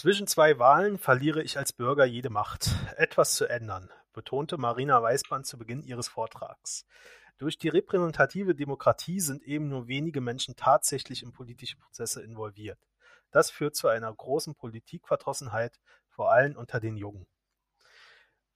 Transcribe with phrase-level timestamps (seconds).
[0.00, 5.44] Zwischen zwei Wahlen verliere ich als Bürger jede Macht, etwas zu ändern, betonte Marina Weißband
[5.44, 6.86] zu Beginn ihres Vortrags.
[7.36, 12.78] Durch die repräsentative Demokratie sind eben nur wenige Menschen tatsächlich in politische Prozesse involviert.
[13.30, 17.26] Das führt zu einer großen Politikverdrossenheit, vor allem unter den Jungen.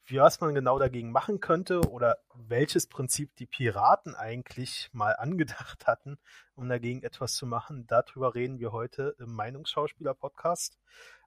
[0.07, 5.87] Wie was man genau dagegen machen könnte oder welches Prinzip die Piraten eigentlich mal angedacht
[5.87, 6.19] hatten,
[6.55, 10.79] um dagegen etwas zu machen, darüber reden wir heute im Meinungsschauspieler-Podcast.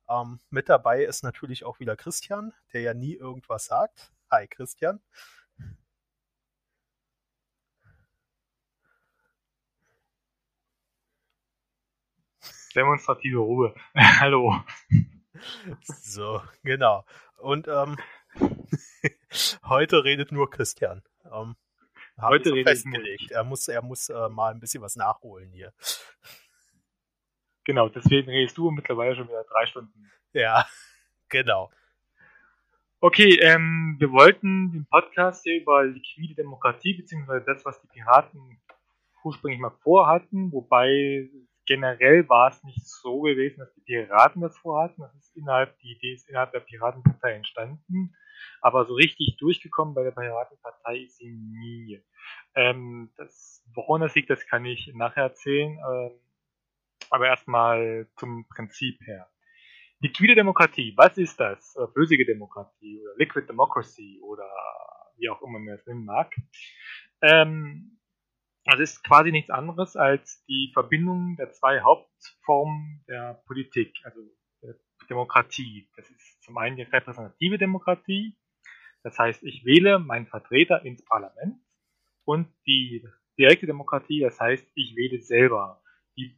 [0.10, 4.12] Ähm, mit dabei ist natürlich auch wieder Christian, der ja nie irgendwas sagt.
[4.32, 5.02] Hi Christian.
[12.76, 13.74] Demonstrative Ruhe.
[13.96, 14.62] Hallo.
[15.82, 17.06] So, genau.
[17.40, 17.98] Und ähm,
[19.64, 21.04] heute redet nur Christian.
[21.32, 21.56] Ähm,
[22.22, 23.32] heute redet festgelegt.
[23.32, 25.74] Er muss, er muss äh, mal ein bisschen was nachholen hier.
[27.68, 30.10] Genau, deswegen redest du mittlerweile schon wieder drei Stunden.
[30.32, 30.66] Ja,
[31.30, 31.70] genau.
[33.02, 38.62] Okay, ähm, wir wollten den Podcast hier über liquide Demokratie, beziehungsweise das, was die Piraten
[39.22, 41.30] ursprünglich mal vorhatten, wobei
[41.66, 45.02] generell war es nicht so gewesen, dass die Piraten das vorhatten.
[45.02, 48.16] Das ist innerhalb, die Idee ist innerhalb der Piratenpartei entstanden.
[48.62, 52.02] Aber so richtig durchgekommen bei der Piratenpartei ist sie nie.
[52.56, 55.78] Ähm, das, woran das liegt, das kann ich nachher erzählen.
[55.78, 56.12] Ähm,
[57.12, 59.30] aber erstmal zum Prinzip her.
[60.00, 61.76] Liquide Demokratie, was ist das?
[61.76, 64.48] Oder flüssige Demokratie oder Liquid Democracy oder
[65.18, 66.36] wie auch immer man es nennen mag.
[67.22, 68.00] Ähm,
[68.66, 74.20] das ist quasi nichts anderes als die Verbindung der zwei Hauptformen der Politik, also
[74.62, 74.76] der
[75.10, 75.90] Demokratie.
[75.96, 78.38] Das ist zum einen die repräsentative Demokratie,
[79.04, 81.56] das heißt, ich wähle meinen Vertreter ins Parlament
[82.26, 83.08] und die
[83.40, 85.82] direkte Demokratie, das heißt, ich wähle selber
[86.18, 86.38] die,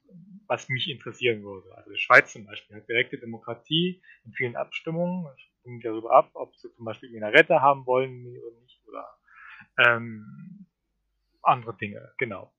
[0.50, 1.78] was mich interessieren würde.
[1.78, 6.56] Also die Schweiz zum Beispiel hat direkte Demokratie in vielen Abstimmungen, stimmen darüber ab, ob
[6.56, 9.08] sie zum Beispiel Minarette haben wollen oder nicht oder
[9.78, 10.66] ähm,
[11.44, 12.52] andere Dinge, genau.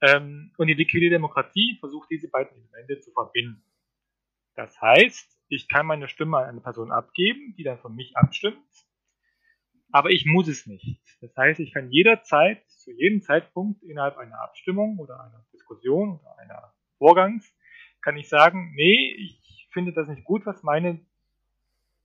[0.00, 3.62] Ähm, und die liquide Demokratie versucht diese beiden Elemente zu verbinden.
[4.56, 8.58] Das heißt, ich kann meine Stimme an eine Person abgeben, die dann von mich abstimmt,
[9.92, 11.00] aber ich muss es nicht.
[11.20, 16.36] Das heißt, ich kann jederzeit, zu jedem Zeitpunkt innerhalb einer Abstimmung oder einer Diskussion oder
[16.38, 17.54] einer Vorgangs,
[18.02, 21.00] kann ich sagen, nee, ich finde das nicht gut, was meine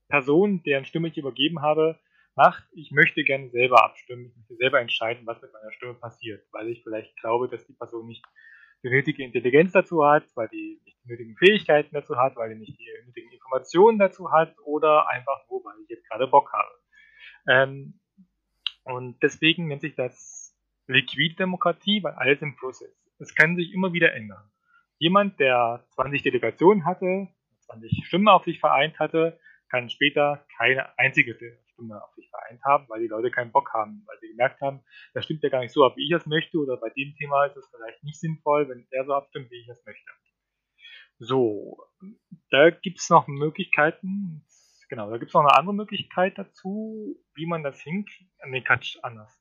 [0.09, 2.00] Person, deren Stimme ich übergeben habe,
[2.36, 2.64] macht.
[2.74, 6.70] Ich möchte gerne selber abstimmen, ich möchte selber entscheiden, was mit meiner Stimme passiert, weil
[6.70, 8.24] ich vielleicht glaube, dass die Person nicht
[8.84, 12.60] die nötige Intelligenz dazu hat, weil die nicht die nötigen Fähigkeiten dazu hat, weil die
[12.60, 16.72] nicht die nötigen Informationen dazu hat oder einfach nur, weil ich jetzt gerade Bock habe.
[17.48, 18.00] Ähm,
[18.84, 20.56] und deswegen nennt sich das
[20.88, 22.98] Liquiddemokratie, weil alles im Fluss ist.
[23.20, 24.44] Es kann sich immer wieder ändern.
[25.03, 27.28] Jemand, der 20 Delegationen hatte,
[27.66, 29.38] 20 Stimmen auf sich vereint hatte,
[29.69, 31.36] kann später keine einzige
[31.74, 34.80] Stimme auf sich vereint haben, weil die Leute keinen Bock haben, weil sie gemerkt haben,
[35.13, 37.44] das stimmt ja gar nicht so ab, wie ich das möchte, oder bei dem Thema
[37.44, 40.09] ist es vielleicht nicht sinnvoll, wenn er so abstimmt, wie ich das möchte.
[41.19, 41.84] So,
[42.50, 44.46] da gibt es noch Möglichkeiten,
[44.88, 48.31] genau, da gibt es noch eine andere Möglichkeit dazu, wie man das hinkriegt.
[48.46, 49.38] Nee, Quatsch, anders.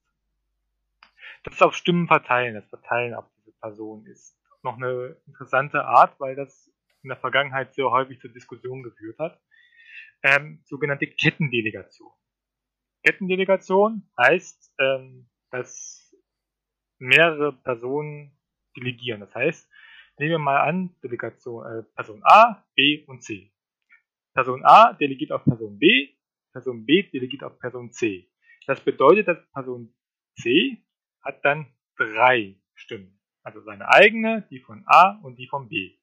[1.44, 6.18] Das ist auf Stimmen verteilen, das Verteilen auf diese Person ist noch eine interessante Art,
[6.20, 9.40] weil das in der Vergangenheit sehr häufig zur Diskussion geführt hat.
[10.22, 12.10] Ähm, sogenannte Kettendelegation.
[13.04, 16.14] Kettendelegation heißt, ähm, dass
[16.98, 18.38] mehrere Personen
[18.76, 19.20] delegieren.
[19.20, 19.68] Das heißt,
[20.18, 23.52] nehmen wir mal an, Delegation äh, Person A, B und C.
[24.34, 26.14] Person A delegiert auf Person B,
[26.52, 28.30] Person B delegiert auf Person C.
[28.66, 29.94] Das bedeutet, dass Person
[30.36, 30.82] C
[31.22, 33.21] hat dann drei Stimmen.
[33.42, 35.98] Also seine eigene, die von A und die von B.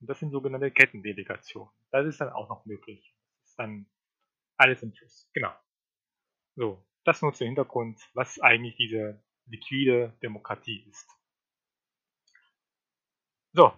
[0.00, 1.70] Und das sind sogenannte Kettendelegationen.
[1.90, 3.14] Das ist dann auch noch möglich.
[3.42, 3.86] Das ist dann
[4.56, 5.30] alles im Fluss.
[5.32, 5.54] Genau.
[6.56, 11.08] So, das nur zum Hintergrund, was eigentlich diese liquide Demokratie ist.
[13.52, 13.72] So,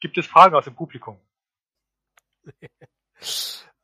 [0.00, 1.18] gibt es Fragen aus dem Publikum?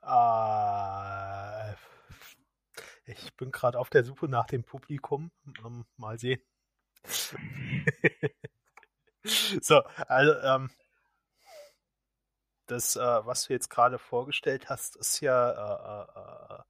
[0.03, 1.75] äh,
[3.06, 5.33] ich bin gerade auf der Suche nach dem Publikum.
[5.97, 6.43] Mal sehen.
[9.61, 10.70] so, also ähm,
[12.70, 16.62] das, äh, was du jetzt gerade vorgestellt hast, ist ja äh, äh, äh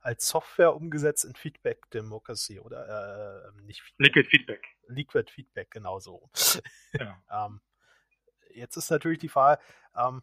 [0.00, 4.06] als Software umgesetzt in Feedback Democracy oder äh, nicht Feedback.
[4.06, 4.66] Liquid Feedback.
[4.88, 6.30] Liquid Feedback, genau so.
[6.92, 7.22] Ja.
[7.46, 7.60] ähm,
[8.54, 9.60] jetzt ist natürlich die Frage,
[9.96, 10.22] ähm,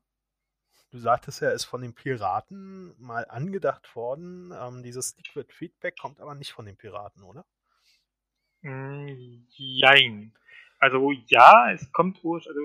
[0.91, 4.53] du sagtest ja, ist von den Piraten mal angedacht worden.
[4.55, 7.45] Ähm, dieses Liquid Feedback kommt aber nicht von den Piraten, oder?
[8.63, 10.33] Mm, jein.
[10.79, 12.61] Also ja, es kommt ursprünglich, also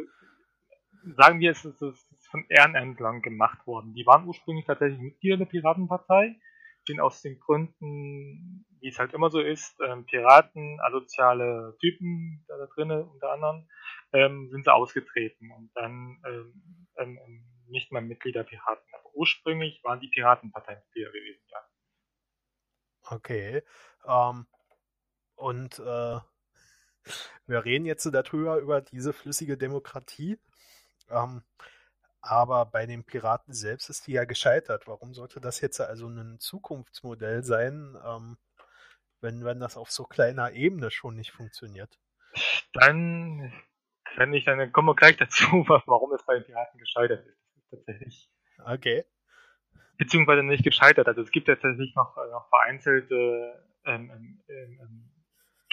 [1.17, 3.95] sagen wir, es ist, es von Ehrenämtlern gemacht worden.
[3.95, 6.37] Die waren ursprünglich tatsächlich Mitglieder der Piratenpartei,
[6.87, 12.57] sind aus den Gründen, wie es halt immer so ist, ähm, Piraten, asoziale Typen da,
[12.57, 13.69] da drinnen unter anderem,
[14.13, 18.87] ähm, sind sie ausgetreten und dann ähm, ähm, nicht mehr Mitglied der Piraten.
[18.95, 21.59] Aber ursprünglich waren die Piratenpartei Mitglieder gewesen, ja.
[23.11, 23.63] Okay.
[24.07, 24.47] Ähm,
[25.39, 26.19] und äh,
[27.47, 30.39] wir reden jetzt darüber, über diese flüssige Demokratie.
[31.11, 31.43] Ähm,
[32.21, 34.87] aber bei den Piraten selbst ist die ja gescheitert.
[34.87, 38.37] Warum sollte das jetzt also ein Zukunftsmodell sein, ähm,
[39.21, 41.99] wenn, wenn das auf so kleiner Ebene schon nicht funktioniert?
[42.73, 43.53] Dann
[44.17, 45.45] kann ich, dann kommen wir gleich dazu,
[45.87, 47.39] warum es bei den Piraten gescheitert ist.
[47.71, 48.29] Tatsächlich.
[48.65, 49.05] Okay.
[49.97, 51.07] Beziehungsweise nicht gescheitert.
[51.07, 54.11] Also es gibt tatsächlich noch, noch vereinzelte ähm,
[54.49, 55.11] ähm, ähm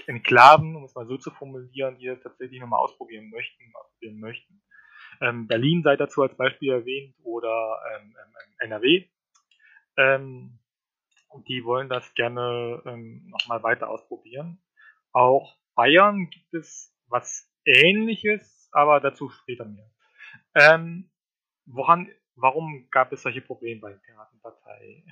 [0.08, 4.62] Enklaven, um es mal so zu formulieren, die das tatsächlich nochmal ausprobieren möchten, ausprobieren möchten.
[5.22, 9.08] Ähm, Berlin sei dazu als Beispiel erwähnt oder ähm, ähm, ähm NRW.
[9.98, 10.60] Ähm,
[11.48, 14.62] die wollen das gerne ähm, nochmal weiter ausprobieren.
[15.12, 19.90] Auch Bayern gibt es was ähnliches, aber dazu später mehr.
[20.54, 21.10] Ähm,
[21.66, 25.04] woran, warum gab es solche Probleme bei der Piratenpartei?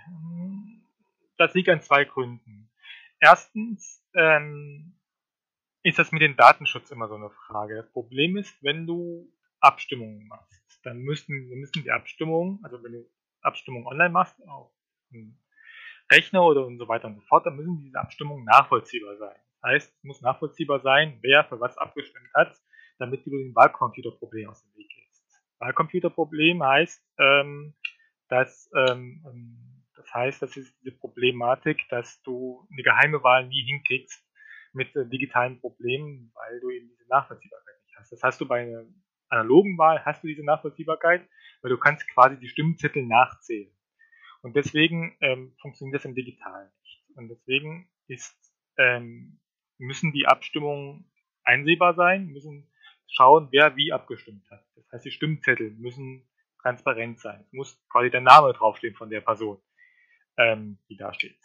[1.38, 2.63] Das liegt an zwei Gründen.
[3.24, 5.00] Erstens ähm,
[5.82, 7.78] ist das mit dem Datenschutz immer so eine Frage.
[7.78, 9.32] Das Problem ist, wenn du
[9.62, 13.10] Abstimmungen machst, dann müssen, müssen die Abstimmungen, also wenn du
[13.42, 14.74] Abstimmungen online machst, auf
[15.14, 15.40] einem
[16.12, 19.40] Rechner oder und so weiter und so fort, dann müssen diese Abstimmungen nachvollziehbar sein.
[19.62, 22.54] Das heißt, es muss nachvollziehbar sein, wer für was abgestimmt hat,
[23.00, 25.24] damit du den Wahlcomputerproblem aus dem Weg gehst.
[25.60, 27.74] Wahlcomputerproblem heißt, ähm,
[28.28, 29.73] dass ähm, ähm,
[30.04, 34.22] das heißt, das ist diese Problematik, dass du eine geheime Wahl nie hinkriegst
[34.74, 38.12] mit äh, digitalen Problemen, weil du eben diese Nachvollziehbarkeit nicht hast.
[38.12, 38.86] Das hast du bei einer
[39.30, 41.28] analogen Wahl hast du diese Nachvollziehbarkeit,
[41.62, 43.74] weil du kannst quasi die Stimmzettel nachzählen.
[44.42, 47.04] Und deswegen ähm, funktioniert das im Digitalen nicht.
[47.16, 48.36] Und deswegen ist,
[48.78, 49.40] ähm,
[49.78, 51.10] müssen die Abstimmungen
[51.46, 52.70] einsehbar sein, müssen
[53.08, 54.66] schauen, wer wie abgestimmt hat.
[54.76, 56.28] Das heißt, die Stimmzettel müssen
[56.62, 57.42] transparent sein.
[57.46, 59.62] Es muss quasi der Name draufstehen von der Person,
[60.38, 61.40] ähm, die da steht.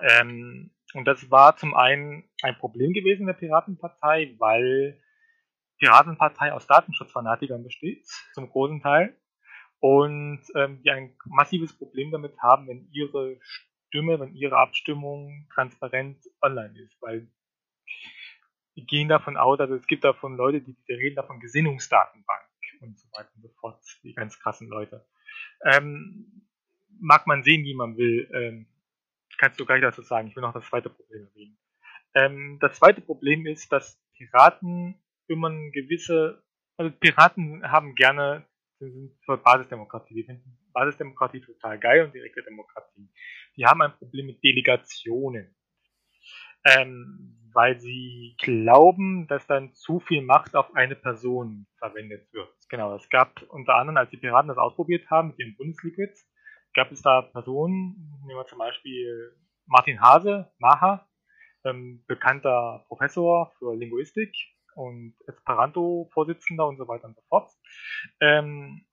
[0.00, 5.00] Ähm, und das war zum einen ein Problem gewesen der Piratenpartei, weil
[5.78, 9.16] Piratenpartei aus Datenschutzfanatikern besteht, zum großen Teil,
[9.80, 16.22] und ähm, die ein massives Problem damit haben, wenn ihre Stimme, wenn ihre Abstimmung transparent
[16.42, 17.30] online ist, weil
[18.76, 22.46] die gehen davon aus, also es gibt davon Leute, die, die reden davon Gesinnungsdatenbank
[22.80, 25.06] und so weiter und so fort, die ganz krassen Leute.
[25.64, 26.49] Ähm,
[27.00, 28.66] mag man sehen, wie man will, ähm,
[29.38, 30.28] kannst du gleich dazu sagen.
[30.28, 31.58] Ich will noch das zweite Problem erwähnen.
[32.14, 36.42] Ähm, das zweite Problem ist, dass Piraten immer eine gewisse,
[36.76, 38.46] also Piraten haben gerne,
[38.78, 43.10] sind für Basisdemokratie, die finden Basisdemokratie total geil und direkte Demokratie.
[43.56, 45.54] Die haben ein Problem mit Delegationen.
[46.64, 52.48] Ähm, weil sie glauben, dass dann zu viel Macht auf eine Person verwendet wird.
[52.68, 56.28] Genau, es gab unter anderem, als die Piraten das ausprobiert haben mit ihren Bundesliquids,
[56.74, 59.36] gab es da Personen, nehmen wir zum Beispiel
[59.66, 61.06] Martin Hase, Maha,
[61.64, 64.34] ähm, bekannter Professor für Linguistik,
[64.74, 67.50] und Esperanto-Vorsitzender und so weiter und so fort.
[68.20, 68.86] Ähm,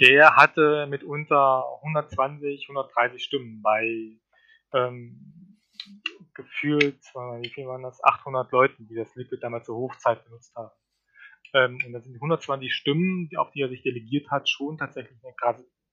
[0.00, 4.18] der hatte mitunter 120, 130 Stimmen bei
[4.72, 5.60] ähm,
[6.34, 7.00] gefühlt,
[7.40, 10.70] wie viel waren das, 800 Leuten, die das Liquid damals zur Hochzeit benutzt haben.
[11.54, 15.34] Ähm, und das sind 120 Stimmen, auf die er sich delegiert hat, schon tatsächlich eine,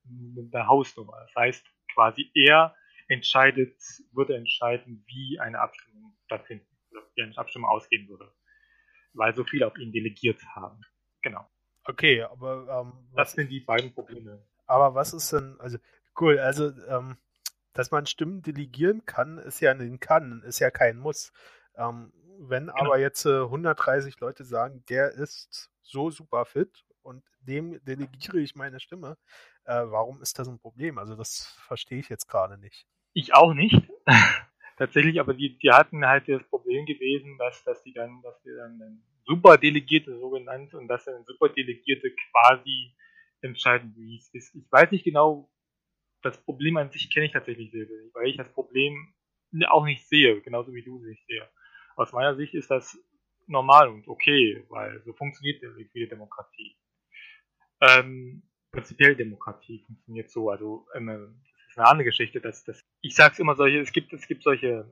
[0.06, 1.18] eine Hausnummer.
[1.22, 2.76] Das heißt, quasi er
[3.08, 3.78] entscheidet,
[4.12, 8.34] würde entscheiden, wie eine Abstimmung stattfinden, oder wie eine Abstimmung ausgehen würde
[9.14, 10.82] weil so viele auf ihn delegiert haben.
[11.22, 11.48] Genau.
[11.86, 14.44] Okay, aber ähm, was, das sind die beiden Probleme.
[14.66, 15.78] Aber was ist denn, also
[16.20, 17.18] cool, also ähm,
[17.74, 21.32] dass man Stimmen delegieren kann, ist ja ein Kann, ist ja kein Muss.
[21.76, 22.80] Ähm, wenn genau.
[22.80, 28.56] aber jetzt äh, 130 Leute sagen, der ist so super fit und dem delegiere ich
[28.56, 29.18] meine Stimme,
[29.66, 30.98] äh, warum ist das ein Problem?
[30.98, 32.86] Also das verstehe ich jetzt gerade nicht.
[33.14, 33.82] Ich auch nicht.
[34.78, 38.50] tatsächlich, aber die, die hatten halt das Problem gewesen, dass, dass die dann, dass die
[38.50, 42.94] dann einen Superdelegierte so genannt und dass dann Superdelegierte quasi
[43.42, 44.56] entscheiden, wie es ist.
[44.56, 45.50] Ich weiß nicht genau,
[46.22, 49.14] das Problem an sich kenne ich tatsächlich selber nicht, weil ich das Problem
[49.68, 51.48] auch nicht sehe, genauso wie du es nicht sehe.
[51.96, 52.98] Aus meiner Sicht ist das
[53.46, 56.76] normal und okay, weil so funktioniert die liquide Demokratie.
[57.82, 63.40] Ähm, prinzipiell Demokratie funktioniert so, also ähm, ist eine andere Geschichte, dass das, ich sag's
[63.40, 64.92] immer solche, es gibt, es gibt solche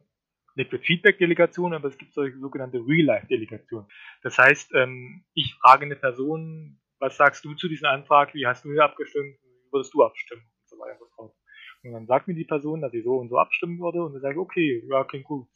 [0.56, 3.88] Liquid Feedback Delegationen, aber es gibt solche sogenannte Real Life Delegationen.
[4.22, 8.64] Das heißt, ähm, ich frage eine Person, was sagst du zu diesem Antrag, wie hast
[8.64, 11.36] du hier abgestimmt, wie würdest du abstimmen und so weiter und so fort.
[11.84, 14.22] Und dann sagt mir die Person, dass sie so und so abstimmen würde und dann
[14.22, 15.48] sage ich, okay, ja, klingt gut.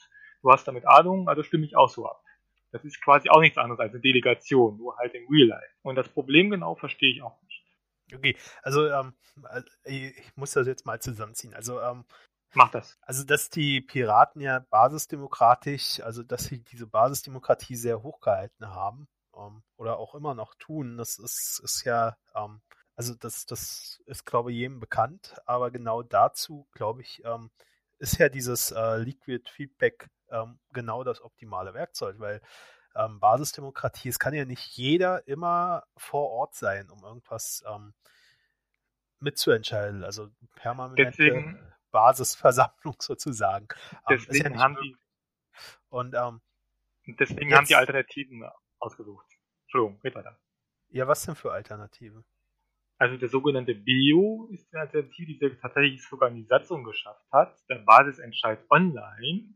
[0.42, 2.22] Du hast damit Ahnung, also stimme ich auch so ab.
[2.72, 5.74] Das ist quasi auch nichts anderes als eine Delegation, nur halt in Real Life.
[5.84, 7.40] Und das Problem genau verstehe ich auch.
[8.14, 9.14] Okay, also ähm,
[9.84, 11.54] äh, ich muss das jetzt mal zusammenziehen.
[11.54, 12.06] Also ähm,
[12.56, 12.98] Mach das.
[13.02, 19.62] Also, dass die Piraten ja basisdemokratisch, also dass sie diese Basisdemokratie sehr hochgehalten haben ähm,
[19.76, 22.62] oder auch immer noch tun, das ist, ist ja, ähm,
[22.96, 27.52] also das, das ist, glaube ich, jedem bekannt, aber genau dazu, glaube ich, ähm,
[28.00, 32.42] ist ja dieses äh, Liquid Feedback ähm, genau das optimale Werkzeug, weil
[32.96, 37.94] ähm, Basisdemokratie, es kann ja nicht jeder immer vor Ort sein, um irgendwas ähm,
[39.20, 40.04] mitzuentscheiden.
[40.04, 41.60] Also permanente Deswegen,
[41.92, 43.68] Basisversammlung sozusagen.
[44.10, 44.98] Ähm, deswegen ja haben die
[45.90, 46.42] und ähm,
[47.08, 48.50] deswegen jetzt, haben die Alternativen
[48.80, 49.26] ausgesucht.
[49.64, 50.38] Entschuldigung, red weiter.
[50.90, 52.24] Ja, was denn für Alternative?
[52.98, 57.58] Also der sogenannte Bio ist eine Alternative, die tatsächlich sogar in die Satzung geschafft hat.
[57.70, 59.54] Der Basisentscheid online.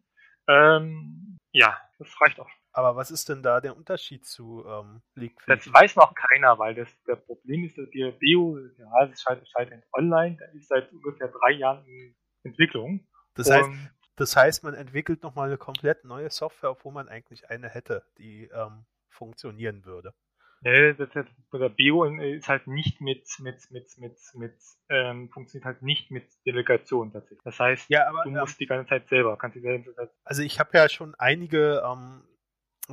[0.48, 2.50] Ähm, ja, das reicht auch.
[2.80, 6.76] Aber was ist denn da der Unterschied zu ähm, League Das weiß noch keiner, weil
[6.76, 11.52] das, der Problem ist, dass der Bio, der Basisentscheid online, der ist seit ungefähr drei
[11.52, 13.06] Jahren in Entwicklung.
[13.36, 13.70] Das heißt,
[14.16, 18.50] das heißt, man entwickelt nochmal eine komplett neue Software, obwohl man eigentlich eine hätte, die
[18.54, 20.14] ähm, funktionieren würde.
[20.62, 24.56] Nee, das, das, der Bio ist halt nicht mit, mit, mit, mit, mit,
[24.88, 27.44] ähm, funktioniert halt nicht mit Delegation tatsächlich.
[27.44, 30.12] Das heißt, ja, aber, du musst ähm, die ganze Zeit selber, kannst die ganze Zeit
[30.24, 32.24] Also ich habe ja schon einige ähm,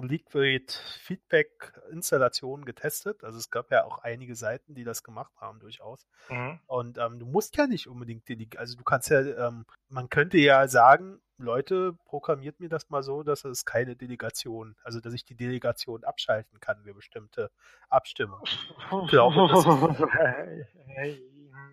[0.05, 3.25] Liquid Feedback Installationen getestet.
[3.25, 6.07] Also es gab ja auch einige Seiten, die das gemacht haben, durchaus.
[6.29, 6.61] Mhm.
[6.67, 10.39] Und ähm, du musst ja nicht unbedingt die, also du kannst ja, ähm, man könnte
[10.39, 15.25] ja sagen, Leute, programmiert mir das mal so, dass es keine Delegation, also dass ich
[15.25, 17.51] die Delegation abschalten kann für bestimmte
[17.91, 18.43] Abstimmungen.
[18.47, 19.67] Ich glaube, das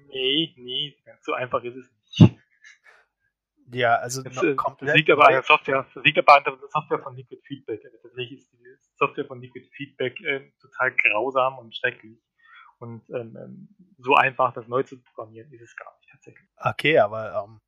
[0.08, 2.38] nee, nee, so einfach ist es nicht.
[3.72, 6.58] Ja, also das, äh, das liegt aber an der Software, das liegt aber an der
[6.70, 7.82] Software von Liquid Feedback.
[7.82, 8.58] Tatsächlich ist die
[8.98, 12.20] Software von Liquid Feedback äh, total grausam und schrecklich.
[12.80, 16.50] Und ähm, ähm, so einfach das neu zu programmieren ist es gar nicht tatsächlich.
[16.58, 17.62] Okay, aber ähm,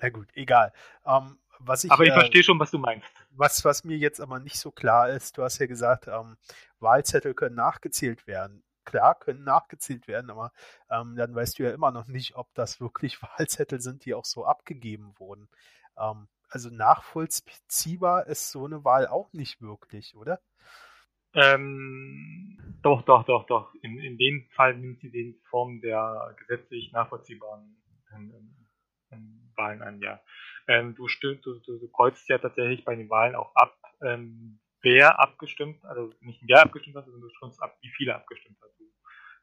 [0.00, 0.72] na gut, egal.
[1.06, 3.08] Ähm, was ich, aber ich äh, verstehe schon, was du meinst.
[3.30, 6.36] Was, was mir jetzt aber nicht so klar ist, du hast ja gesagt, ähm,
[6.80, 10.52] Wahlzettel können nachgezählt werden klar, können nachgezählt werden, aber
[10.90, 14.24] ähm, dann weißt du ja immer noch nicht, ob das wirklich Wahlzettel sind, die auch
[14.24, 15.48] so abgegeben wurden.
[15.98, 20.40] Ähm, also nachvollziehbar ist so eine Wahl auch nicht wirklich, oder?
[21.34, 23.74] Ähm, doch, doch, doch, doch.
[23.82, 27.76] In, in dem Fall nimmt sie die Form der gesetzlich nachvollziehbaren
[28.14, 28.56] ähm,
[29.10, 30.20] ähm, Wahlen an, ja.
[30.68, 35.84] Ähm, du, du, du kreuzt ja tatsächlich bei den Wahlen auch ab, ähm, wer abgestimmt,
[35.84, 38.70] also nicht wer abgestimmt hat, sondern du stimmst ab, wie viele abgestimmt hat.
[38.78, 38.84] Du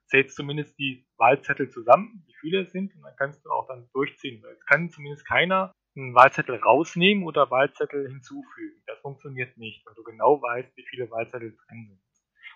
[0.06, 3.90] zählst zumindest die Wahlzettel zusammen, wie viele es sind, und dann kannst du auch dann
[3.94, 4.44] durchziehen.
[4.46, 8.82] Es kann zumindest keiner einen Wahlzettel rausnehmen oder Wahlzettel hinzufügen.
[8.88, 12.02] Das funktioniert nicht, weil du genau weißt, wie viele Wahlzettel drin sind.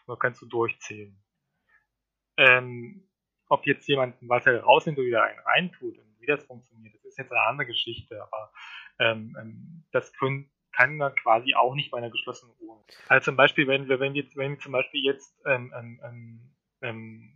[0.06, 1.22] Und dann kannst du durchzählen.
[2.38, 3.08] Ähm,
[3.50, 7.06] ob jetzt jemand einen Wahlzettel rausnimmt oder wieder einen reintut und wie das funktioniert, das
[7.06, 8.52] ist jetzt eine andere Geschichte, aber
[9.00, 12.84] ähm, ähm das können, kann man quasi auch nicht bei einer geschlossenen Urne.
[13.08, 16.54] Also zum Beispiel, wenn wir, wenn wir, wenn wir zum Beispiel jetzt ähm, ähm, ähm,
[16.82, 17.34] ähm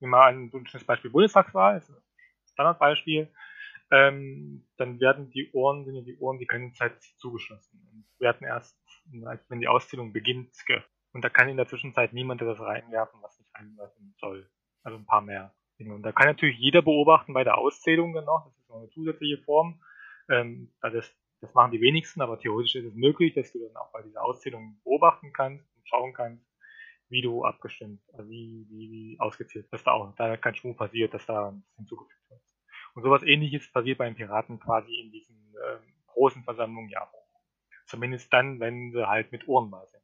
[0.00, 1.96] mal ein schönes Beispiel Bundestagswahl, ist ein
[2.52, 3.32] Standardbeispiel,
[3.92, 8.44] ähm, dann werden die Ohren, sind ja die Ohren die ganze Zeit zugeschlossen und werden
[8.46, 8.76] erst,
[9.48, 10.90] wenn die Auszählung beginnt, geöffnet.
[11.12, 14.50] Und da kann in der Zwischenzeit niemand das reinwerfen, was nicht reinwerfen soll.
[14.82, 15.54] Also ein paar mehr.
[15.78, 18.88] Und da kann natürlich jeder beobachten bei der Auszählung dann noch, das ist noch eine
[18.90, 19.82] zusätzliche Form.
[20.30, 23.76] Ähm, also das, das machen die wenigsten, aber theoretisch ist es möglich, dass du dann
[23.76, 26.46] auch bei dieser Auszählung beobachten kannst und schauen kannst,
[27.08, 31.12] wie du abgestimmt, also wie, wie, wie ausgezählt, dass da auch da kein Schwung passiert,
[31.12, 32.40] dass da hinzugefügt wird.
[32.94, 37.26] Und sowas ähnliches passiert beim Piraten quasi in diesen ähm, großen Versammlungen ja auch.
[37.86, 40.02] Zumindest dann, wenn sie halt mit Uhrenwahl sind.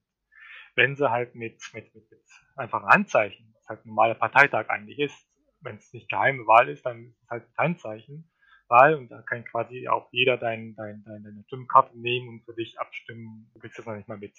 [0.75, 2.21] Wenn sie halt mit, mit, mit, mit
[2.57, 5.29] einfachen Handzeichen, was halt ein normaler Parteitag eigentlich ist,
[5.61, 8.31] wenn es nicht geheime Wahl ist, dann ist es halt ein Handzeichen.
[8.69, 12.55] Wahl und da kann quasi auch jeder dein, dein, dein, deine Stimmkarte nehmen und für
[12.55, 13.51] dich abstimmen.
[13.55, 14.37] Du kriegst das noch nicht mal mit.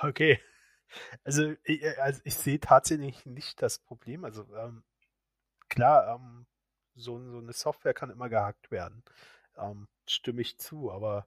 [0.00, 0.40] Okay.
[1.24, 4.24] Also ich, äh, also ich sehe tatsächlich nicht das Problem.
[4.24, 4.82] Also ähm,
[5.68, 6.46] klar, ähm,
[6.94, 9.02] so, so, eine Software kann immer gehackt werden.
[9.56, 11.26] Ähm, stimme ich zu, aber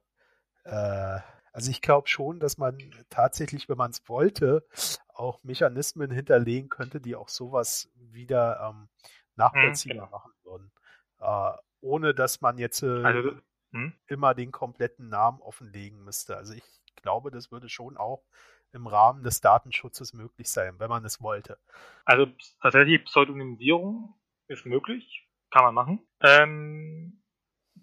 [0.64, 1.20] äh,
[1.52, 2.78] also ich glaube schon, dass man
[3.08, 4.66] tatsächlich, wenn man es wollte,
[5.08, 8.88] auch Mechanismen hinterlegen könnte, die auch sowas wieder ähm, mhm,
[9.36, 10.18] nachvollziehbar mhm, genau.
[10.18, 10.72] machen würden.
[11.20, 13.32] Äh, ohne dass man jetzt äh, also,
[13.72, 13.92] hm?
[14.06, 16.36] immer den kompletten Namen offenlegen müsste.
[16.36, 16.64] Also ich
[16.96, 18.24] glaube, das würde schon auch
[18.72, 21.58] im Rahmen des Datenschutzes möglich sein, wenn man es wollte.
[22.04, 22.26] Also
[22.60, 24.14] tatsächlich Pseudonymisierung
[24.48, 26.06] ist möglich, kann man machen.
[26.20, 27.22] Ähm,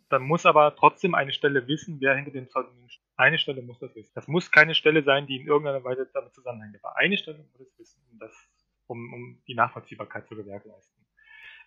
[0.09, 3.03] dann muss aber trotzdem eine Stelle wissen, wer hinter dem Pseudonym steht.
[3.15, 4.11] Eine Stelle muss das wissen.
[4.13, 6.77] Das muss keine Stelle sein, die in irgendeiner Weise damit zusammenhängt.
[6.83, 8.31] Aber eine Stelle muss es wissen, um, das,
[8.87, 10.92] um, um die Nachvollziehbarkeit zu gewährleisten.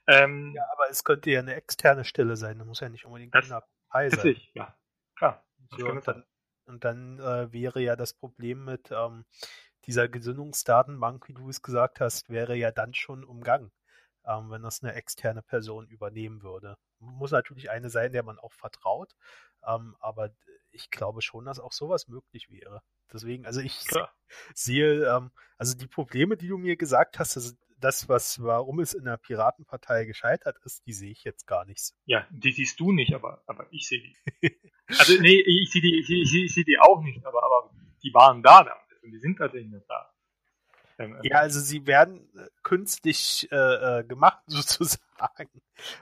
[0.07, 2.59] Ähm, ja, aber es könnte ja eine externe Stelle sein.
[2.59, 4.21] Das muss ja nicht unbedingt das, eine Partei sein.
[4.21, 4.77] Richtig, ja.
[5.17, 5.45] Klar.
[5.77, 6.25] So, und dann,
[6.67, 9.25] und dann äh, wäre ja das Problem mit ähm,
[9.87, 13.73] dieser Gesinnungsdatenbank, wie du es gesagt hast, wäre ja dann schon umgangen,
[14.25, 16.77] ähm, wenn das eine externe Person übernehmen würde.
[16.99, 19.15] Muss natürlich eine sein, der man auch vertraut,
[19.67, 20.31] ähm, aber
[20.71, 22.83] ich glaube schon, dass auch sowas möglich wäre.
[23.13, 24.13] Deswegen, also ich Klar.
[24.55, 28.95] sehe, ähm, also die Probleme, die du mir gesagt hast, also das, was, warum es
[28.95, 31.93] in der Piratenpartei gescheitert ist, die sehe ich jetzt gar nicht.
[32.05, 34.17] Ja, die siehst du nicht, aber, aber ich sehe die.
[34.89, 37.71] also, nee, ich sehe die, ich, ich, ich sehe die auch nicht, aber, aber
[38.03, 40.11] die waren da damals und die sind tatsächlich nicht da.
[40.99, 45.51] Ähm, ja, also sie werden äh, künstlich äh, äh gemacht, sozusagen.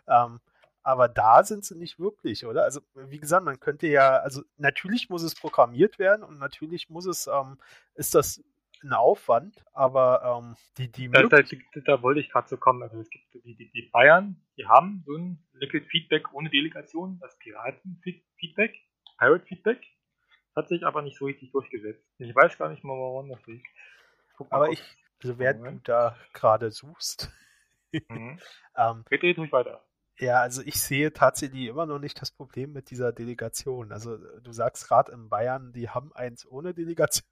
[0.07, 0.41] Ähm,
[0.83, 2.65] aber da sind sie nicht wirklich, oder?
[2.65, 7.07] Also, wie gesagt, man könnte ja, also natürlich muss es programmiert werden und natürlich muss
[7.07, 7.59] es, ähm,
[7.95, 8.45] ist das
[8.85, 11.43] ein Aufwand, aber ähm, die, die da, da,
[11.85, 12.83] da, wollte ich gerade so kommen.
[12.83, 17.19] Also es gibt die, die, die Bayern, die haben so ein Liquid Feedback ohne Delegation,
[17.21, 18.75] das Piraten-Feedback,
[19.19, 19.81] Pirate Feedback.
[20.55, 22.05] hat sich aber nicht so richtig durchgesetzt.
[22.19, 23.67] Ich weiß gar nicht mal, woran das liegt.
[24.51, 24.83] aber ich,
[25.23, 27.33] also während du da gerade suchst,
[27.93, 28.39] mhm.
[28.77, 29.83] ähm, Red ruhig weiter.
[30.19, 33.91] Ja, also ich sehe tatsächlich immer noch nicht das Problem mit dieser Delegation.
[33.91, 37.27] Also du sagst gerade in Bayern, die haben eins ohne Delegation.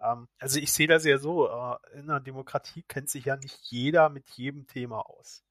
[0.00, 3.58] Ähm, also ich sehe das ja so, äh, in einer Demokratie kennt sich ja nicht
[3.64, 5.44] jeder mit jedem Thema aus.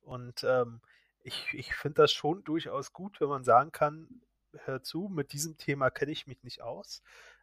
[0.00, 0.80] Und ähm,
[1.22, 4.22] ich, ich finde das schon durchaus gut, wenn man sagen kann,
[4.64, 7.02] hör zu, mit diesem Thema kenne ich mich nicht aus.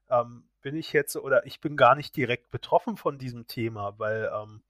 [0.09, 4.31] Ähm, bin ich jetzt oder ich bin gar nicht direkt betroffen von diesem Thema, weil
[4.33, 4.63] ähm,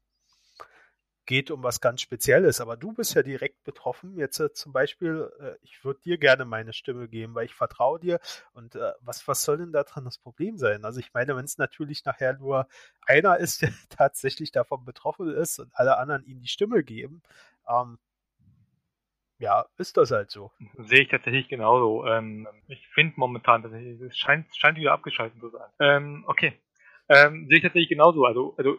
[1.26, 4.18] geht um was ganz Spezielles, aber du bist ja direkt betroffen.
[4.18, 8.00] Jetzt äh, zum Beispiel, äh, ich würde dir gerne meine Stimme geben, weil ich vertraue
[8.00, 8.20] dir.
[8.54, 10.84] Und äh, was, was soll denn da dran das Problem sein?
[10.86, 12.68] Also ich meine, wenn es natürlich nachher nur
[13.08, 17.22] einer ist, der tatsächlich davon betroffen ist und alle anderen ihm die Stimme geben,
[17.70, 17.98] ähm,
[19.40, 20.52] ja, ist das halt so.
[20.78, 22.06] Sehe ich tatsächlich genauso.
[22.06, 25.70] Ähm, ich finde momentan es scheint, scheint wieder abgeschaltet zu sein.
[25.80, 26.54] Ähm, okay.
[27.10, 28.26] Ähm, sehe ich tatsächlich genauso.
[28.26, 28.78] Also, also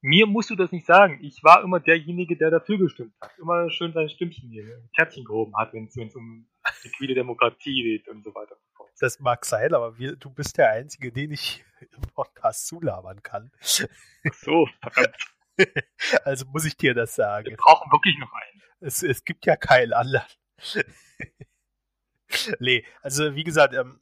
[0.00, 1.18] mir musst du das nicht sagen.
[1.22, 3.30] Ich war immer derjenige, der dafür gestimmt hat.
[3.38, 6.48] Immer schön sein Stimmchen hier, Kärtchen gehoben hat, wenn es um
[6.84, 8.90] liquide Demokratie geht und so weiter und so fort.
[9.00, 13.50] Das mag sein, aber wir, du bist der Einzige, den ich im Podcast zulabern kann.
[13.60, 15.16] so, verdammt.
[16.24, 17.48] Also muss ich dir das sagen.
[17.48, 18.62] Wir brauchen wirklich noch einen.
[18.78, 20.24] Es, es gibt ja keinen anderen.
[22.60, 24.00] nee, also wie gesagt, ähm,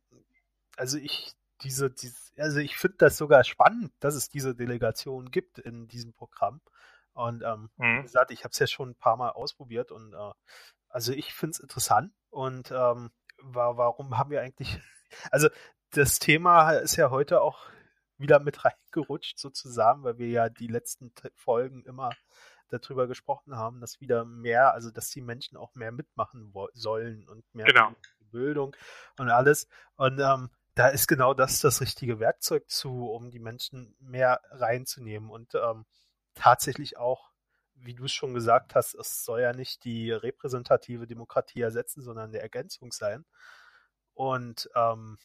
[0.77, 5.59] also ich diese, diese also ich finde das sogar spannend, dass es diese Delegation gibt
[5.59, 6.61] in diesem Programm.
[7.13, 7.99] Und ähm, mhm.
[7.99, 10.33] wie gesagt, ich habe es ja schon ein paar Mal ausprobiert und äh,
[10.89, 12.13] also ich finde es interessant.
[12.31, 14.79] Und ähm, war, warum haben wir eigentlich,
[15.31, 15.49] also
[15.91, 17.67] das Thema ist ja heute auch
[18.19, 22.11] wieder mit reingerutscht sozusagen, weil wir ja die letzten Folgen immer
[22.69, 27.45] darüber gesprochen haben, dass wieder mehr, also dass die Menschen auch mehr mitmachen sollen und
[27.55, 27.93] mehr genau.
[28.33, 28.75] Bildung
[29.19, 29.69] und alles.
[29.95, 35.31] Und ähm, da ist genau das das richtige Werkzeug zu, um die Menschen mehr reinzunehmen
[35.31, 35.87] und ähm,
[36.35, 37.33] tatsächlich auch,
[37.75, 42.29] wie du es schon gesagt hast, es soll ja nicht die repräsentative Demokratie ersetzen, sondern
[42.29, 43.25] eine Ergänzung sein.
[44.13, 45.17] Und ähm,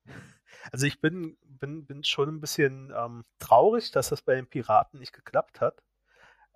[0.71, 4.99] also ich bin, bin, bin schon ein bisschen ähm, traurig, dass das bei den Piraten
[4.99, 5.83] nicht geklappt hat.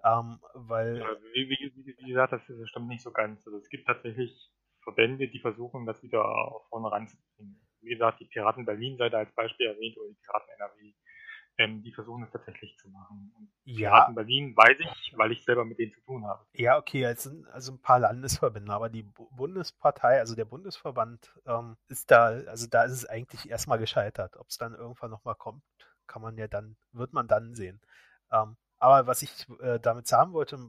[0.06, 1.00] Ähm, weil.
[1.00, 3.46] Ja, wie, wie, wie, gesagt, das, das stimmt nicht so ganz.
[3.46, 4.52] Also es gibt tatsächlich
[4.84, 6.24] Verbände, die versuchen, das wieder
[6.70, 10.50] vorne ranzubringen wie gesagt, die Piraten Berlin sei da als Beispiel erwähnt oder die Piraten
[10.58, 10.94] NRW.
[11.58, 13.32] Ähm, die versuchen es tatsächlich zu machen.
[13.38, 13.90] Und ja.
[13.90, 16.46] Piraten Berlin weiß ich, weil ich selber mit denen zu tun habe.
[16.54, 21.78] Ja, okay, es sind also ein paar Landesverbände, aber die Bundespartei, also der Bundesverband, ähm,
[21.88, 24.36] ist da, also da ist es eigentlich erstmal gescheitert.
[24.36, 25.64] Ob es dann irgendwann nochmal kommt,
[26.08, 27.80] kann man ja dann, wird man dann sehen.
[28.32, 30.60] Ähm, aber was ich äh, damit sagen wollte,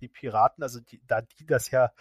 [0.00, 1.92] die Piraten, also die, da die das ja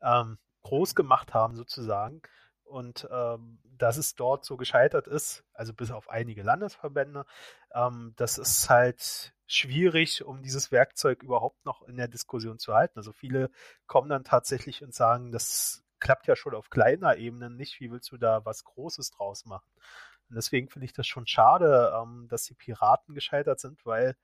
[0.00, 2.22] ähm, groß gemacht haben sozusagen,
[2.68, 7.24] und ähm, dass es dort so gescheitert ist, also bis auf einige Landesverbände,
[7.72, 12.98] ähm, das ist halt schwierig, um dieses Werkzeug überhaupt noch in der Diskussion zu halten.
[12.98, 13.50] Also viele
[13.86, 18.12] kommen dann tatsächlich und sagen, das klappt ja schon auf kleiner Ebene nicht, wie willst
[18.12, 19.70] du da was Großes draus machen?
[20.28, 24.16] Und deswegen finde ich das schon schade, ähm, dass die Piraten gescheitert sind, weil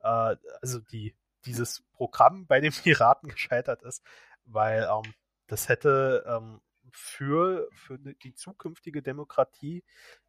[0.00, 4.02] äh, also die dieses Programm bei den Piraten gescheitert ist,
[4.44, 5.12] weil ähm,
[5.46, 6.60] das hätte ähm,
[6.92, 9.82] für, für die zukünftige Demokratie,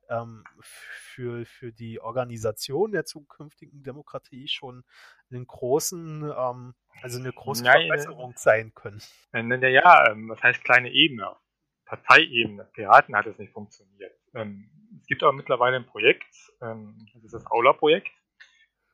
[0.09, 4.83] ähm, für, für die Organisation der zukünftigen Demokratie schon
[5.31, 9.01] einen großen, ähm, also eine große Nein, Verbesserung sein können.
[9.33, 11.35] Ja, ähm, was heißt kleine Ebene?
[11.85, 12.65] Parteiebene.
[12.73, 14.15] Piraten hat es nicht funktioniert.
[14.33, 18.09] Ähm, es gibt aber mittlerweile ein Projekt, ähm, das ist das Aula-Projekt,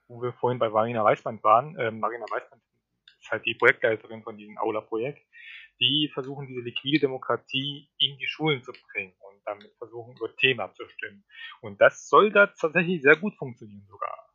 [0.08, 1.74] wo wir vorhin bei Marina Weißband waren.
[2.00, 2.62] Marina Weißband
[3.22, 5.22] ist halt die Projektleiterin von diesem Aula-Projekt.
[5.80, 10.60] Die versuchen, diese liquide Demokratie in die Schulen zu bringen und damit versuchen, über Themen
[10.60, 11.24] abzustimmen.
[11.62, 14.30] Und das soll da tatsächlich sehr gut funktionieren sogar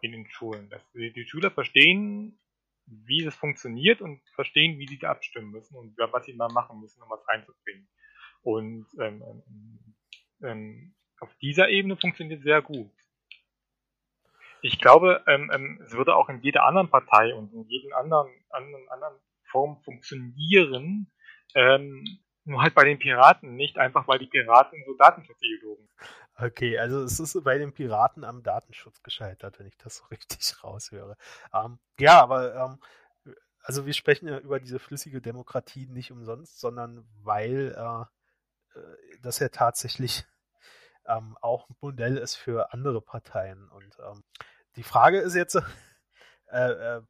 [0.00, 0.70] in den Schulen.
[0.70, 2.38] Dass die Schüler verstehen,
[2.86, 6.80] wie das funktioniert und verstehen, wie sie da abstimmen müssen und was sie mal machen
[6.80, 7.88] müssen, um was reinzubringen.
[8.42, 9.94] Und ähm, ähm,
[10.42, 12.90] ähm, auf dieser Ebene funktioniert sehr gut.
[14.62, 18.30] Ich glaube, ähm, ähm, es würde auch in jeder anderen Partei und in jeder anderen,
[18.50, 19.18] anderen, anderen
[19.50, 21.10] Form funktionieren,
[21.54, 22.04] ähm,
[22.44, 25.88] nur halt bei den Piraten nicht, einfach weil die Piraten so Datenschutzideologen
[26.42, 30.64] Okay, also es ist bei den Piraten am Datenschutz gescheitert, wenn ich das so richtig
[30.64, 31.16] raushöre.
[31.52, 37.06] Ähm, ja, aber ähm, also wir sprechen ja über diese flüssige Demokratie nicht umsonst, sondern
[37.22, 40.24] weil äh, äh das ja tatsächlich
[41.06, 43.68] ähm, auch ein Modell ist für andere Parteien.
[43.68, 44.24] Und ähm,
[44.76, 45.56] die Frage ist jetzt,
[46.50, 47.02] äh, äh,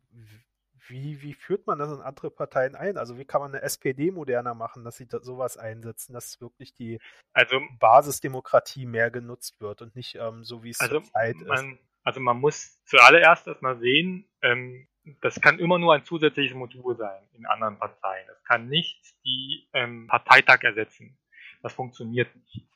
[0.89, 2.97] wie, wie führt man das in andere Parteien ein?
[2.97, 6.75] Also wie kann man eine SPD moderner machen, dass sie da sowas einsetzen, dass wirklich
[6.75, 7.01] die
[7.33, 11.79] also, Basisdemokratie mehr genutzt wird und nicht ähm, so wie es also zurzeit ist?
[12.03, 14.89] Also man muss zuallererst erstmal sehen, ähm,
[15.21, 18.27] das kann immer nur ein zusätzliches Modul sein in anderen Parteien.
[18.27, 21.19] Das kann nicht die ähm, Parteitag ersetzen.
[21.63, 22.67] Das funktioniert nicht.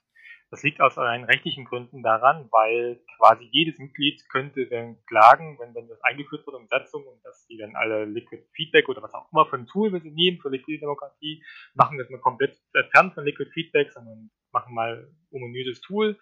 [0.50, 5.74] Das liegt aus rein rechtlichen Gründen daran, weil quasi jedes Mitglied könnte dann klagen, wenn,
[5.74, 9.14] wenn das eingeführt wird in Satzung und dass die dann alle Liquid Feedback oder was
[9.14, 11.42] auch immer für ein Tool wir sie nehmen für Liquid Demokratie,
[11.74, 12.57] machen das mal komplett
[12.92, 16.18] fern von Liquid Feedback, sondern machen mal ominöses Tool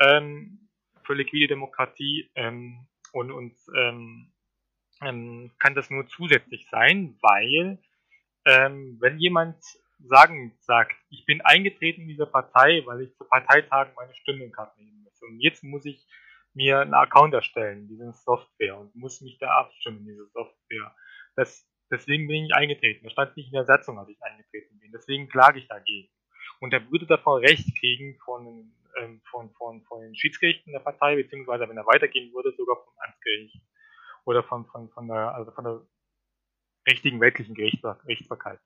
[0.00, 0.68] ähm,
[1.02, 4.32] für liquide Demokratie ähm, und, und ähm,
[5.02, 7.78] ähm kann das nur zusätzlich sein, weil
[8.44, 9.56] ähm, wenn jemand
[10.06, 15.02] sagen sagt, ich bin eingetreten in diese Partei, weil ich zu Parteitagen meine Stimmenkarte nehmen
[15.02, 15.20] muss.
[15.22, 16.06] Und jetzt muss ich
[16.54, 20.94] mir einen Account erstellen, diese Software, und muss mich da abstimmen, diese Software.
[21.36, 23.04] Das, deswegen bin ich eingetreten.
[23.04, 24.92] Das stand nicht in der Satzung, als ich eingetreten bin.
[24.92, 26.08] Deswegen klage ich dagegen.
[26.60, 31.16] Und er würde davon Recht kriegen von, ähm, von, von, von den Schiedsgerichten der Partei,
[31.16, 33.62] beziehungsweise wenn er weitergehen würde, sogar vom Amtsgericht.
[34.24, 35.80] Oder von, von, von der, also von der
[36.88, 38.60] richtigen weltlichen Gerichtsbarkeit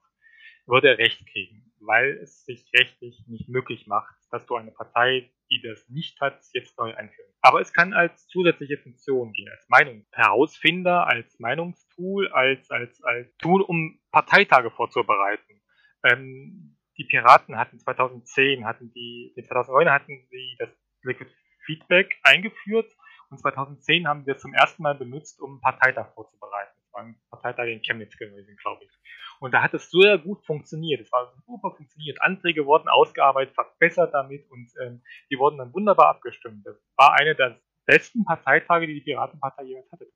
[0.67, 5.29] würde er Recht kriegen, weil es sich rechtlich nicht möglich macht, dass du eine Partei,
[5.49, 7.29] die das nicht hat, jetzt neu einführen.
[7.41, 13.61] Aber es kann als zusätzliche Funktion gehen, als Meinungsherausfinder, als Meinungstool, als, als, als Tool,
[13.61, 15.61] um Parteitage vorzubereiten.
[16.03, 20.69] Ähm, die Piraten hatten 2010, hatten die, 2009 hatten sie das
[21.03, 21.29] Liquid
[21.65, 22.91] Feedback eingeführt
[23.29, 26.73] und 2010 haben wir es zum ersten Mal benutzt, um Parteitag vorzubereiten.
[26.77, 28.91] Das war ein Parteitag in Chemnitz gewesen, glaube ich.
[29.39, 31.01] Und da hat es sehr gut funktioniert.
[31.01, 32.21] Es war super funktioniert.
[32.21, 36.65] Anträge wurden ausgearbeitet, verbessert damit und ähm, die wurden dann wunderbar abgestimmt.
[36.65, 40.07] Das war eine der besten Parteitage, die die Piratenpartei jemals hatte.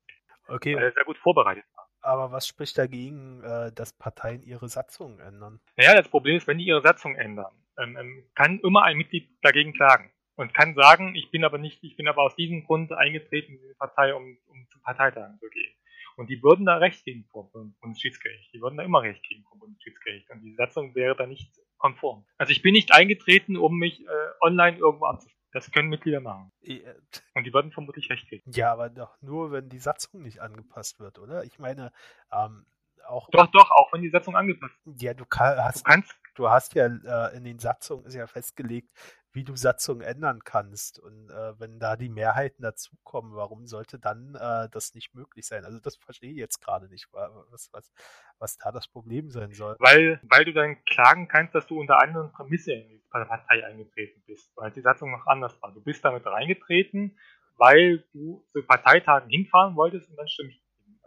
[0.48, 0.76] Okay.
[0.76, 1.88] Weil er sehr gut vorbereitet war.
[2.02, 5.60] Aber was spricht dagegen, äh, dass Parteien ihre Satzungen ändern?
[5.76, 9.30] Naja, das Problem ist, wenn die ihre Satzung ändern, ähm, ähm, kann immer ein Mitglied
[9.42, 12.92] dagegen klagen und kann sagen, ich bin aber nicht, ich bin aber aus diesem Grund
[12.94, 15.74] eingetreten in diese Partei, um, um zu Parteitagen zu gehen.
[16.20, 18.54] Und die würden da Recht gegen vor Bundesschiedsgericht.
[18.54, 20.30] Die würden da immer Recht gegen vor Bundesschiedsgericht.
[20.30, 22.26] Und die Satzung wäre da nicht konform.
[22.38, 24.10] Also ich bin nicht eingetreten, um mich äh,
[24.42, 25.40] online irgendwo anzuschließen.
[25.54, 26.52] Das können Mitglieder machen.
[26.62, 26.82] Äh,
[27.36, 28.52] Und die würden vermutlich Recht kriegen.
[28.52, 31.46] Ja, aber doch nur, wenn die Satzung nicht angepasst wird, oder?
[31.46, 31.94] Ich meine,
[32.34, 32.66] ähm,
[33.10, 33.30] auch.
[33.32, 35.02] Doch, doch, auch wenn die Satzung angepasst wird.
[35.02, 36.16] Ja, du, kann, hast, du kannst.
[36.36, 38.90] Du hast ja äh, in den Satzungen ist ja festgelegt,
[39.34, 41.00] wie du Satzungen ändern kannst.
[41.00, 45.66] Und äh, wenn da die Mehrheiten dazukommen, warum sollte dann äh, das nicht möglich sein?
[45.66, 47.92] Also das verstehe ich jetzt gerade nicht, was, was,
[48.40, 49.76] was da das Problem sein soll.
[49.80, 54.24] Weil, weil du dann klagen kannst, dass du unter anderen Prämisse in die Partei eingetreten
[54.26, 55.72] bist, weil die Satzung noch anders war.
[55.74, 57.18] Du bist damit reingetreten,
[57.58, 60.62] weil du zu Parteitagen hinfahren wolltest und dann Stimmchen,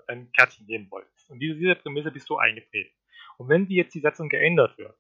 [0.07, 1.22] dein Kärtchen geben wolltest.
[1.33, 2.95] Und diese, diese Prämisse bist du eingetreten.
[3.39, 4.97] Und wenn die jetzt die Satzung geändert wird,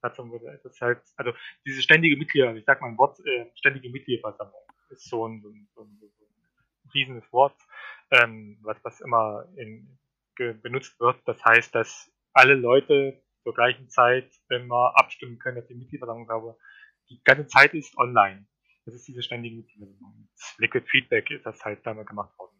[0.00, 1.32] Plattform würde das halt, also
[1.66, 4.60] diese ständige Mitglieder, ich sag mal ein Wort, äh, ständige Mitgliederversammlung
[4.90, 7.56] ist so ein, so ein, so ein, so ein riesendes Wort,
[8.10, 9.98] ähm, was, was immer in,
[10.62, 11.16] benutzt wird.
[11.24, 16.56] Das heißt, dass alle Leute zur gleichen Zeit immer abstimmen können, dass die Mitgliederversammlung habe.
[17.08, 18.46] Die ganze Zeit ist online.
[18.84, 20.28] Das ist diese ständige Mitgliederversammlung.
[20.58, 22.52] Liquid Feedback ist das halt damit gemacht worden.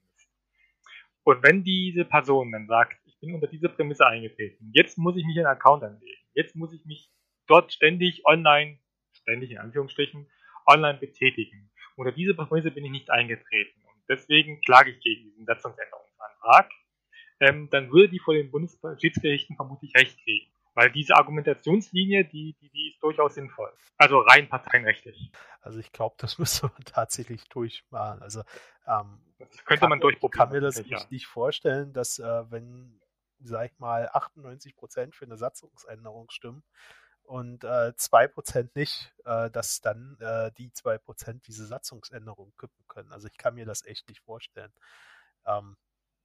[1.25, 5.37] Und wenn diese Person dann sagt, bin unter diese Prämisse eingetreten, jetzt muss ich mich
[5.37, 7.11] in einen Account anlegen, jetzt muss ich mich
[7.47, 8.79] dort ständig online,
[9.13, 10.27] ständig in Anführungsstrichen,
[10.67, 11.71] online betätigen.
[11.97, 13.81] Unter diese Prämisse bin ich nicht eingetreten.
[13.85, 16.71] Und deswegen klage ich gegen diesen Satzungsänderungsantrag.
[17.41, 20.51] Ähm, dann würde die vor den Bundesschiedsgerichten vermutlich recht kriegen.
[20.75, 23.73] Weil diese Argumentationslinie, die, die, die ist durchaus sinnvoll.
[23.97, 25.31] Also rein parteienrechtlich.
[25.61, 28.23] Also ich glaube, das müsste man tatsächlich durchmachen.
[28.23, 28.43] Also
[28.87, 30.33] ähm, das könnte man durchprobieren.
[30.33, 31.07] Ich kann mir das nicht, ja.
[31.11, 33.01] nicht vorstellen, dass äh, wenn,
[33.49, 36.63] sag ich mal, 98 Prozent für eine Satzungsänderung stimmen
[37.25, 43.13] und äh, 2% nicht, äh, dass dann äh, die 2% diese Satzungsänderung kippen können.
[43.13, 44.73] Also ich kann mir das echt nicht vorstellen.
[45.47, 45.77] Ähm,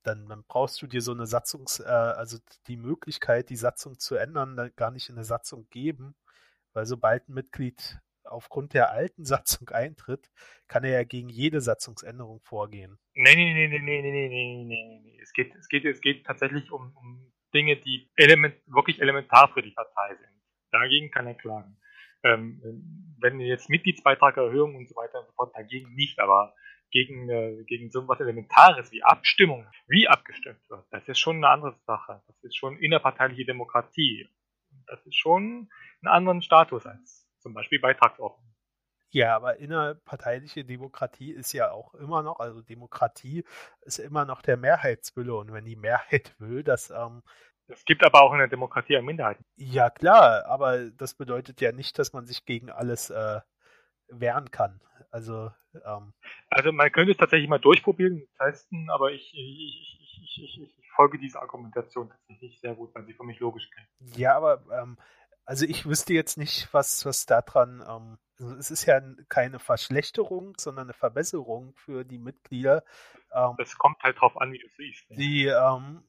[0.03, 4.15] dann, dann brauchst du dir so eine Satzungs, äh, also die Möglichkeit, die Satzung zu
[4.15, 6.15] ändern, gar nicht in der Satzung geben,
[6.73, 10.29] weil sobald ein Mitglied aufgrund der alten Satzung eintritt,
[10.67, 12.97] kann er ja gegen jede Satzungsänderung vorgehen.
[13.13, 15.19] Nee, nee, nee, nee, nee, nee, nee, nee, nee.
[15.21, 19.61] Es geht, es geht, es geht tatsächlich um, um Dinge, die element, wirklich elementar für
[19.61, 20.41] die Partei sind.
[20.71, 21.77] Dagegen kann er klagen.
[22.23, 26.53] Ähm, wenn jetzt Mitgliedsbeitragerhöhung und so weiter und so fort, dagegen nicht, aber
[26.91, 31.49] gegen, äh, gegen so etwas Elementares wie Abstimmung, wie abgestimmt wird, das ist schon eine
[31.49, 32.21] andere Sache.
[32.27, 34.27] Das ist schon innerparteiliche Demokratie.
[34.87, 35.69] Das ist schon
[36.01, 38.45] einen anderen Status als zum Beispiel Beitragsordnung.
[39.11, 43.43] Ja, aber innerparteiliche Demokratie ist ja auch immer noch, also Demokratie
[43.81, 47.23] ist immer noch der Mehrheitswille und wenn die Mehrheit will, dass ähm,
[47.69, 49.37] es gibt aber auch in der Demokratie eine Minderheit.
[49.55, 53.41] Ja, klar, aber das bedeutet ja nicht, dass man sich gegen alles äh,
[54.09, 54.81] wehren kann.
[55.11, 55.51] Also,
[55.85, 56.13] ähm,
[56.49, 61.19] also man könnte es tatsächlich mal durchprobieren, testen, aber ich, ich, ich, ich, ich folge
[61.19, 64.17] dieser Argumentation tatsächlich sehr gut, weil sie für mich logisch klingt.
[64.17, 64.97] Ja, aber ähm,
[65.49, 70.53] also ich wüsste jetzt nicht, was, was daran, ähm, also es ist ja keine Verschlechterung,
[70.59, 72.83] sondern eine Verbesserung für die Mitglieder.
[73.33, 75.05] Ähm, das kommt halt drauf an, wie du siehst.
[75.09, 76.03] Die ähm,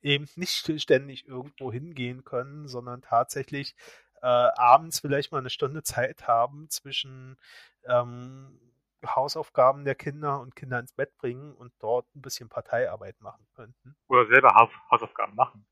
[0.00, 3.76] eben nicht ständig irgendwo hingehen können, sondern tatsächlich
[4.22, 7.36] äh, abends vielleicht mal eine Stunde Zeit haben zwischen
[7.84, 8.58] ähm,
[9.04, 13.94] Hausaufgaben der Kinder und Kinder ins Bett bringen und dort ein bisschen Parteiarbeit machen könnten.
[14.08, 14.54] Oder selber
[14.90, 15.66] Hausaufgaben machen.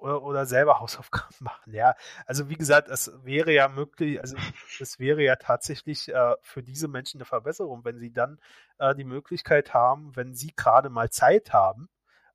[0.00, 1.94] Oder, oder selber Hausaufgaben machen, ja.
[2.26, 4.36] Also wie gesagt, es wäre ja möglich, also
[4.80, 8.38] es wäre ja tatsächlich äh, für diese Menschen eine Verbesserung, wenn sie dann
[8.78, 11.88] äh, die Möglichkeit haben, wenn sie gerade mal Zeit haben,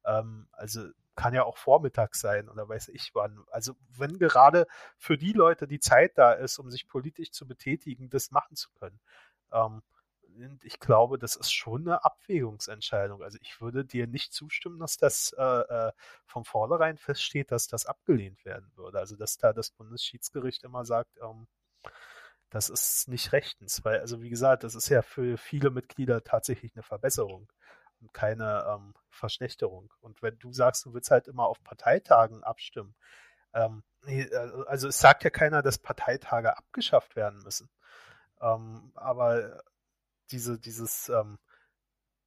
[0.06, 3.44] ähm, also kann ja auch vormittags sein oder weiß ich wann.
[3.52, 8.10] Also wenn gerade für die Leute die Zeit da ist, um sich politisch zu betätigen,
[8.10, 9.00] das machen zu können.
[9.52, 9.84] Ähm,
[10.36, 13.22] und ich glaube, das ist schon eine Abwägungsentscheidung.
[13.22, 15.92] Also ich würde dir nicht zustimmen, dass das äh, äh,
[16.26, 19.00] von vornherein feststeht, dass das abgelehnt werden würde.
[19.00, 21.48] Also dass da das Bundesschiedsgericht immer sagt, ähm,
[22.50, 26.76] das ist nicht rechtens, weil, also wie gesagt, das ist ja für viele Mitglieder tatsächlich
[26.76, 27.52] eine Verbesserung
[28.00, 29.92] und keine ähm, Verschlechterung.
[30.02, 32.96] Und wenn du sagst, du willst halt immer auf Parteitagen abstimmen,
[33.54, 34.28] ähm, äh,
[34.68, 37.70] also es sagt ja keiner, dass Parteitage abgeschafft werden müssen.
[38.42, 39.64] Ähm, aber
[40.32, 41.38] diese, dieses, ähm,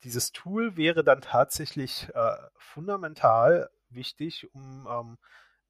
[0.04, 5.18] dieses Tool wäre dann tatsächlich äh, fundamental wichtig, um ähm,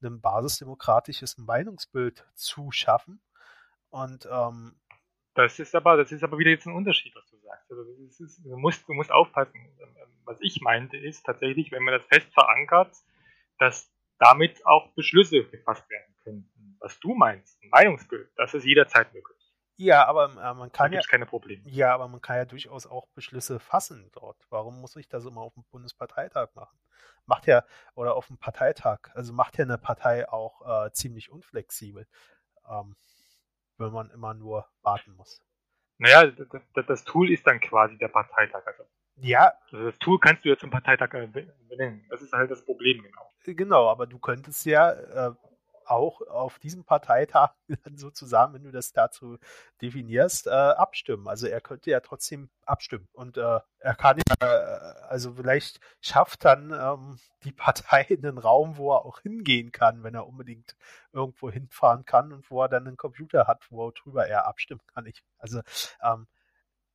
[0.03, 3.21] ein basisdemokratisches Meinungsbild zu schaffen.
[3.89, 4.75] Und ähm,
[5.33, 7.71] das ist aber, das ist aber wieder jetzt ein Unterschied, was du sagst.
[7.71, 9.55] Also ist, du, musst, du musst aufpassen.
[9.79, 12.93] Ähm, was ich meinte, ist tatsächlich, wenn man das fest verankert,
[13.59, 16.77] dass damit auch Beschlüsse gefasst werden könnten.
[16.79, 19.36] Was du meinst, ein Meinungsbild, das ist jederzeit möglich.
[19.77, 21.61] Ja, aber äh, man kann da ja keine Probleme.
[21.69, 24.45] Ja, aber man kann ja durchaus auch Beschlüsse fassen dort.
[24.49, 26.77] Warum muss ich das immer auf dem Bundesparteitag machen?
[27.27, 27.63] Macht ja
[27.93, 32.07] oder auf dem Parteitag, also macht ja eine Partei auch äh, ziemlich unflexibel.
[32.69, 32.95] Ähm,
[33.77, 35.41] wenn man immer nur warten muss.
[35.99, 38.65] Naja, das, das Tool ist dann quasi der Parteitag.
[38.65, 38.83] Also,
[39.15, 39.53] ja.
[39.71, 42.05] Also das Tool kannst du ja zum Parteitag benennen.
[42.09, 43.31] Das ist halt das Problem, genau.
[43.43, 45.31] Genau, aber du könntest ja äh,
[45.89, 47.51] auch auf diesem Parteitag
[47.83, 49.37] dann sozusagen, wenn du das dazu
[49.81, 51.27] definierst, äh, abstimmen.
[51.27, 56.45] Also er könnte ja trotzdem abstimmen und äh, er kann ja, äh, also vielleicht schafft
[56.45, 60.75] dann ähm, die Partei einen Raum, wo er auch hingehen kann, wenn er unbedingt
[61.11, 65.05] irgendwo hinfahren kann und wo er dann einen Computer hat, wo drüber er abstimmen kann.
[65.05, 65.61] Ich, also,
[66.01, 66.27] ähm,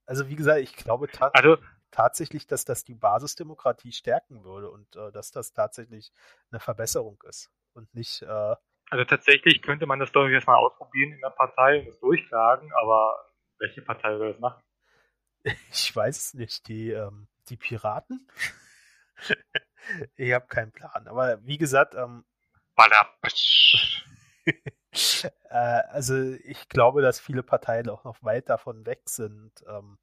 [0.06, 1.56] also wie gesagt, ich glaube ta also,
[1.92, 6.12] tatsächlich, dass das die Basisdemokratie stärken würde und äh, dass das tatsächlich
[6.50, 8.56] eine Verbesserung ist und nicht äh,
[8.92, 12.70] also tatsächlich könnte man das doch jetzt mal ausprobieren in der Partei und das durchklagen,
[12.74, 13.26] aber
[13.58, 14.62] welche Partei soll das machen?
[15.72, 16.68] Ich weiß es nicht.
[16.68, 18.28] Die, ähm, die Piraten?
[20.16, 21.08] ich habe keinen Plan.
[21.08, 22.26] Aber wie gesagt, ähm,
[25.48, 25.56] äh,
[25.88, 29.96] also ich glaube, dass viele Parteien auch noch weit davon weg sind, ähm,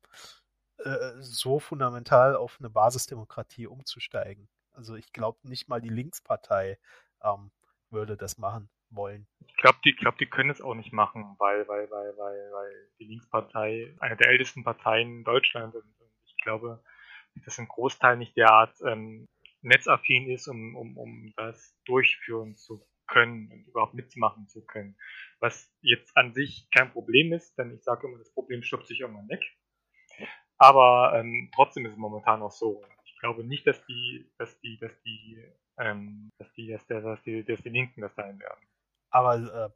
[0.80, 4.50] äh, so fundamental auf eine Basisdemokratie umzusteigen.
[4.72, 6.80] Also ich glaube nicht mal die Linkspartei
[7.22, 7.52] ähm,
[7.92, 8.68] würde das machen.
[8.92, 9.28] Wollen.
[9.48, 12.90] Ich glaube, die, glaub, die können es auch nicht machen, weil, weil, weil, weil, weil
[13.00, 15.76] die Linkspartei eine der ältesten Parteien in Deutschland.
[15.76, 15.84] Und
[16.26, 16.84] ich glaube,
[17.46, 19.28] dass ein Großteil nicht derart ähm,
[19.62, 24.96] netzaffin ist, um, um, um das durchführen zu können und überhaupt mitmachen zu können.
[25.40, 29.00] Was jetzt an sich kein Problem ist, denn ich sage immer, das Problem stoppt sich
[29.02, 29.42] irgendwann weg.
[30.58, 32.84] Aber ähm, trotzdem ist es momentan noch so.
[33.06, 35.44] Ich glaube nicht, dass die, dass die, dass die,
[35.80, 38.69] ähm, dass die, dass, der, dass die, dass die Linken das sein werden.
[39.10, 39.70] Aber äh,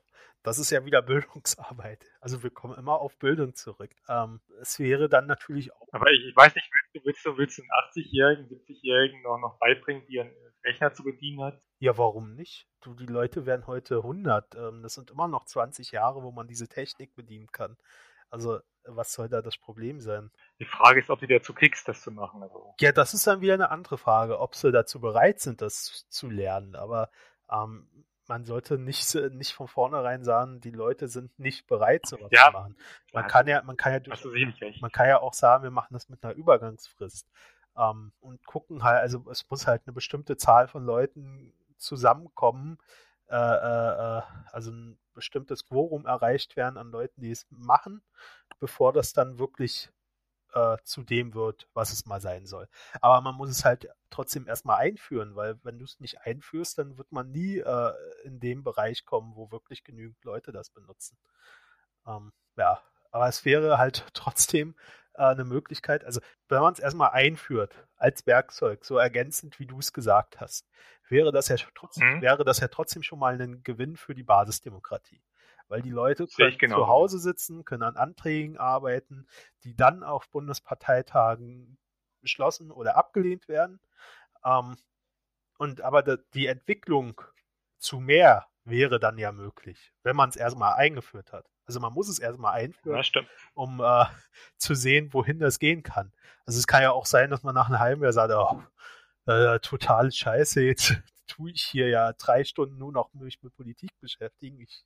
[0.44, 2.06] das ist ja wieder Bildungsarbeit.
[2.20, 3.92] Also wir kommen immer auf Bildung zurück.
[4.10, 5.88] Ähm, es wäre dann natürlich auch.
[5.92, 9.40] Aber ich, ich weiß nicht, willst du, willst du, willst du einen 80-Jährigen, 70-Jährigen noch,
[9.40, 11.62] noch beibringen, wie er einen Rechner zu bedienen hat?
[11.80, 12.68] Ja, warum nicht?
[12.82, 14.56] Du, die Leute werden heute 100.
[14.56, 17.78] Ähm, das sind immer noch 20 Jahre, wo man diese Technik bedienen kann.
[18.30, 20.30] Also, was soll da das Problem sein?
[20.60, 22.44] Die Frage ist, ob die dazu kriegst, das zu machen.
[22.44, 22.74] Also.
[22.82, 26.30] Ja, das ist dann wieder eine andere Frage, ob sie dazu bereit sind, das zu
[26.30, 26.76] lernen.
[26.76, 27.10] Aber
[27.50, 27.88] ähm,
[28.34, 32.52] man sollte nicht, nicht von vornherein sagen, die Leute sind nicht bereit, sowas ja, zu
[32.54, 32.76] machen.
[33.14, 36.10] Man kann ja, man kann ja durch, man kann ja auch sagen, wir machen das
[36.10, 37.30] mit einer Übergangsfrist.
[37.78, 42.80] Ähm, und gucken halt, also es muss halt eine bestimmte Zahl von Leuten zusammenkommen,
[43.30, 48.02] äh, äh, äh also ein bestimmtes Quorum erreicht werden an Leuten, die es machen,
[48.60, 49.92] bevor das dann wirklich
[50.54, 52.68] äh, zu dem wird, was es mal sein soll.
[53.02, 56.98] Aber man muss es halt trotzdem erstmal einführen, weil wenn du es nicht einführst, dann
[56.98, 61.18] wird man nie äh, in dem Bereich kommen, wo wirklich genügend Leute das benutzen.
[62.08, 64.76] Ähm, ja, aber es wäre halt trotzdem
[65.14, 69.80] äh, eine Möglichkeit, also wenn man es erstmal einführt als Werkzeug, so ergänzend wie du
[69.80, 70.68] es gesagt hast,
[71.10, 72.22] wäre das ja trotzdem, mhm.
[72.22, 75.22] wäre das ja trotzdem schon mal ein Gewinn für die Basisdemokratie.
[75.68, 76.78] Weil die Leute können genau.
[76.78, 79.28] zu Hause sitzen, können an Anträgen arbeiten,
[79.64, 81.78] die dann auf Bundesparteitagen
[82.22, 83.80] beschlossen oder abgelehnt werden.
[84.46, 84.78] Ähm,
[85.58, 87.22] und aber die Entwicklung
[87.78, 91.46] zu mehr wäre dann ja möglich, wenn man es erstmal eingeführt hat.
[91.66, 93.22] Also man muss es erstmal einführen, ja,
[93.54, 94.06] um äh,
[94.58, 96.12] zu sehen, wohin das gehen kann.
[96.46, 98.62] Also es kann ja auch sein, dass man nach einem halben Jahr sagt, oh,
[99.32, 100.94] äh, total scheiße, jetzt
[101.28, 104.60] tue ich hier ja drei Stunden nur noch mich mit Politik beschäftigen.
[104.60, 104.84] Ich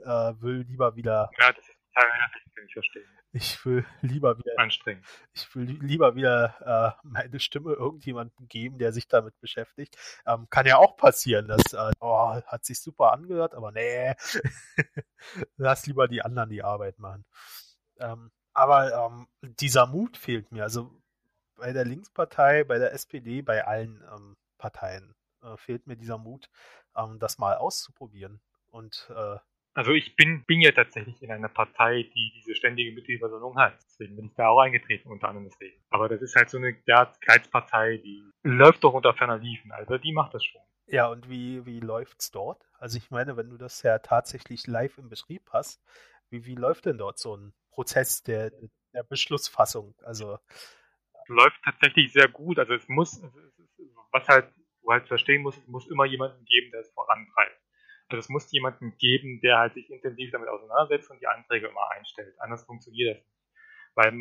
[0.00, 1.30] äh, will lieber wieder.
[1.38, 2.10] Ja, das ist total
[2.54, 3.08] kann ich verstehen.
[3.32, 4.52] Ich will lieber wieder.
[4.58, 5.04] Anstrengend.
[5.32, 9.96] Ich will lieber wieder äh, meine Stimme irgendjemandem geben, der sich damit beschäftigt.
[10.26, 14.14] Ähm, kann ja auch passieren, dass, äh, oh, hat sich super angehört, aber nee.
[15.56, 17.24] Lass lieber die anderen die Arbeit machen.
[17.98, 20.62] Ähm, aber ähm, dieser Mut fehlt mir.
[20.62, 20.92] Also
[21.56, 26.48] bei der Linkspartei, bei der SPD, bei allen ähm, Parteien äh, fehlt mir dieser Mut,
[26.96, 28.40] ähm, das mal auszuprobieren.
[28.70, 29.38] Und äh,
[29.74, 33.76] also ich bin, bin ja tatsächlich in einer Partei, die diese ständige Mitgliederversammlung hat.
[33.84, 35.82] Deswegen bin ich da auch eingetreten, unter anderem deswegen.
[35.90, 39.72] Aber das ist halt so eine Kreispartei, die läuft doch unter ferner Liefen.
[39.72, 40.62] Also die macht das schon.
[40.86, 42.64] Ja, und wie, wie läuft's dort?
[42.78, 45.82] Also ich meine, wenn du das ja tatsächlich live im Betrieb hast,
[46.30, 48.52] wie, wie läuft denn dort so ein Prozess der,
[48.92, 49.94] der Beschlussfassung?
[50.04, 50.38] Also
[51.26, 52.58] läuft tatsächlich sehr gut.
[52.58, 53.20] Also es muss,
[54.12, 57.63] was halt, du halt verstehen musst, es muss immer jemanden geben, der es vorantreibt.
[58.08, 61.90] Also es muss jemanden geben, der halt sich intensiv damit auseinandersetzt und die Anträge immer
[61.90, 62.34] einstellt.
[62.38, 63.34] Anders funktioniert das nicht.
[63.94, 64.12] Weil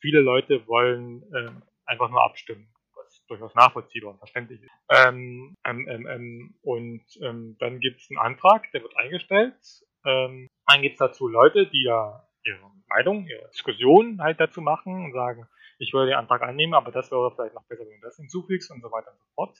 [0.00, 1.50] viele Leute wollen äh,
[1.86, 4.70] einfach nur abstimmen, was durchaus nachvollziehbar und verständlich ist.
[4.88, 9.54] Ähm, ähm, ähm, ähm und ähm, dann gibt es einen Antrag, der wird eingestellt.
[10.02, 10.48] Dann
[10.80, 15.46] gibt es dazu Leute, die da ihre Meinung, ihre Diskussion halt dazu machen und sagen,
[15.78, 18.70] ich würde den Antrag annehmen, aber das wäre vielleicht noch besser, wenn du das hinzufügst
[18.70, 19.58] und so weiter und so fort.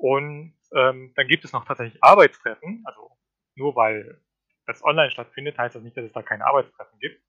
[0.00, 2.82] Und ähm, dann gibt es noch tatsächlich Arbeitstreffen.
[2.86, 3.10] Also
[3.54, 4.22] nur weil
[4.66, 7.22] das online stattfindet, heißt das nicht, dass es da keine Arbeitstreffen gibt.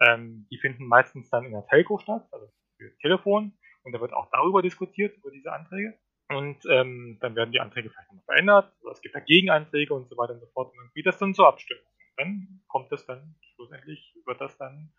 [0.00, 3.58] Ähm, die finden meistens dann in der Telco statt, also für Telefon.
[3.82, 5.98] Und da wird auch darüber diskutiert, über diese Anträge.
[6.28, 10.08] Und ähm, dann werden die Anträge vielleicht noch verändert, oder es gibt da Gegenanträge und
[10.08, 10.72] so weiter und so fort.
[10.72, 11.84] Und geht das dann zur Abstimmung.
[11.84, 14.92] Und dann kommt das dann, schlussendlich wird das dann,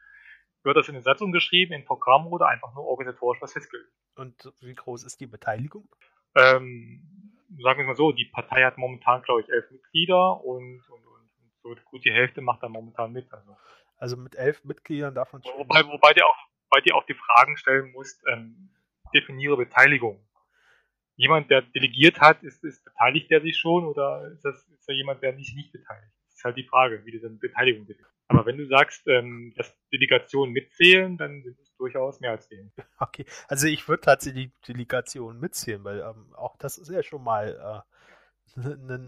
[0.64, 3.92] wird das in eine Satzung geschrieben, in Programm oder einfach nur organisatorisch was festgelegt.
[4.16, 5.90] Und wie groß ist die Beteiligung?
[6.36, 7.08] Ähm,
[7.62, 11.30] sagen wir mal so, die Partei hat momentan, glaube ich, elf Mitglieder und, und, und
[11.64, 13.32] so gut die Hälfte macht da momentan mit.
[13.32, 13.58] Also,
[13.98, 15.58] also mit elf Mitgliedern darf man schon.
[15.58, 16.38] Wobei, wobei dir auch,
[16.70, 18.70] wobei dir auch die Fragen stellen musst, ähm,
[19.14, 20.24] definiere Beteiligung.
[21.16, 24.94] Jemand, der delegiert hat, ist, ist beteiligt der sich schon oder ist das ist da
[24.94, 26.14] jemand, der sich nicht beteiligt?
[26.26, 28.14] Das ist halt die Frage, wie du dann Beteiligung definierst.
[28.28, 32.72] Aber wenn du sagst, ähm, dass Delegationen mitzählen, dann sind durchaus mehr als den.
[33.00, 37.24] Okay, also ich würde tatsächlich die Delegation mitzählen, weil ähm, auch das ist ja schon
[37.24, 37.86] mal
[38.56, 39.00] eine äh, ne,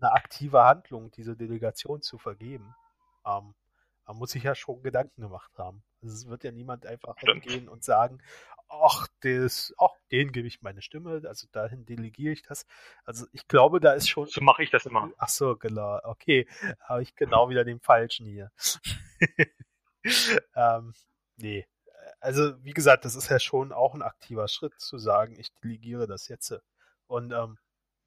[0.00, 2.74] ne, aktive Handlung, diese Delegation zu vergeben.
[3.26, 3.54] Ähm,
[4.06, 5.84] Man muss sich ja schon Gedanken gemacht haben.
[6.02, 8.20] Also es wird ja niemand einfach hingehen und sagen,
[8.68, 12.66] ach, das, ach, den gebe ich meine Stimme, also dahin delegiere ich das.
[13.04, 14.26] Also ich glaube, da ist schon.
[14.26, 15.10] So mache ich das immer.
[15.18, 16.00] Ach so, genau.
[16.04, 16.48] Okay,
[16.80, 18.50] habe ich genau wieder den falschen hier.
[20.54, 20.94] ähm,
[21.36, 21.66] nee.
[22.26, 26.08] Also wie gesagt, das ist ja schon auch ein aktiver Schritt zu sagen, ich delegiere
[26.08, 26.52] das jetzt.
[27.06, 27.56] Und ähm,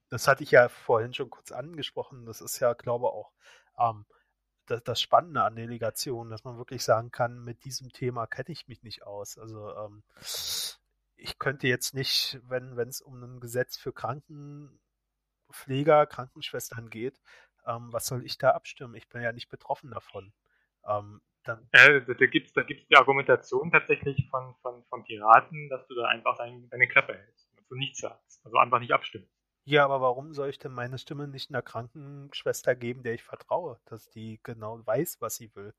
[0.09, 2.25] das hatte ich ja vorhin schon kurz angesprochen.
[2.25, 3.31] Das ist ja, glaube ich, auch
[3.79, 4.05] ähm,
[4.65, 8.67] das, das Spannende an Delegation, dass man wirklich sagen kann, mit diesem Thema kenne ich
[8.67, 9.37] mich nicht aus.
[9.37, 10.03] Also ähm,
[11.15, 17.21] ich könnte jetzt nicht, wenn es um ein Gesetz für Krankenpfleger, Krankenschwestern geht,
[17.65, 18.95] ähm, was soll ich da abstimmen?
[18.95, 20.33] Ich bin ja nicht betroffen davon.
[21.43, 25.87] Dann äh, da gibt es da gibt's die Argumentation tatsächlich von, von, von Piraten, dass
[25.87, 28.45] du da einfach dein, deine Klappe hältst und du nichts sagst.
[28.45, 29.33] Also einfach nicht abstimmst.
[29.65, 33.79] Ja, aber warum soll ich denn meine Stimme nicht einer Krankenschwester geben, der ich vertraue,
[33.85, 35.73] dass die genau weiß, was sie will,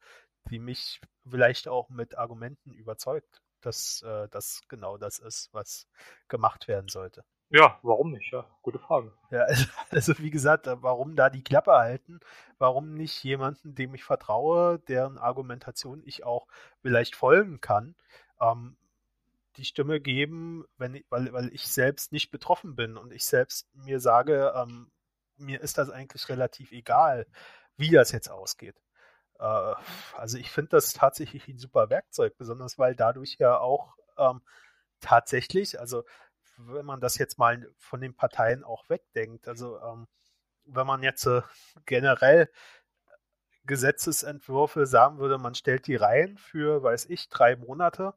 [0.48, 5.88] die mich vielleicht auch mit Argumenten überzeugt, dass äh, das genau das ist, was
[6.28, 7.24] gemacht werden sollte?
[7.50, 8.32] Ja, warum nicht?
[8.32, 9.12] Ja, gute Frage.
[9.30, 12.20] Ja, also, also wie gesagt, warum da die Klappe halten?
[12.58, 16.46] Warum nicht jemanden, dem ich vertraue, deren Argumentation ich auch
[16.82, 17.96] vielleicht folgen kann?
[18.40, 18.76] Ähm,
[19.56, 23.68] die Stimme geben, wenn ich, weil, weil ich selbst nicht betroffen bin und ich selbst
[23.74, 24.90] mir sage, ähm,
[25.36, 27.26] mir ist das eigentlich relativ egal,
[27.76, 28.76] wie das jetzt ausgeht.
[29.38, 29.74] Äh,
[30.16, 34.42] also ich finde das tatsächlich ein super Werkzeug, besonders weil dadurch ja auch ähm,
[35.00, 36.04] tatsächlich, also
[36.68, 40.06] wenn man das jetzt mal von den Parteien auch wegdenkt, also ähm,
[40.64, 41.42] wenn man jetzt äh,
[41.86, 42.50] generell
[43.64, 48.14] Gesetzesentwürfe sagen würde, man stellt die rein für, weiß ich, drei Monate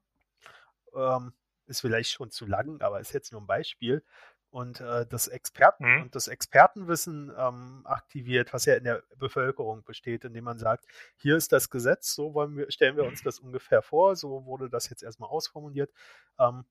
[0.95, 1.33] ähm,
[1.67, 4.03] ist vielleicht schon zu lang, aber ist jetzt nur ein Beispiel.
[4.49, 6.01] Und äh, das Experten mhm.
[6.03, 10.85] und das Expertenwissen ähm, aktiviert, was ja in der Bevölkerung besteht, indem man sagt,
[11.15, 14.69] hier ist das Gesetz, so wollen wir, stellen wir uns das ungefähr vor, so wurde
[14.69, 15.91] das jetzt erstmal ausformuliert.
[16.37, 16.65] Ähm,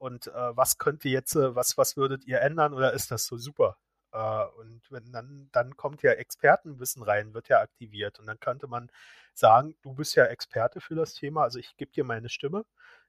[0.00, 3.36] und äh, was könnte jetzt, äh, was, was würdet ihr ändern oder ist das so
[3.36, 3.76] super?
[4.12, 8.18] Äh, und wenn dann, dann kommt ja Expertenwissen rein, wird ja aktiviert.
[8.18, 8.90] Und dann könnte man
[9.34, 12.64] sagen, du bist ja Experte für das Thema, also ich gebe dir meine Stimme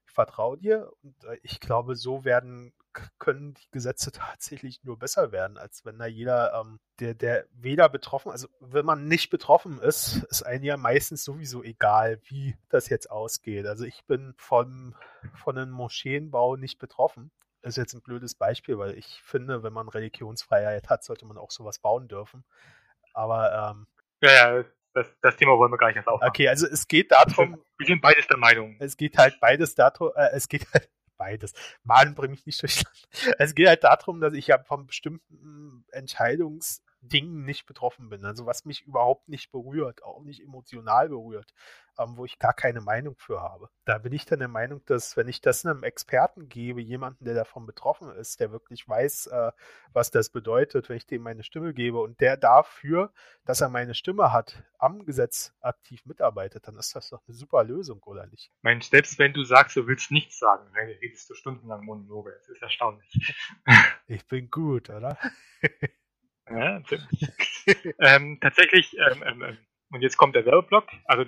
[0.06, 2.72] ich vertraue dir und äh, ich glaube, so werden
[3.18, 7.88] können die Gesetze tatsächlich nur besser werden, als wenn da jeder, ähm, der, der weder
[7.88, 12.88] betroffen, also wenn man nicht betroffen ist, ist einem ja meistens sowieso egal, wie das
[12.88, 13.66] jetzt ausgeht.
[13.66, 14.94] Also ich bin von,
[15.34, 17.30] von einem Moscheenbau nicht betroffen.
[17.62, 21.38] Das ist jetzt ein blödes Beispiel, weil ich finde, wenn man Religionsfreiheit hat, sollte man
[21.38, 22.44] auch sowas bauen dürfen.
[23.14, 23.86] Aber ähm,
[24.20, 24.64] ja, ja,
[24.94, 26.28] das, das Thema wollen wir gar nicht erst aufmachen.
[26.28, 27.62] Okay, also es geht darum.
[27.78, 28.76] Wir sind beides der Meinung.
[28.78, 30.88] Es geht halt beides darum, äh, es geht halt
[31.22, 31.52] beides.
[31.84, 32.82] Mann, bring mich nicht durch.
[33.38, 38.24] Es geht halt darum, dass ich ja von bestimmten Entscheidungs Dingen nicht betroffen bin.
[38.24, 41.52] Also was mich überhaupt nicht berührt, auch nicht emotional berührt,
[41.98, 43.68] ähm, wo ich gar keine Meinung für habe.
[43.84, 47.34] Da bin ich dann der Meinung, dass wenn ich das einem Experten gebe, jemanden, der
[47.34, 49.52] davon betroffen ist, der wirklich weiß, äh,
[49.92, 53.12] was das bedeutet, wenn ich dem meine Stimme gebe und der dafür,
[53.44, 57.64] dass er meine Stimme hat, am Gesetz aktiv mitarbeitet, dann ist das doch eine super
[57.64, 58.50] Lösung, oder nicht?
[58.62, 62.32] Mein, selbst wenn du sagst, du willst nichts sagen, dann redest du stundenlang Monologe.
[62.38, 63.34] Das ist erstaunlich.
[64.06, 65.18] ich bin gut, oder?
[66.90, 69.58] Ja, ähm, tatsächlich, ähm, ähm, ähm,
[69.90, 71.24] und jetzt kommt der Werbeblock, also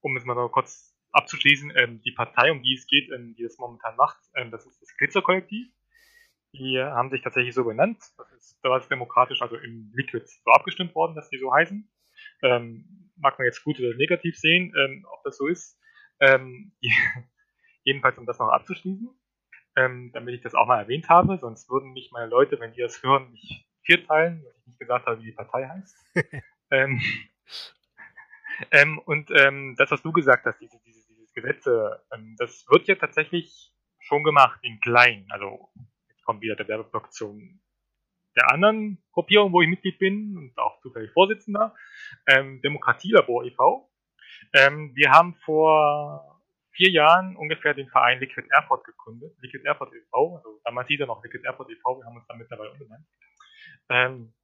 [0.00, 3.58] um es mal noch kurz abzuschließen, ähm, die Partei, um die es geht, die das
[3.58, 4.18] momentan macht,
[4.50, 5.68] das ist das Glitzer-Kollektiv.
[6.52, 7.98] Die haben sich tatsächlich so benannt.
[8.16, 11.90] Das ist, da demokratisch, also im Liquid so abgestimmt worden, dass die so heißen.
[12.42, 15.78] Ähm, mag man jetzt gut oder negativ sehen, ähm, ob das so ist.
[16.20, 16.72] Ähm,
[17.84, 19.08] jedenfalls, um das noch abzuschließen,
[19.74, 23.02] damit ich das auch mal erwähnt habe, sonst würden mich meine Leute, wenn die das
[23.02, 25.96] hören, mich vierteilen, was ich nicht gesagt habe, wie die Partei heißt.
[26.70, 27.00] ähm,
[28.70, 32.88] ähm, und ähm, das, was du gesagt hast, diese, diese, diese Gesetze, ähm, das wird
[32.88, 35.26] ja tatsächlich schon gemacht in klein.
[35.30, 35.70] Also
[36.08, 37.60] jetzt kommt wieder der Werbeblock zum
[38.36, 41.74] der anderen Gruppierung, wo ich Mitglied bin und auch zufällig Vorsitzender,
[42.26, 43.90] ähm, Demokratielabor e.V.
[44.52, 49.34] Ähm, wir haben vor vier Jahren ungefähr den Verein Liquid Airport gegründet.
[49.40, 52.38] Liquid Airport e.V., also damals hieß er noch Liquid Airport e.V., wir haben uns dann
[52.38, 53.06] mittlerweile umbenannt.
[53.88, 54.34] Ähm,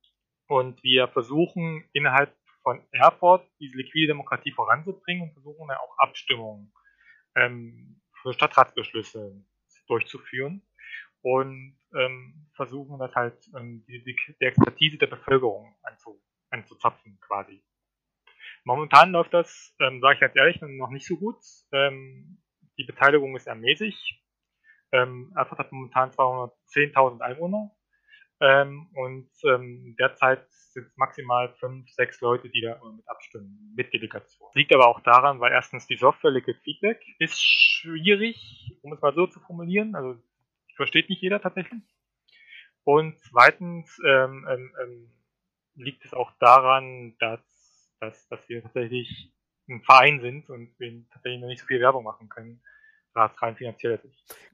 [0.49, 6.73] und wir versuchen innerhalb von Airport diese liquide Demokratie voranzubringen und versuchen dann auch Abstimmungen
[7.37, 9.45] ähm, für Stadtratsbeschlüsse
[9.89, 10.63] durchzuführen
[11.23, 16.21] und ähm, versuchen das halt ähm, die, die, die, Expertise der Bevölkerung anzu,
[16.51, 17.65] anzuzapfen quasi.
[18.65, 21.39] Momentan läuft das, ähm, sage ich ganz ehrlich, noch nicht so gut.
[21.73, 22.43] Ähm,
[22.79, 24.23] die Beteiligung ist ermäßig.
[24.93, 27.71] Ähm, Erfurt hat momentan 210.000 Einwohner
[28.43, 34.51] ähm, und ähm, derzeit sind maximal fünf, sechs Leute, die da mit abstimmen, mit Delegation.
[34.55, 39.15] Liegt aber auch daran, weil erstens die Software Liquid Feedback ist schwierig, um es mal
[39.15, 39.95] so zu formulieren.
[39.95, 40.21] Also
[40.75, 41.83] versteht nicht jeder tatsächlich.
[42.85, 45.13] Und zweitens ähm, ähm, ähm,
[45.77, 49.33] liegt es auch daran, dass, dass, dass wir tatsächlich
[49.69, 52.61] ein Verein sind und wir tatsächlich noch nicht so viel Werbung machen können,
[53.15, 54.01] rein finanziell.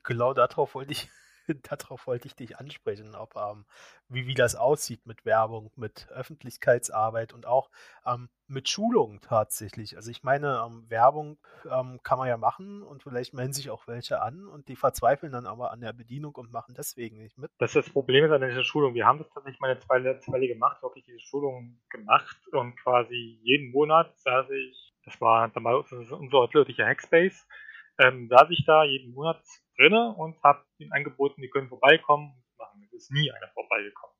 [0.04, 1.08] Genau darauf wollte ich
[1.62, 3.64] darauf wollte ich dich ansprechen, ob ähm,
[4.08, 7.70] wie, wie das aussieht mit Werbung, mit Öffentlichkeitsarbeit und auch
[8.06, 9.96] ähm, mit Schulung tatsächlich.
[9.96, 11.38] Also ich meine, ähm, Werbung
[11.70, 15.32] ähm, kann man ja machen und vielleicht melden sich auch welche an und die verzweifeln
[15.32, 17.50] dann aber an der Bedienung und machen deswegen nicht mit.
[17.58, 18.94] Das ist das Problem an dieser Schulung.
[18.94, 23.38] Wir haben das tatsächlich meine zwei letzte Weile gemacht, wirklich diese Schulung gemacht und quasi
[23.42, 27.46] jeden Monat saß ich, das war damals unser örtlicher Hackspace,
[27.98, 29.42] ähm, saß ich da jeden Monat
[29.78, 32.82] drinne und habe ihnen angeboten, die können vorbeikommen und machen.
[32.84, 34.16] Es ist nie einer vorbeigekommen.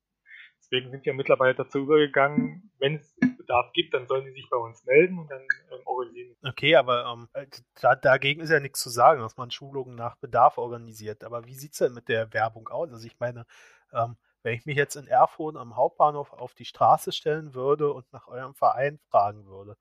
[0.61, 3.17] Deswegen sind wir mittlerweile dazu übergegangen, wenn es
[3.49, 6.37] Bedarf gibt, dann sollen die sich bei uns melden und dann ähm, organisieren.
[6.47, 7.47] Okay, aber ähm, äh,
[7.81, 11.25] da, dagegen ist ja nichts zu sagen, dass man Schulungen nach Bedarf organisiert.
[11.25, 12.93] Aber wie sieht es denn mit der Werbung aus?
[12.93, 13.47] Also ich meine,
[13.93, 18.13] ähm, wenn ich mich jetzt in Erfurt am Hauptbahnhof auf die Straße stellen würde und
[18.13, 19.77] nach eurem Verein fragen würde,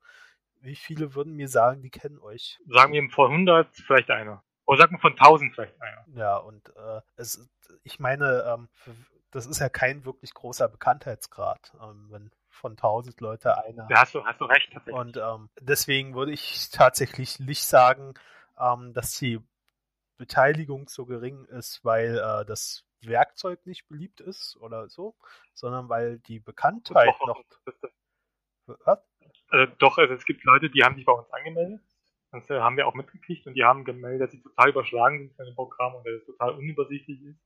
[0.60, 2.58] wie viele würden mir sagen, die kennen euch?
[2.66, 4.42] Sagen wir von 100 vielleicht einer.
[4.68, 6.04] Oder sagen wir von 1000 vielleicht einer.
[6.14, 7.48] Ja, und äh, es,
[7.84, 8.68] ich meine, ähm,
[9.30, 13.86] das ist ja kein wirklich großer Bekanntheitsgrad, ähm, wenn von 1000 Leute einer.
[13.88, 14.70] Ja, hast du, hast du recht.
[14.70, 14.94] Tatsächlich.
[14.94, 18.12] Und ähm, deswegen würde ich tatsächlich nicht sagen,
[18.58, 19.40] ähm, dass die
[20.18, 25.14] Beteiligung so gering ist, weil äh, das Werkzeug nicht beliebt ist oder so,
[25.54, 27.42] sondern weil die Bekanntheit doch, noch.
[28.84, 28.98] Was?
[29.48, 31.80] Also doch, also es gibt Leute, die haben sich bei uns angemeldet.
[32.30, 35.46] Das haben wir auch mitgekriegt und die haben gemeldet, dass sie total überschlagen sind von
[35.46, 37.40] dem Programm und dass es total unübersichtlich ist.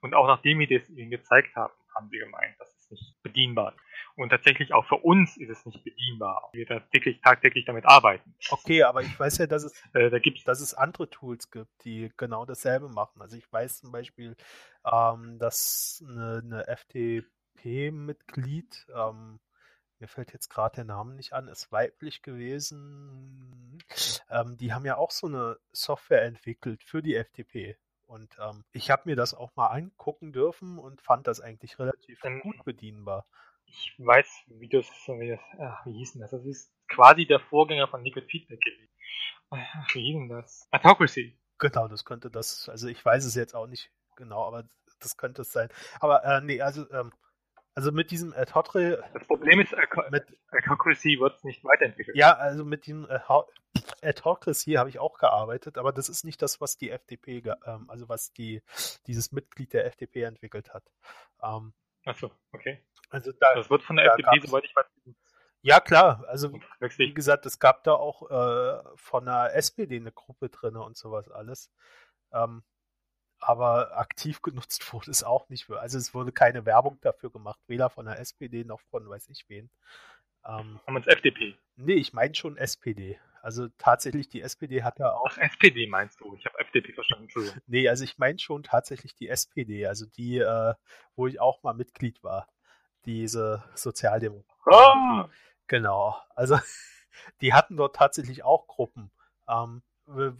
[0.00, 3.74] Und auch nachdem wir das ihnen gezeigt haben, haben sie gemeint, dass es nicht bedienbar
[3.74, 3.80] ist.
[4.16, 6.50] Und tatsächlich auch für uns ist es nicht bedienbar.
[6.52, 8.34] Wir da täglich, tagtäglich damit arbeiten.
[8.50, 11.70] Okay, aber ich weiß ja, dass es, äh, da gibt's, dass es andere Tools gibt,
[11.84, 13.22] die genau dasselbe machen.
[13.22, 14.36] Also ich weiß zum Beispiel,
[14.90, 19.38] ähm, dass eine, eine FTP-Mitglied ähm,
[20.02, 23.78] mir fällt jetzt gerade der Name nicht an, ist weiblich gewesen.
[24.28, 27.76] Ähm, die haben ja auch so eine Software entwickelt für die FTP.
[28.06, 32.22] Und ähm, ich habe mir das auch mal angucken dürfen und fand das eigentlich relativ
[32.24, 33.26] ähm, gut bedienbar.
[33.66, 36.32] Ich weiß, wie das, wie, das ach, wie hieß denn das?
[36.32, 38.88] Das ist quasi der Vorgänger von Liquid Feedback gewesen.
[39.50, 40.68] Ach, wie hieß denn das?
[40.72, 41.38] Autocracy.
[41.58, 44.64] Genau, das könnte das, also ich weiß es jetzt auch nicht genau, aber
[44.98, 45.68] das könnte es sein.
[46.00, 47.12] Aber äh, nee, also ähm,
[47.74, 49.02] also mit diesem Adhotre.
[49.14, 49.74] Das Problem ist,
[50.10, 52.16] mit Adhocracy wird es nicht weiterentwickelt.
[52.16, 53.06] Ja, also mit diesem
[54.02, 58.08] Adhocracy habe ich auch gearbeitet, aber das ist nicht das, was die FDP, ähm, also
[58.08, 58.62] was die
[59.06, 60.84] dieses Mitglied der FDP entwickelt hat.
[61.42, 61.72] Ähm,
[62.04, 62.84] Achso, okay.
[63.10, 64.86] Also da, das wird von der FDP, soweit ich weiß.
[65.64, 66.24] Ja, klar.
[66.26, 70.96] Also, wie gesagt, es gab da auch äh, von der SPD eine Gruppe drin und
[70.96, 71.70] sowas alles.
[72.32, 72.64] Ähm,
[73.42, 75.64] aber aktiv genutzt wurde es auch nicht.
[75.64, 79.28] Für, also es wurde keine Werbung dafür gemacht, weder von der SPD noch von weiß
[79.30, 79.70] ich wen.
[80.44, 81.56] Ähm, Haben wir uns FDP?
[81.76, 83.18] Nee, ich meine schon SPD.
[83.42, 85.26] Also tatsächlich, die SPD hat da auch.
[85.28, 86.36] Ach, SPD meinst du?
[86.36, 87.24] Ich habe FDP verstanden.
[87.24, 87.60] Entschuldigung.
[87.66, 90.74] Nee, also ich meine schon tatsächlich die SPD, also die, äh,
[91.16, 92.48] wo ich auch mal Mitglied war.
[93.04, 95.24] Diese Sozialdemokraten.
[95.24, 95.28] Oh!
[95.66, 96.16] Genau.
[96.36, 96.58] Also
[97.40, 99.10] die hatten dort tatsächlich auch Gruppen.
[99.48, 99.82] Ähm,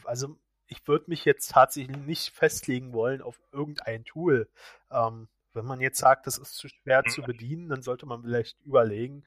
[0.05, 0.39] also
[0.73, 4.49] ich würde mich jetzt tatsächlich nicht festlegen wollen auf irgendein Tool.
[4.91, 7.27] Ähm, wenn man jetzt sagt, das ist zu schwer zu mhm.
[7.27, 9.25] bedienen, dann sollte man vielleicht überlegen,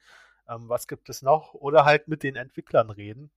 [0.49, 3.31] ähm, was gibt es noch oder halt mit den Entwicklern reden,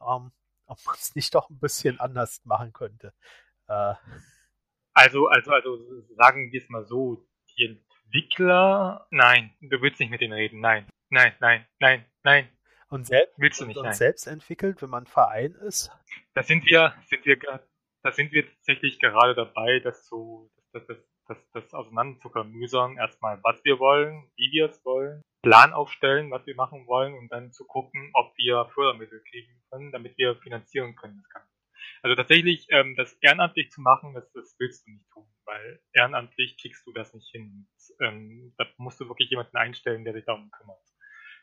[0.00, 0.32] ähm,
[0.66, 3.12] ob man es nicht doch ein bisschen anders machen könnte.
[3.68, 3.94] Äh,
[4.92, 5.78] also, also, also
[6.16, 7.24] sagen wir es mal so,
[7.56, 12.48] die Entwickler, nein, du willst nicht mit denen reden, nein, nein, nein, nein, nein,
[12.94, 15.90] und selbst, Willst du nicht, und selbst entwickelt, wenn man Verein ist?
[16.34, 17.36] Da sind wir, sind wir,
[18.02, 22.96] da sind wir tatsächlich gerade dabei, das zu, das, das, das, das auseinanderzuklamüsern.
[22.96, 27.32] Erstmal, was wir wollen, wie wir es wollen, Plan aufstellen, was wir machen wollen und
[27.32, 31.50] dann zu gucken, ob wir Fördermittel kriegen können, damit wir finanzieren können das Ganze.
[32.02, 36.56] Also tatsächlich, ähm, das ehrenamtlich zu machen, das, das willst du nicht tun, weil ehrenamtlich
[36.60, 37.66] kriegst du das nicht hin.
[38.00, 40.93] ähm, da musst du wirklich jemanden einstellen, der sich darum kümmert.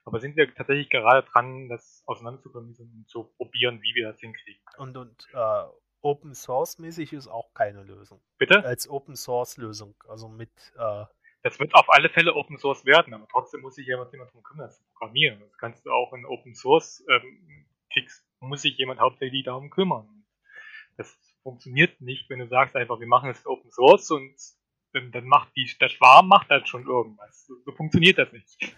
[0.06, 4.62] Aber sind wir tatsächlich gerade dran, das auseinanderzukommen und zu probieren, wie wir das hinkriegen.
[4.78, 5.64] Und, und äh,
[6.02, 8.22] Open Source mäßig ist auch keine Lösung.
[8.38, 8.64] Bitte?
[8.66, 9.96] Als Open Source Lösung.
[10.08, 10.52] Also mit.
[10.78, 11.06] Äh,
[11.44, 14.68] das wird auf alle Fälle Open Source werden, aber trotzdem muss sich jemand darum kümmern,
[14.68, 15.40] das zu programmieren.
[15.40, 20.08] Das kannst du auch in Open Source ähm, kriegst, muss sich jemand hauptsächlich darum kümmern.
[20.98, 24.36] Das funktioniert nicht, wenn du sagst einfach, wir machen es Open Source und
[24.94, 27.46] dann, dann macht die, der Schwarm macht dann schon irgendwas.
[27.46, 28.76] So, so funktioniert das nicht.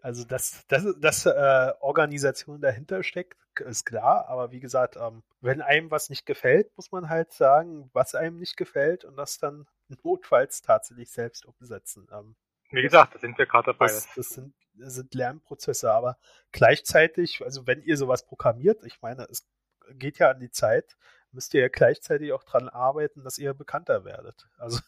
[0.00, 5.62] Also, dass, dass, dass äh, Organisation dahinter steckt, ist klar, aber wie gesagt, ähm, wenn
[5.62, 9.66] einem was nicht gefällt, muss man halt sagen, was einem nicht gefällt und das dann
[10.02, 12.06] notfalls tatsächlich selbst umsetzen.
[12.12, 12.36] Ähm,
[12.70, 13.86] wie gesagt, da sind wir gerade dabei.
[13.86, 16.18] Das, das, sind, das sind Lernprozesse, aber
[16.52, 19.48] gleichzeitig, also wenn ihr sowas programmiert, ich meine, es
[19.94, 20.96] geht ja an die Zeit,
[21.30, 24.48] müsst ihr ja gleichzeitig auch dran arbeiten, dass ihr bekannter werdet.
[24.58, 24.80] Also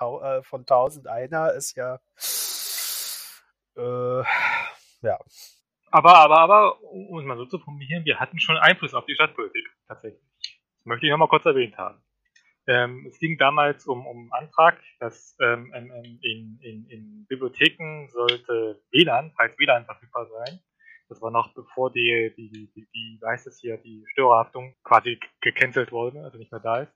[0.00, 1.98] äh, von 1001 ist ja
[3.76, 4.22] äh,
[5.02, 5.18] ja.
[5.90, 9.14] Aber, aber, aber, um es mal so zu formulieren, wir hatten schon Einfluss auf die
[9.14, 10.22] Stadtpolitik, tatsächlich.
[10.78, 12.02] Das möchte ich nochmal kurz erwähnt haben.
[12.66, 18.82] Ähm, es ging damals um, um einen Antrag, dass ähm, in, in, in Bibliotheken sollte
[18.90, 20.58] WLAN, falls WLAN verfügbar sein.
[21.08, 25.20] Das war noch bevor die, die, die, die, wie heißt es hier, die Störerhaftung quasi
[25.40, 26.92] gecancelt wurde, also nicht mehr da ist.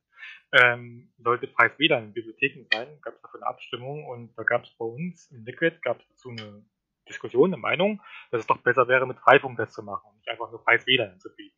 [0.52, 4.64] Ähm, sollte Preis WLAN in Bibliotheken sein, gab es dafür eine Abstimmung und da gab
[4.64, 6.64] es bei uns in Liquid gab es dazu eine
[7.08, 10.28] Diskussion, eine Meinung, dass es doch besser wäre, mit Freifunk das zu machen und nicht
[10.28, 11.56] einfach nur Preis WLAN zu bieten.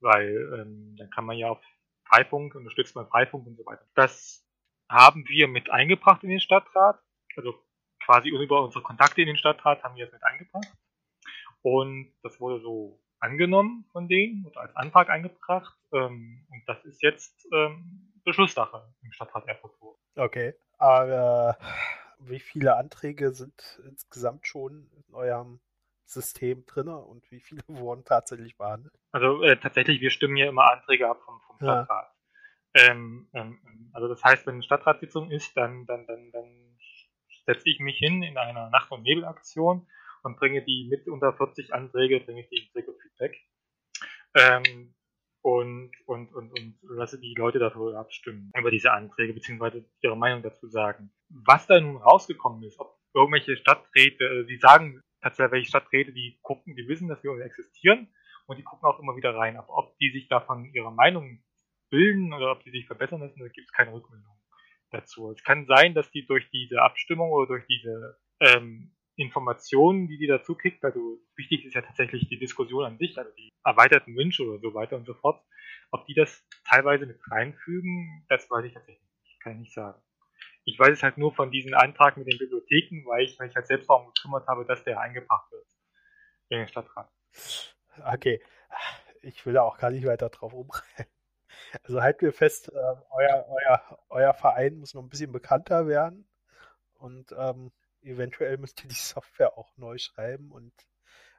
[0.00, 1.62] Weil ähm, dann kann man ja auf
[2.04, 3.86] Freifunk, unterstützt man Freifunk und so weiter.
[3.94, 4.46] Das
[4.88, 7.00] haben wir mit eingebracht in den Stadtrat,
[7.36, 7.54] also
[8.04, 10.66] quasi über unsere Kontakte in den Stadtrat haben wir es mit eingebracht.
[11.62, 15.76] Und das wurde so angenommen von denen und als Antrag eingebracht.
[15.92, 19.72] Ähm, und das ist jetzt ähm, Beschlusssache im Stadtrat Erfurt.
[20.16, 21.56] Okay, aber
[22.18, 25.60] wie viele Anträge sind insgesamt schon in eurem
[26.04, 28.94] System drin und wie viele wurden tatsächlich behandelt?
[29.12, 32.06] Also äh, tatsächlich, wir stimmen hier immer Anträge ab vom, vom Stadtrat.
[32.74, 32.90] Ja.
[32.90, 36.78] Ähm, ähm, also das heißt, wenn eine Stadtratssitzung ist, dann, dann, dann, dann
[37.46, 39.86] setze ich mich hin in einer Nacht- und Nebelaktion
[40.22, 43.36] und bringe die mit unter 40 Anträge, bringe ich die ins Feedback.
[44.34, 44.94] Ähm,
[45.42, 50.42] und, und, und, und lasse die Leute darüber abstimmen, über diese Anträge, beziehungsweise ihre Meinung
[50.42, 51.12] dazu sagen.
[51.28, 56.76] Was da nun rausgekommen ist, ob irgendwelche Stadträte, die sagen tatsächlich, welche Stadträte, die gucken,
[56.76, 58.08] die wissen, dass wir existieren
[58.46, 59.56] und die gucken auch immer wieder rein.
[59.56, 61.42] Aber ob die sich davon ihre Meinung
[61.90, 64.38] bilden oder ob die sich verbessern lassen, da gibt es keine Rückmeldung
[64.90, 65.30] dazu.
[65.32, 70.26] Es kann sein, dass die durch diese Abstimmung oder durch diese ähm, Informationen, die die
[70.26, 74.44] dazu kriegt, also wichtig ist ja tatsächlich die Diskussion an sich, also die erweiterten Wünsche
[74.44, 75.42] oder so weiter und so fort.
[75.90, 80.02] Ob die das teilweise mit reinfügen, das weiß ich tatsächlich nicht, kann ich nicht sagen.
[80.64, 83.66] Ich weiß es halt nur von diesem Antrag mit den Bibliotheken, weil ich mich halt
[83.66, 85.66] selbst darum gekümmert habe, dass der eingebracht wird
[86.48, 87.10] in den Stadtrat.
[88.04, 88.42] Okay,
[89.22, 91.10] ich will da auch gar nicht weiter drauf rumrennen.
[91.84, 96.28] Also halten wir fest, äh, euer, euer, euer Verein muss noch ein bisschen bekannter werden
[96.94, 97.72] und ähm,
[98.02, 100.72] eventuell müsst ihr die Software auch neu schreiben und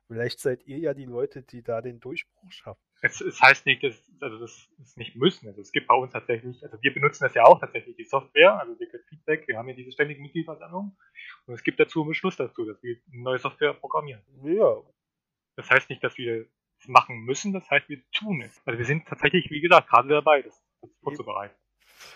[0.07, 2.82] vielleicht seid ihr ja die Leute, die da den Durchbruch schaffen.
[3.01, 5.47] Es, es heißt nicht, dass, also das ist nicht müssen.
[5.47, 8.59] Also es gibt bei uns tatsächlich, also wir benutzen das ja auch tatsächlich, die Software,
[8.59, 10.95] also Liquid Feedback, wir haben ja diese ständige Mitgliederversammlung
[11.45, 14.24] und es gibt dazu einen Beschluss dazu, dass wir eine neue Software programmieren.
[14.43, 14.82] Ja.
[15.55, 16.47] Das heißt nicht, dass wir
[16.80, 18.61] es machen müssen, das heißt, wir tun es.
[18.66, 21.55] Also wir sind tatsächlich, wie gesagt, gerade dabei, das, das vorzubereiten.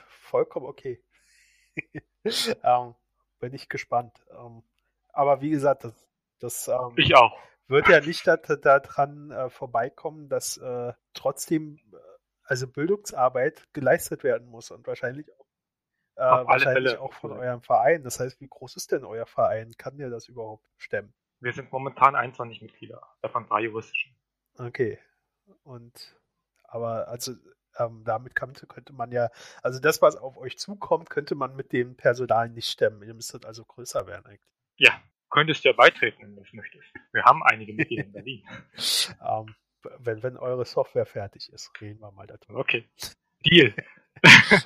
[0.07, 1.03] Vollkommen okay.
[2.63, 2.95] ähm,
[3.39, 4.25] bin ich gespannt.
[4.31, 4.63] Ähm,
[5.13, 6.07] aber wie gesagt, das,
[6.39, 7.37] das ähm, ich auch.
[7.67, 11.97] wird ja nicht daran da äh, vorbeikommen, dass äh, trotzdem äh,
[12.43, 15.45] also Bildungsarbeit geleistet werden muss und wahrscheinlich auch,
[16.15, 18.03] äh, wahrscheinlich auch von eurem Verein.
[18.03, 19.73] Das heißt, wie groß ist denn euer Verein?
[19.77, 21.13] Kann der das überhaupt stemmen?
[21.39, 24.15] Wir sind momentan 21 Mitglieder, davon drei juristischen.
[24.57, 24.97] Okay.
[25.63, 26.15] Und
[26.63, 27.33] aber also
[27.79, 29.29] ähm, damit kann, könnte man ja,
[29.61, 33.03] also das, was auf euch zukommt, könnte man mit dem Personal nicht stemmen.
[33.03, 34.41] Ihr müsstet also größer werden eigentlich.
[34.77, 36.87] Ja, könntest ja beitreten, wenn du möchtest.
[37.11, 38.43] Wir haben einige Mitglieder in Berlin.
[39.27, 39.55] ähm,
[39.99, 42.59] wenn, wenn eure Software fertig ist, reden wir mal darüber.
[42.59, 42.87] Okay.
[43.45, 43.73] Deal.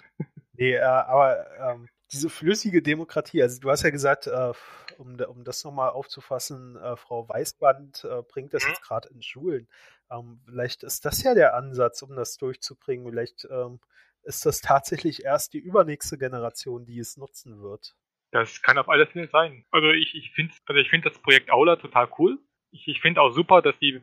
[0.54, 4.54] nee, äh, aber ähm, diese flüssige Demokratie, also du hast ja gesagt, äh,
[4.98, 8.70] um, um das nochmal aufzufassen, äh, Frau Weißband äh, bringt das mhm.
[8.70, 9.68] jetzt gerade in Schulen.
[10.12, 13.08] Ähm, vielleicht ist das ja der Ansatz, um das durchzubringen.
[13.10, 13.80] Vielleicht ähm,
[14.24, 17.96] ist das tatsächlich erst die übernächste Generation, die es nutzen wird.
[18.32, 19.66] Das kann auf alle Fälle sein.
[19.72, 22.40] Also ich, ich finde also find das Projekt Aula total cool.
[22.72, 24.02] Ich, ich finde auch super, dass die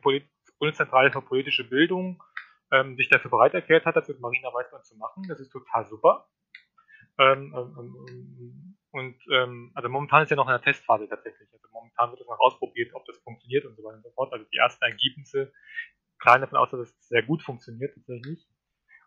[0.59, 2.21] Bundeszentrale für politische Bildung
[2.71, 5.23] ähm, sich dafür bereit erklärt hat, das mit Marina Weißband zu machen.
[5.27, 6.27] Das ist total super.
[7.17, 11.49] Ähm, ähm, ähm, und ähm, also momentan ist ja noch in der Testphase tatsächlich.
[11.51, 14.31] Also momentan wird das noch ausprobiert, ob das funktioniert und so weiter und so fort.
[14.31, 15.51] Also die ersten Ergebnisse
[16.19, 18.47] klagen davon aus, dass es sehr gut funktioniert tatsächlich.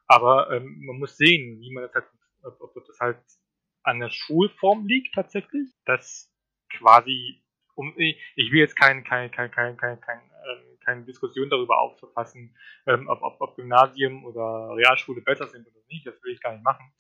[0.07, 2.07] Aber ähm, man muss sehen, wie man das halt,
[2.61, 3.23] ob, das halt
[3.83, 6.31] an der Schulform liegt tatsächlich, dass
[6.71, 7.43] quasi
[7.75, 12.57] um ich will jetzt kein, kein, kein, kein, kein, kein ähm, keine Diskussion darüber aufzufassen,
[12.87, 16.53] ähm, ob, ob, ob Gymnasium oder Realschule besser sind oder nicht, das will ich gar
[16.53, 16.93] nicht machen.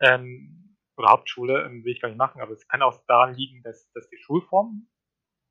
[0.00, 3.62] Ähm, oder Hauptschule, ähm, will ich gar nicht machen, aber es kann auch daran liegen,
[3.62, 4.88] dass, dass die Schulform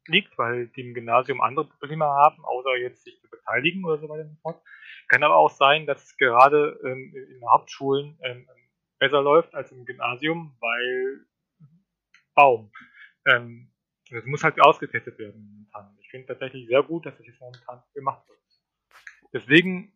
[0.10, 4.10] liegt, weil die im Gymnasium andere Probleme haben, außer jetzt sich zu beteiligen oder so
[4.10, 4.62] weiter und so fort.
[5.08, 8.48] Kann aber auch sein, dass es gerade ähm, in Hauptschulen ähm,
[9.00, 11.26] besser läuft als im Gymnasium, weil
[12.36, 12.72] Baum.
[13.28, 13.72] Ähm,
[14.12, 15.98] das muss halt ausgetestet werden momentan.
[16.02, 18.40] Ich finde tatsächlich sehr gut, dass das jetzt momentan gemacht wird.
[19.34, 19.94] Deswegen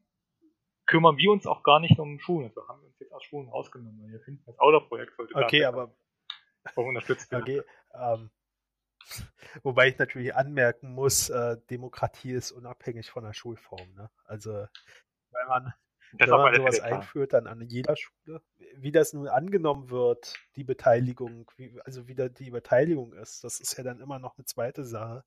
[0.85, 2.47] kümmern wir uns auch gar nicht um Schulen.
[2.47, 5.95] Also haben wir uns jetzt aus Schulen rausgenommen, wir finden, das Aula-Projekt sollte okay, aber
[6.75, 7.43] auch unterstützt werden.
[7.43, 7.61] Okay,
[7.93, 8.29] ähm,
[9.63, 13.93] wobei ich natürlich anmerken muss, äh, Demokratie ist unabhängig von der Schulform.
[13.93, 14.09] Ne?
[14.25, 14.51] Also,
[15.31, 15.73] wenn man,
[16.13, 18.41] wenn man sowas einführt, dann an jeder Schule,
[18.75, 23.59] wie das nun angenommen wird, die Beteiligung, wie, also wie da die Beteiligung ist, das
[23.59, 25.23] ist ja dann immer noch eine zweite Sache.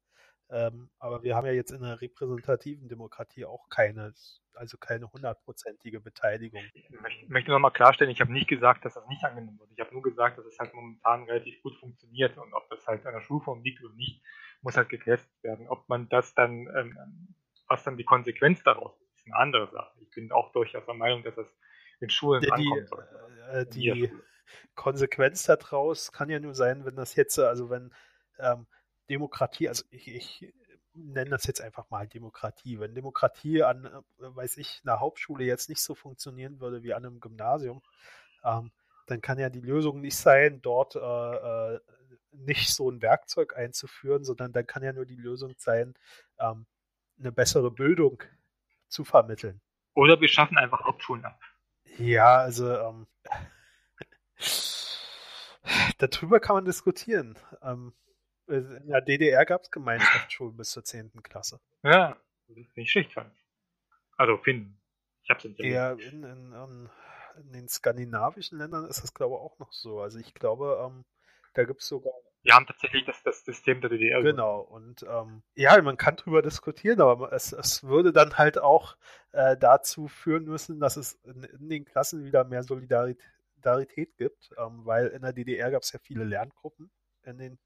[0.49, 4.15] Ähm, aber wir haben ja jetzt in der repräsentativen Demokratie auch keine,
[4.55, 6.63] also keine hundertprozentige Beteiligung.
[6.73, 9.71] Ich möchte, nochmal klarstellen, ich habe nicht gesagt, dass das nicht angenommen wird.
[9.73, 13.05] Ich habe nur gesagt, dass es halt momentan relativ gut funktioniert und ob das halt
[13.07, 14.23] an der Schulform liegt oder nicht,
[14.63, 15.67] muss halt getestet werden.
[15.69, 17.35] Ob man das dann, ähm,
[17.67, 19.99] was dann die Konsequenz daraus ist, ist eine andere Sache.
[20.01, 21.49] Ich bin auch durchaus der Meinung, dass das
[21.99, 23.17] in Schulen die, ankommen sollte.
[23.51, 24.13] Äh, die
[24.77, 27.93] Konsequenz daraus kann ja nur sein, wenn das jetzt, also wenn
[28.39, 28.67] ähm,
[29.09, 30.55] Demokratie, also ich, ich
[30.97, 32.81] nenne das jetzt einfach mal Demokratie.
[32.81, 37.05] Wenn Demokratie an, äh, weiß ich, einer Hauptschule jetzt nicht so funktionieren würde wie an
[37.05, 37.83] einem Gymnasium,
[38.45, 38.71] ähm,
[39.07, 41.81] dann kann ja die Lösung nicht sein, dort äh, äh,
[42.33, 45.95] nicht so ein Werkzeug einzuführen, sondern dann kann ja nur die Lösung sein,
[46.39, 46.67] ähm,
[47.19, 48.23] eine bessere Bildung
[48.89, 49.61] zu vermitteln.
[49.95, 51.41] Oder wir schaffen einfach Hauptschulen ab.
[51.99, 53.07] Ja, also ähm,
[55.99, 57.39] darüber kann man diskutieren.
[57.63, 57.95] Ähm,
[58.49, 61.23] in der DDR gab es Gemeinschaftsschulen bis zur 10.
[61.23, 61.61] Klasse.
[61.83, 62.17] Ja,
[62.49, 63.33] nicht schlecht fand.
[64.17, 64.81] Also finden.
[65.23, 66.91] Ich hab's nicht Ja, in, in, in,
[67.39, 70.01] in, den skandinavischen Ländern ist das, glaube ich, auch noch so.
[70.01, 71.05] Also ich glaube, ähm,
[71.55, 72.13] da gibt es sogar.
[72.43, 74.23] Wir haben tatsächlich das, das System der DDR.
[74.23, 78.97] Genau, und ähm, ja, man kann drüber diskutieren, aber es, es würde dann halt auch
[79.33, 84.85] äh, dazu führen müssen, dass es in, in den Klassen wieder mehr Solidarität gibt, ähm,
[84.85, 86.89] weil in der DDR gab es ja viele Lerngruppen
[87.25, 87.59] in den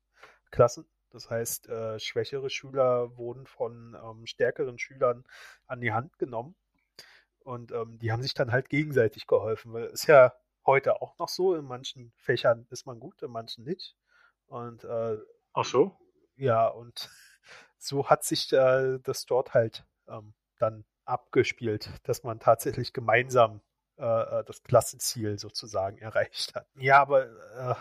[0.51, 0.87] Klassen.
[1.11, 5.25] Das heißt, äh, schwächere Schüler wurden von ähm, stärkeren Schülern
[5.67, 6.55] an die Hand genommen.
[7.41, 10.33] Und ähm, die haben sich dann halt gegenseitig geholfen, weil es ja
[10.67, 13.97] heute auch noch so, in manchen Fächern ist man gut, in manchen nicht.
[14.47, 15.17] Und äh,
[15.53, 15.97] Ach so?
[16.37, 17.11] Ja, und
[17.79, 23.63] so hat sich äh, das dort halt ähm, dann abgespielt, dass man tatsächlich gemeinsam
[23.99, 26.69] äh, äh das Klassenziel sozusagen erreicht hat.
[26.77, 27.75] Ja, aber äh,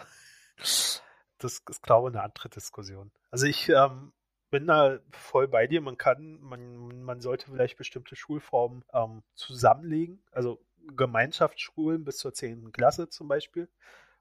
[1.39, 3.11] das ist, glaube ich, eine andere Diskussion.
[3.31, 4.13] Also ich ähm,
[4.49, 5.81] bin da voll bei dir.
[5.81, 10.21] Man kann, man, man sollte vielleicht bestimmte Schulformen ähm, zusammenlegen.
[10.31, 10.59] Also
[10.95, 12.71] Gemeinschaftsschulen bis zur 10.
[12.71, 13.69] Klasse zum Beispiel.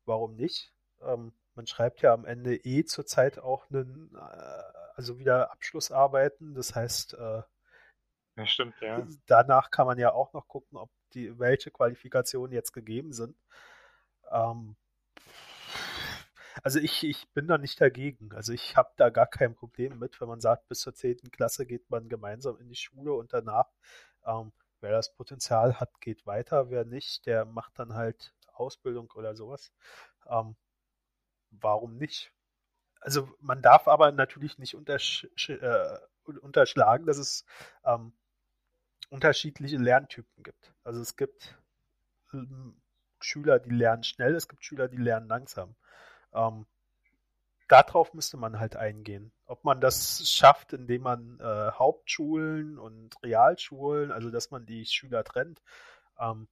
[0.04, 0.72] Warum nicht?
[1.02, 4.62] Ähm, man schreibt ja am Ende eh zurzeit auch einen, äh,
[4.94, 6.54] also wieder Abschlussarbeiten.
[6.54, 7.42] Das heißt, äh,
[8.36, 9.04] ja, stimmt, ja.
[9.26, 13.36] Danach kann man ja auch noch gucken, ob die, welche Qualifikationen jetzt gegeben sind.
[14.30, 14.76] Ähm,
[16.62, 18.32] also ich, ich bin da nicht dagegen.
[18.34, 21.30] Also ich habe da gar kein Problem mit, wenn man sagt, bis zur 10.
[21.30, 23.70] Klasse geht man gemeinsam in die Schule und danach,
[24.26, 26.70] ähm, wer das Potenzial hat, geht weiter.
[26.70, 29.72] Wer nicht, der macht dann halt Ausbildung oder sowas.
[30.28, 30.56] Ähm,
[31.50, 32.32] warum nicht?
[33.00, 35.98] Also man darf aber natürlich nicht untersch äh,
[36.40, 37.44] unterschlagen, dass es
[37.84, 38.12] ähm,
[39.10, 40.74] unterschiedliche Lerntypen gibt.
[40.84, 41.56] Also es gibt
[42.32, 42.80] ähm,
[43.20, 45.76] Schüler, die lernen schnell, es gibt Schüler, die lernen langsam.
[46.32, 46.66] Ähm,
[47.68, 49.32] darauf müsste man halt eingehen.
[49.46, 55.24] Ob man das schafft, indem man äh, Hauptschulen und Realschulen, also dass man die Schüler
[55.24, 55.62] trennt,
[56.18, 56.48] ähm,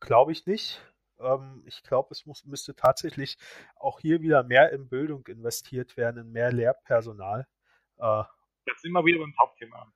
[0.00, 0.80] glaube ich nicht.
[1.18, 3.38] Ähm, ich glaube, es muss, müsste tatsächlich
[3.76, 7.46] auch hier wieder mehr in Bildung investiert werden, in mehr Lehrpersonal.
[7.98, 8.22] Äh,
[8.66, 9.92] Jetzt sind wir wieder beim Hauptthema.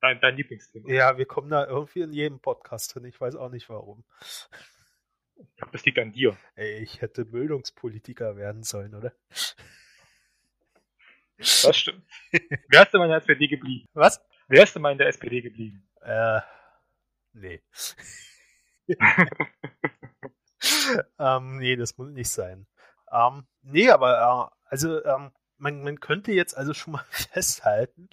[0.00, 0.88] Dein, dein Lieblingsthema.
[0.88, 3.04] Ja, wir kommen da irgendwie in jedem Podcast hin.
[3.04, 4.04] Ich weiß auch nicht warum.
[5.36, 6.36] Ich glaube, das liegt an dir.
[6.54, 9.12] Ey, ich hätte Bildungspolitiker werden sollen, oder?
[11.36, 12.04] Das stimmt.
[12.68, 13.88] Wärst du mal in der SPD geblieben?
[13.94, 14.24] Was?
[14.48, 15.88] Wärst du mal in der SPD geblieben?
[16.00, 16.40] Äh,
[17.32, 17.62] nee.
[21.18, 22.66] ähm, nee, das muss nicht sein.
[23.10, 28.08] Ähm, nee, aber äh, also ähm, man, man könnte jetzt also schon mal festhalten,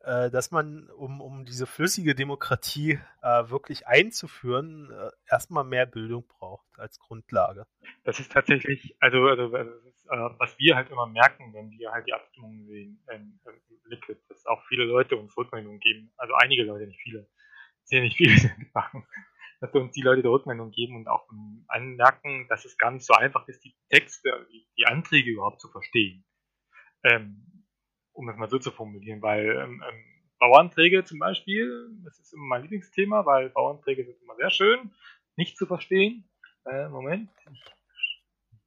[0.00, 6.66] dass man, um, um diese flüssige Demokratie äh, wirklich einzuführen, äh, erstmal mehr Bildung braucht
[6.78, 7.66] als Grundlage.
[8.04, 12.06] Das ist tatsächlich, also, also ist, äh, was wir halt immer merken, wenn wir halt
[12.06, 13.40] die Abstimmungen sehen, ähm,
[13.84, 17.28] Liquid, dass auch viele Leute uns Rückmeldungen geben, also einige Leute, nicht viele,
[17.84, 18.34] sehr nicht viele
[18.74, 19.06] machen,
[19.60, 21.26] dass uns die Leute die Rückmeldung geben und auch
[21.66, 25.68] anmerken, dass es gar nicht so einfach ist, die Texte, die, die Anträge überhaupt zu
[25.68, 26.24] verstehen.
[27.02, 27.57] Ähm,
[28.18, 30.04] um es mal so zu formulieren, weil ähm, ähm,
[30.40, 34.90] Bauanträge zum Beispiel, das ist immer mein Lieblingsthema, weil Bauanträge sind immer sehr schön,
[35.36, 36.28] nicht zu verstehen.
[36.64, 37.62] Äh, Moment, ich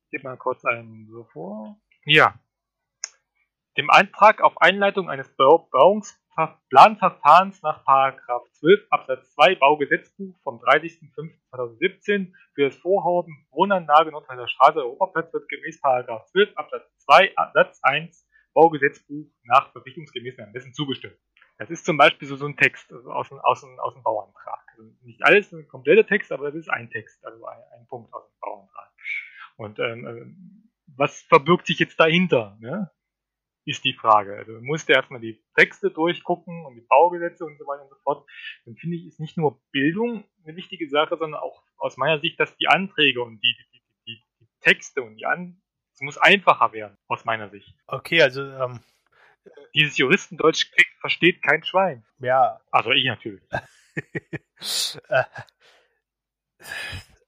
[0.10, 1.76] gebe mal kurz einen so vor.
[2.06, 2.40] Ja.
[3.78, 12.78] Dem Antrag auf Einleitung eines Bauungsplanverfahrens nach 12 Absatz 2 Baugesetzbuch vom 30.05.2017 für das
[12.78, 20.40] Vorhaben Wohnanlage Nordrheiner Straße Europaplatz wird gemäß 12 Absatz 2 Absatz 1 Baugesetzbuch nach verpflichtungsgemäßen
[20.44, 21.18] Ermessen zugestimmt.
[21.58, 24.04] Das ist zum Beispiel so, so ein Text also aus, dem, aus, dem, aus dem
[24.04, 24.66] Bauantrag.
[24.72, 28.12] Also nicht alles ein kompletter Text, aber das ist ein Text, also ein, ein Punkt
[28.14, 28.92] aus dem Bauantrag.
[29.58, 32.90] Und ähm, ähm, was verbirgt sich jetzt dahinter, ne?
[33.66, 34.36] ist die Frage.
[34.36, 37.96] Also man musste erstmal die Texte durchgucken und die Baugesetze und so weiter und so
[38.04, 38.28] fort.
[38.66, 42.40] Dann finde ich, ist nicht nur Bildung eine wichtige Sache, sondern auch aus meiner Sicht,
[42.40, 45.62] dass die Anträge und die, die, die, die Texte und die An
[46.02, 47.76] es muss einfacher werden, aus meiner Sicht.
[47.86, 48.80] Okay, also ähm,
[49.76, 52.04] dieses Juristendeutsch versteht kein Schwein.
[52.18, 52.60] Ja.
[52.72, 53.44] Also ich natürlich.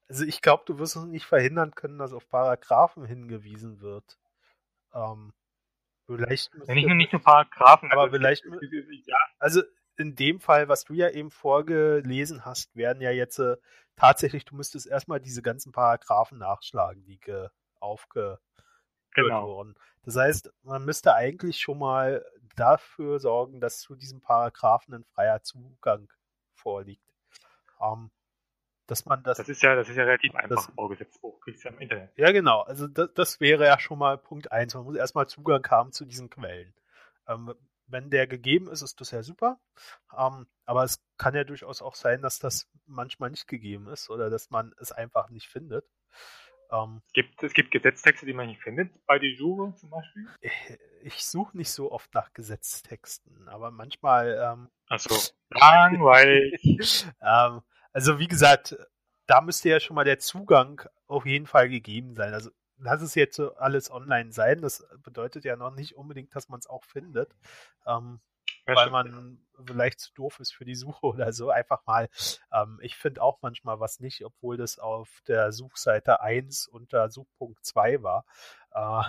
[0.09, 4.19] Also ich glaube, du wirst es nicht verhindern können, dass auf Paragraphen hingewiesen wird.
[4.93, 5.33] Ähm,
[6.05, 8.43] vielleicht ja, nicht, nur, nicht nur Paragraphen, aber also vielleicht.
[9.07, 9.17] Ja.
[9.39, 9.63] Also
[9.97, 13.55] in dem Fall, was du ja eben vorgelesen hast, werden ja jetzt äh,
[13.95, 17.49] tatsächlich, du müsstest erstmal diese ganzen Paragraphen nachschlagen, die ge,
[17.83, 18.39] aufge
[19.13, 19.47] genau.
[19.47, 19.75] wurden.
[20.03, 22.25] Das heißt, man müsste eigentlich schon mal
[22.55, 26.11] dafür sorgen, dass zu diesem Paragraphen ein freier Zugang
[26.53, 27.03] vorliegt.
[27.81, 28.11] Ähm,
[28.87, 29.37] dass man das.
[29.37, 30.55] Das ist ja, das ist ja relativ einfach.
[30.55, 32.11] Das, Baugesetzbuch kriegst du ja im Internet.
[32.17, 32.61] Ja, genau.
[32.61, 34.75] Also das, das wäre ja schon mal Punkt 1.
[34.75, 36.73] Man muss erstmal Zugang haben zu diesen Quellen.
[37.27, 37.53] Ähm,
[37.87, 39.59] wenn der gegeben ist, ist das ja super.
[40.17, 44.29] Ähm, aber es kann ja durchaus auch sein, dass das manchmal nicht gegeben ist oder
[44.29, 45.85] dass man es einfach nicht findet.
[46.73, 50.27] Ähm, es, gibt, es gibt Gesetztexte, die man nicht findet, bei die Jure zum Beispiel?
[50.41, 50.51] Ich,
[51.03, 54.37] ich suche nicht so oft nach Gesetztexten, aber manchmal.
[54.41, 55.15] Ähm, Achso,
[55.51, 57.05] langweilig.
[57.21, 57.61] ähm,
[57.91, 58.75] also, wie gesagt,
[59.27, 62.33] da müsste ja schon mal der Zugang auf jeden Fall gegeben sein.
[62.33, 64.61] Also, lass es jetzt so alles online sein.
[64.61, 67.35] Das bedeutet ja noch nicht unbedingt, dass man es auch findet.
[67.85, 68.19] Ähm,
[68.67, 71.49] ja, weil man vielleicht zu doof ist für die Suche oder so.
[71.49, 72.09] Einfach mal,
[72.51, 77.65] ähm, ich finde auch manchmal was nicht, obwohl das auf der Suchseite 1 unter Suchpunkt
[77.65, 78.25] 2 war.
[78.71, 79.03] Äh,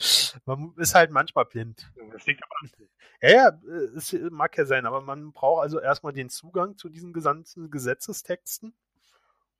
[0.44, 1.90] man ist halt manchmal blind.
[2.12, 2.54] Das liegt aber
[3.22, 6.88] ja, ja, äh, es mag ja sein, aber man braucht also erstmal den Zugang zu
[6.88, 8.74] diesen gesamten Gesetzestexten.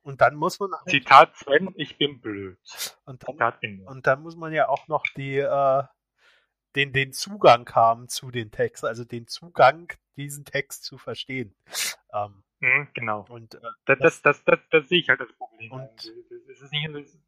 [0.03, 0.71] Und dann muss man.
[0.73, 2.59] Halt Zitat Sven, ich bin blöd.
[3.07, 5.83] Und dann, und dann muss man ja auch noch die, äh,
[6.77, 11.55] den, den Zugang haben zu den Texten, also den Zugang, diesen Text zu verstehen.
[12.13, 13.25] Ähm, mhm, genau.
[13.29, 15.73] Und äh, das, das, das, das, das, sehe ich halt als Problem.
[15.73, 16.11] Und also,
[16.51, 17.19] es ist nicht, das,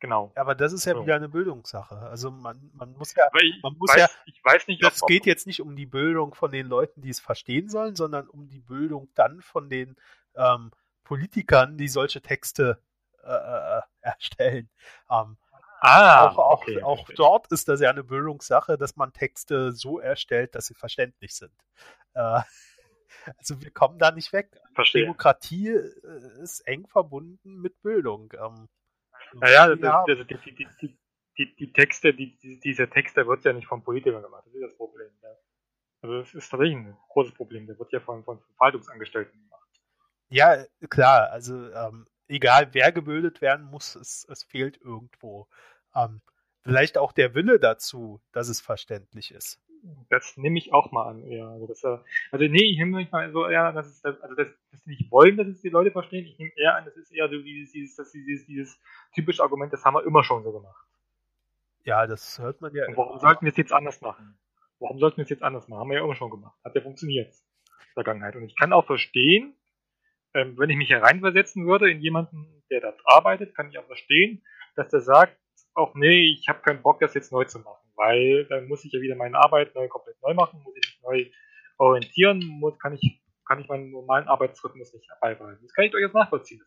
[0.00, 0.32] genau.
[0.34, 1.02] Aber das ist ja so.
[1.02, 1.96] wieder eine Bildungssache.
[1.96, 3.28] Also man, man muss ja,
[3.62, 6.50] man muss weiß, ja, ich weiß nicht, es geht jetzt nicht um die Bildung von
[6.50, 9.96] den Leuten, die es verstehen sollen, sondern um die Bildung dann von den
[10.34, 10.70] ähm,
[11.04, 12.82] Politikern, die solche Texte
[13.22, 14.70] äh, äh erstellen.
[15.10, 15.36] Ähm,
[15.80, 20.00] Ah, auch, auch, okay, auch dort ist das ja eine Bildungssache, dass man Texte so
[20.00, 21.52] erstellt, dass sie verständlich sind.
[22.14, 22.40] Äh,
[23.38, 24.60] also wir kommen da nicht weg.
[24.74, 25.02] Verstehe.
[25.02, 28.32] Demokratie äh, ist eng verbunden mit Bildung.
[28.32, 28.68] Ähm,
[29.34, 30.96] naja, das, die, die,
[31.38, 34.76] die, die, Texte, die, diese Texte wird ja nicht von Politikern gemacht, das ist das
[34.76, 35.10] Problem.
[35.22, 35.28] Ja.
[36.00, 39.68] Also das ist tatsächlich ein großes Problem, der wird ja von, von Verwaltungsangestellten gemacht.
[40.30, 45.48] Ja, klar, also ähm, egal wer gebildet werden muss, es, es fehlt irgendwo.
[45.94, 46.20] Ähm,
[46.62, 49.60] vielleicht auch der Wille dazu, dass es verständlich ist.
[50.10, 51.48] Das nehme ich auch mal an, ja.
[51.50, 54.82] Also, das, also nee, ich nehme nicht mal so eher, dass es also das, dass
[54.84, 56.26] sie nicht wollen, dass es die Leute verstehen.
[56.26, 58.80] Ich nehme eher an, das ist eher so dieses, dieses, dieses, dieses
[59.14, 60.84] typische Argument, das haben wir immer schon so gemacht.
[61.84, 62.86] Ja, das hört man ja.
[62.86, 64.36] Und warum sollten wir es jetzt anders machen?
[64.80, 65.80] Warum sollten wir es jetzt anders machen?
[65.80, 66.56] Haben wir ja immer schon gemacht.
[66.64, 67.28] Hat ja funktioniert.
[67.28, 68.36] In der Vergangenheit.
[68.36, 69.54] Und ich kann auch verstehen,
[70.34, 74.42] ähm, wenn ich mich hereinversetzen würde in jemanden, der dort arbeitet, kann ich auch verstehen,
[74.76, 75.36] dass der sagt,
[75.74, 78.92] auch nee, ich habe keinen Bock, das jetzt neu zu machen, weil dann muss ich
[78.92, 81.30] ja wieder meine Arbeit neu komplett neu machen, muss ich mich neu
[81.78, 85.62] orientieren, muss, kann ich kann ich meinen normalen Arbeitsrhythmus nicht beibehalten.
[85.62, 86.60] Das kann ich jetzt nachvollziehen,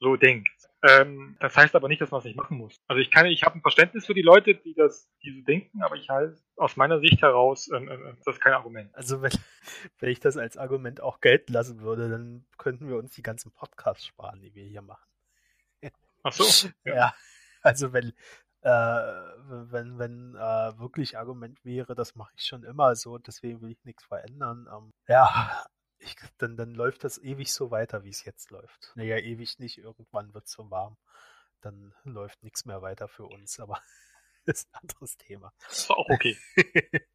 [0.00, 0.48] so denkt.
[0.82, 2.80] Ähm, das heißt aber nicht, dass man es nicht machen muss.
[2.86, 5.82] Also ich kann, ich habe ein Verständnis für die Leute, die das, die so denken,
[5.82, 8.94] aber ich halte aus meiner Sicht heraus, ähm, ähm, das ist kein Argument.
[8.94, 9.32] Also wenn,
[9.98, 13.50] wenn ich das als Argument auch gelten lassen würde, dann könnten wir uns die ganzen
[13.52, 15.08] Podcasts sparen, die wir hier machen.
[16.22, 16.68] Ach so.
[16.84, 17.14] Ja, ja
[17.62, 18.12] also wenn,
[18.62, 23.72] äh, wenn, wenn äh, wirklich Argument wäre, das mache ich schon immer so, deswegen will
[23.72, 24.68] ich nichts verändern.
[24.72, 25.64] Ähm, ja,
[25.98, 28.92] ich, dann, dann läuft das ewig so weiter, wie es jetzt läuft.
[28.94, 30.96] Naja, ewig nicht, irgendwann wird es so warm.
[31.60, 33.80] Dann läuft nichts mehr weiter für uns, aber
[34.44, 35.52] das ist ein anderes Thema.
[35.60, 36.36] Das ist auch okay.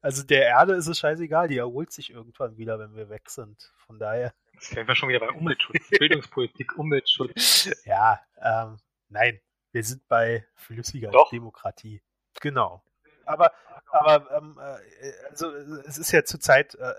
[0.00, 3.72] also der Erde ist es scheißegal, die erholt sich irgendwann wieder, wenn wir weg sind.
[3.86, 4.34] Von daher.
[4.54, 7.70] Das wären wir schon wieder bei Umweltschutz, Bildungspolitik, Umweltschutz.
[7.84, 9.40] Ja, ähm, nein,
[9.72, 11.30] wir sind bei flüssiger Doch.
[11.30, 12.02] Demokratie.
[12.40, 12.84] Genau.
[13.26, 13.52] Aber,
[13.90, 16.94] aber ähm, äh, also es ist ja zurzeit, äh,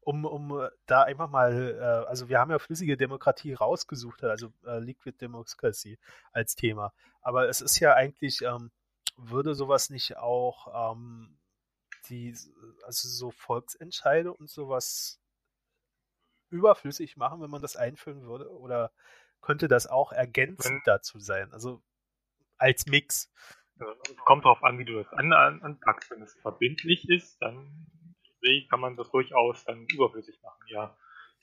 [0.00, 4.52] um, um äh, da einfach mal, äh, also wir haben ja flüssige Demokratie rausgesucht, also
[4.66, 5.98] äh, Liquid Democracy
[6.32, 6.92] als Thema.
[7.20, 8.70] Aber es ist ja eigentlich, ähm,
[9.16, 11.38] würde sowas nicht auch ähm,
[12.08, 12.34] die,
[12.84, 15.20] also so Volksentscheide und sowas
[16.50, 18.50] überflüssig machen, wenn man das einführen würde?
[18.50, 18.92] Oder
[19.40, 21.52] könnte das auch ergänzend dazu sein?
[21.52, 21.82] Also
[22.56, 23.30] als Mix.
[24.24, 26.10] Kommt darauf an, wie du das an, an, anpackst.
[26.10, 27.86] Wenn es verbindlich ist, dann
[28.42, 30.96] ich, kann man das durchaus dann überflüssig machen, ja.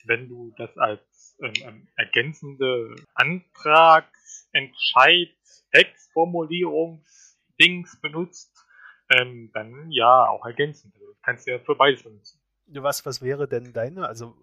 [0.04, 5.34] Wenn du das als ähm, ähm, ergänzende Antrags-, Entscheid-,
[5.72, 8.64] Textformulierungsdings benutzt,
[9.10, 10.94] ähm, dann ja, auch ergänzend.
[10.94, 12.40] Also, kannst du ja für beides benutzen.
[12.68, 14.36] Was, was wäre denn deine, also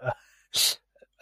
[0.00, 0.10] äh,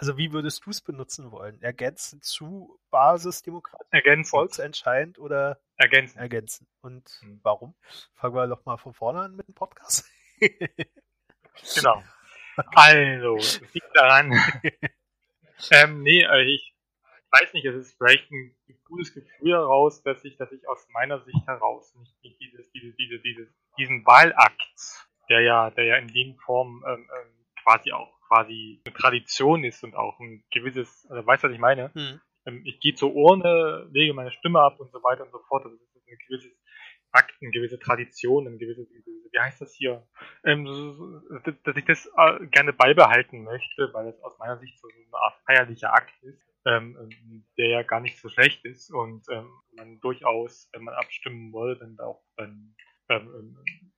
[0.01, 1.61] also wie würdest du es benutzen wollen?
[1.61, 3.85] Ergänzen zu Basisdemokratie?
[3.91, 4.31] Ergänzen.
[4.31, 6.19] Volksentscheidend oder Ergänzen.
[6.19, 6.67] ergänzen?
[6.81, 7.41] Und Hm.
[7.43, 7.75] warum?
[8.15, 10.09] Fangen wir doch mal von vorne an mit dem Podcast.
[11.75, 12.03] Genau.
[12.75, 13.37] Also,
[13.73, 14.33] liegt daran.
[15.71, 16.75] ähm, nee, äh, ich
[17.31, 21.21] weiß nicht, es ist vielleicht ein gutes Gefühl heraus, dass ich, dass ich aus meiner
[21.21, 23.49] Sicht heraus nicht, nicht dieses, diese, diese, dieses,
[23.79, 28.95] diesen Wahlakt, der ja, der ja in den Form ähm, ähm, quasi auch quasi eine
[28.95, 31.93] Tradition ist und auch ein gewisses, also weißt du, was ich meine?
[31.95, 32.21] Hm.
[32.47, 35.65] Ähm, ich gehe zur Urne, lege meine Stimme ab und so weiter und so fort.
[35.65, 36.53] Das ist ein gewisses
[37.11, 38.87] Akt, eine gewisse Tradition, eine gewisse,
[39.33, 40.07] wie heißt das hier?
[40.45, 40.65] Ähm,
[41.65, 45.35] dass ich das äh, gerne beibehalten möchte, weil es aus meiner Sicht so eine Art
[45.45, 50.69] feierlicher Akt ist, ähm, der ja gar nicht so schlecht ist und ähm, man durchaus,
[50.73, 52.77] wenn man abstimmen wollte, dann auch dann
[53.09, 53.90] ähm, ähm,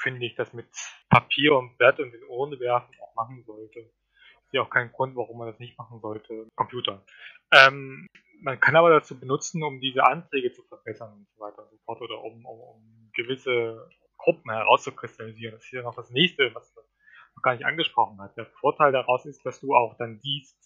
[0.00, 0.66] finde ich das mit
[1.08, 3.80] Papier und Blatt und in Urne werfen auch machen sollte.
[3.80, 6.48] Ich sehe auch keinen Grund, warum man das nicht machen sollte.
[6.56, 7.04] Computer.
[7.52, 8.06] Ähm,
[8.42, 11.76] man kann aber dazu benutzen, um diese Anträge zu verbessern und so weiter und so
[11.84, 15.54] fort oder um, um, um gewisse Gruppen herauszukristallisieren.
[15.54, 16.84] Das ist ja noch das nächste, was man
[17.36, 18.36] noch gar nicht angesprochen hat.
[18.36, 20.56] Der Vorteil daraus ist, dass du auch dann siehst,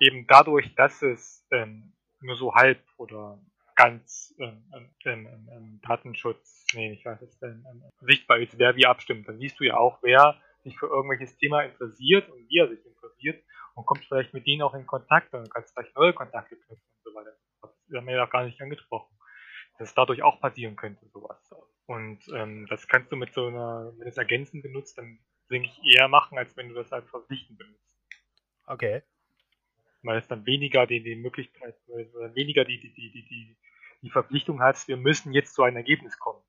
[0.00, 3.40] eben dadurch, dass es ähm, nur so halb oder
[3.78, 7.64] ganz ähm, ähm, ähm, ähm, Datenschutz, nee, nicht weiß es, ähm,
[8.00, 9.28] sichtbar ist, wer wie abstimmt.
[9.28, 12.84] Dann siehst du ja auch, wer sich für irgendwelches Thema interessiert und wie er sich
[12.84, 13.40] interessiert
[13.74, 17.04] und kommt vielleicht mit denen auch in Kontakt und kannst vielleicht neue Kontakte knüpfen und
[17.04, 17.30] so weiter.
[17.62, 19.16] Das haben wir ja gar nicht angesprochen.
[19.78, 21.38] Dass dadurch auch passieren könnte, sowas.
[21.86, 25.20] Und ähm, das kannst du mit so einer, wenn du es ergänzend benutzt, dann
[25.52, 27.88] denke ich eher machen, als wenn du das halt verpflichtend benutzt.
[28.66, 29.02] Okay.
[30.02, 31.76] Weil es dann weniger die, die Möglichkeit,
[32.34, 33.56] weniger die, die, die, die,
[34.02, 36.42] die, Verpflichtung hast, wir müssen jetzt zu einem Ergebnis kommen.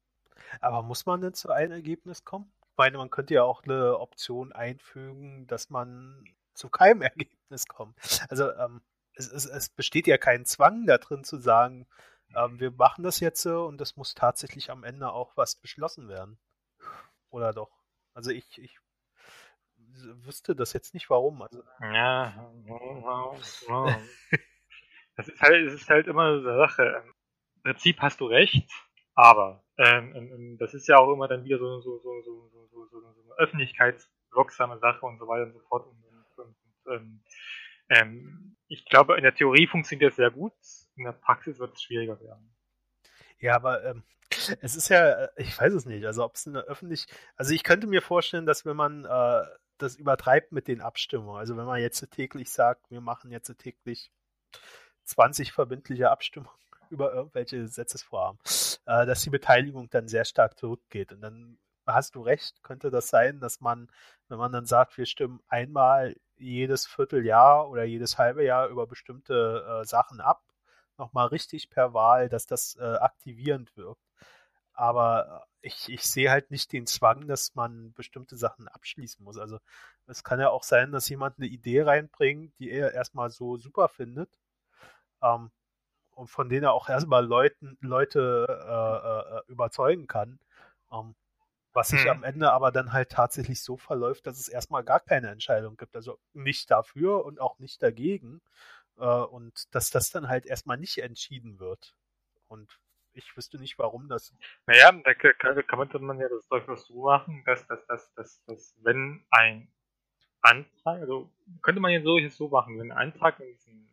[0.61, 2.51] Aber muss man denn zu einem Ergebnis kommen?
[2.61, 6.23] Ich meine, man könnte ja auch eine Option einfügen, dass man
[6.53, 7.97] zu keinem Ergebnis kommt.
[8.29, 8.81] Also ähm,
[9.15, 11.87] es, es, es besteht ja kein Zwang da drin zu sagen,
[12.35, 16.07] ähm, wir machen das jetzt so und es muss tatsächlich am Ende auch was beschlossen
[16.07, 16.37] werden.
[17.29, 17.71] Oder doch?
[18.13, 18.79] Also ich, ich
[20.25, 21.41] wüsste das jetzt nicht warum.
[21.41, 22.51] Also, Ja,
[25.15, 27.03] das ist halt, es ist halt immer so eine Sache.
[27.55, 28.69] Im Prinzip hast du recht,
[29.15, 32.85] aber ähm, das ist ja auch immer dann wieder so, so, so, so, so, so,
[32.87, 35.87] so, so eine öffentlichkeitswirksame Sache und so weiter und so fort.
[35.87, 37.23] Und, und, und, ähm,
[37.89, 40.53] ähm, ich glaube, in der Theorie funktioniert das sehr gut,
[40.95, 42.55] in der Praxis wird es schwieriger werden.
[43.39, 44.03] Ja, aber ähm,
[44.61, 47.63] es ist ja, äh, ich weiß es nicht, also ob es eine öffentlich, also ich
[47.63, 49.45] könnte mir vorstellen, dass wenn man äh,
[49.81, 54.11] das übertreibt mit den Abstimmungen, also wenn man jetzt täglich sagt, wir machen jetzt täglich
[55.05, 56.55] 20 verbindliche Abstimmungen
[56.89, 58.39] über irgendwelche Gesetzesvorhaben,
[58.85, 61.11] äh, dass die Beteiligung dann sehr stark zurückgeht.
[61.11, 63.89] Und dann hast du recht, könnte das sein, dass man,
[64.27, 69.81] wenn man dann sagt, wir stimmen einmal jedes Vierteljahr oder jedes halbe Jahr über bestimmte
[69.81, 70.43] äh, Sachen ab,
[70.97, 74.08] nochmal richtig per Wahl, dass das äh, aktivierend wirkt.
[74.79, 79.37] Aber ich, ich sehe halt nicht den Zwang, dass man bestimmte Sachen abschließen muss.
[79.37, 79.59] Also
[80.07, 83.89] es kann ja auch sein, dass jemand eine Idee reinbringt, die er erstmal so super
[83.89, 84.29] findet.
[85.23, 85.51] Ähm,
[86.11, 90.39] und von denen er auch erstmal Leuten, Leute äh, äh, überzeugen kann.
[90.91, 91.15] Ähm,
[91.73, 92.09] was sich Hm.
[92.09, 95.95] am Ende aber dann halt tatsächlich so verläuft, dass es erstmal gar keine Entscheidung gibt.
[95.95, 98.41] Also nicht dafür und auch nicht dagegen.
[98.97, 101.95] Äh, und dass das dann halt erstmal nicht entschieden wird.
[102.47, 102.79] Und
[103.13, 104.35] ich wüsste nicht, warum das.
[104.65, 109.25] Naja, da kann man ja das durchaus so machen, dass, dass, dass, dass, dass wenn
[109.29, 109.71] ein
[110.41, 111.31] Antrag, also
[111.61, 113.89] könnte man ja so, so machen, wenn ein Antrag in diesem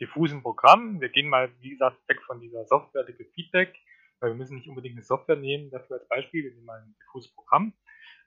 [0.00, 3.74] diffusen Programm, wir gehen mal, wie gesagt, weg von dieser Software Liquid Feedback,
[4.20, 6.96] weil wir müssen nicht unbedingt eine Software nehmen, dafür als Beispiel, wir nehmen mal ein
[7.00, 7.72] diffuses Programm,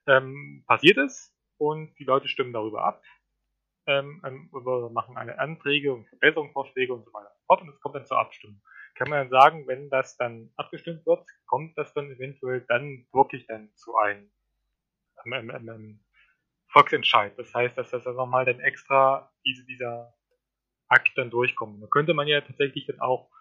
[0.07, 3.03] ähm, passiert es und die Leute stimmen darüber ab,
[3.87, 4.49] ähm, ähm
[4.93, 8.19] machen eine Anträge und Verbesserungsvorschläge und so weiter und fort und es kommt dann zur
[8.19, 8.61] Abstimmung.
[9.01, 13.47] Kann man dann sagen, wenn das dann abgestimmt wird, kommt das dann eventuell dann wirklich
[13.47, 14.31] dann zu einem
[15.25, 16.05] ähm, ähm, ähm
[16.67, 17.33] Volksentscheid.
[17.35, 20.13] Das heißt, dass das dann nochmal dann extra diese, dieser
[20.87, 21.81] Akt dann durchkommt.
[21.81, 23.31] Da könnte man ja tatsächlich dann auch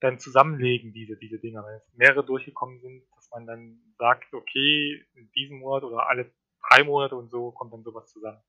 [0.00, 1.64] dann zusammenlegen, diese, diese Dinger.
[1.64, 6.32] Wenn es mehrere durchgekommen sind, dass man dann sagt, okay, in diesem Monat oder alle
[6.68, 8.42] drei Monate und so kommt dann sowas zusammen.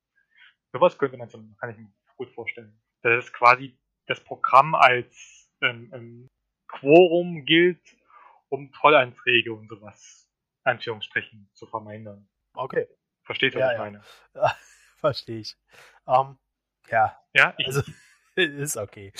[0.72, 2.76] Sowas könnte man kann ich mir gut vorstellen.
[3.02, 6.28] Dass es quasi das Programm als ähm, ähm,
[6.68, 7.80] Quorum gilt,
[8.48, 10.28] um Trollanträge und sowas,
[10.64, 12.28] Anführungsstrichen, zu vermeiden.
[12.54, 12.88] Okay.
[13.22, 13.84] Versteht, was ja, ich ja.
[13.84, 14.02] meine?
[14.98, 15.56] Verstehe ich.
[16.04, 16.38] Um, ähm,
[16.90, 17.20] ja.
[17.34, 17.82] Ja, ich, also,
[18.36, 19.12] ist okay.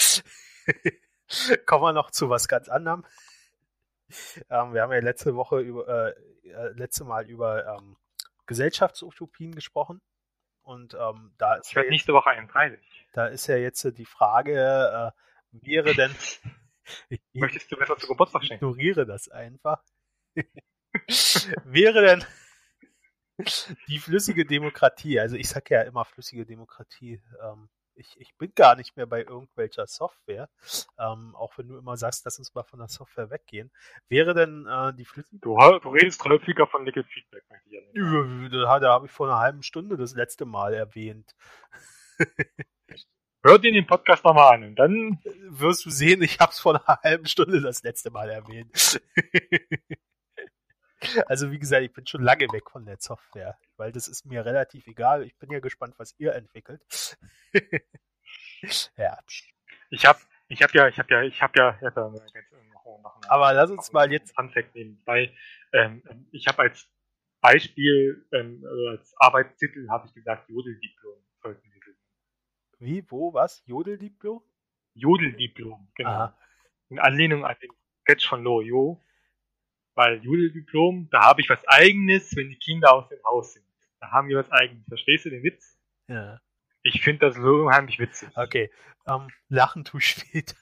[1.67, 3.05] Kommen wir noch zu was ganz anderem.
[4.49, 7.97] Ähm, wir haben ja letzte Woche über, äh, äh, letzte Mal über ähm,
[8.47, 10.01] Gesellschaftsutopien gesprochen.
[10.63, 11.69] Und ähm, da ist.
[11.69, 12.79] Ich werde nächste Woche 31.
[13.13, 16.15] Da ist ja jetzt die Frage, äh, wäre denn.
[17.34, 18.64] Möchtest du besser zu Geburtstag schenken?
[18.64, 19.82] Ich ignoriere das einfach.
[21.64, 22.24] wäre denn
[23.89, 28.76] die flüssige Demokratie, also ich sage ja immer flüssige Demokratie, ähm, ich, ich bin gar
[28.76, 30.49] nicht mehr bei irgendwelcher Software,
[30.99, 33.72] ähm, auch wenn du immer sagst, lass uns mal von der Software weggehen.
[34.09, 35.39] Wäre denn äh, die flüssige...
[35.41, 39.28] Du, du redest häufiger von Liquid Feedback, möchte ich ja Da, da habe ich vor
[39.28, 41.34] einer halben Stunde das letzte Mal erwähnt.
[43.47, 45.21] Hör dir den Podcast nochmal an und dann
[45.51, 49.01] wirst du sehen, ich habe es vor einer halben Stunde das letzte Mal erwähnt.
[51.27, 54.45] Also wie gesagt, ich bin schon lange weg von der Software, weil das ist mir
[54.45, 55.23] relativ egal.
[55.25, 56.81] Ich bin ja gespannt, was ihr entwickelt.
[58.97, 59.19] ja.
[59.91, 60.19] Ich habe
[60.49, 62.11] ich hab ja, ich habe ja, ich habe ja, ich hab ja
[62.73, 65.33] noch, noch Aber lass uns mal jetzt Fun Fact nehmen, weil
[65.75, 66.89] ähm, ich habe als
[67.41, 71.76] Beispiel ähm, als Arbeitstitel habe ich gesagt Jodeldiplom sollten wir
[72.79, 73.62] Wie, wo, was?
[73.66, 74.43] Jodeldiplom?
[74.95, 76.11] Jodeldiplom, genau.
[76.11, 76.39] Aha.
[76.89, 77.70] In Anlehnung an den
[78.03, 79.03] Sketch von Loyo,
[79.95, 83.66] weil Judeldiplom, da habe ich was Eigenes, wenn die Kinder aus dem Haus sind.
[84.01, 84.87] Da haben wir was Eigenes.
[84.87, 85.79] Verstehst du den Witz?
[86.09, 86.41] Ja.
[86.83, 88.29] Ich finde das so unheimlich witzig.
[88.37, 88.70] Okay,
[89.07, 90.55] ähm, lachen tu später.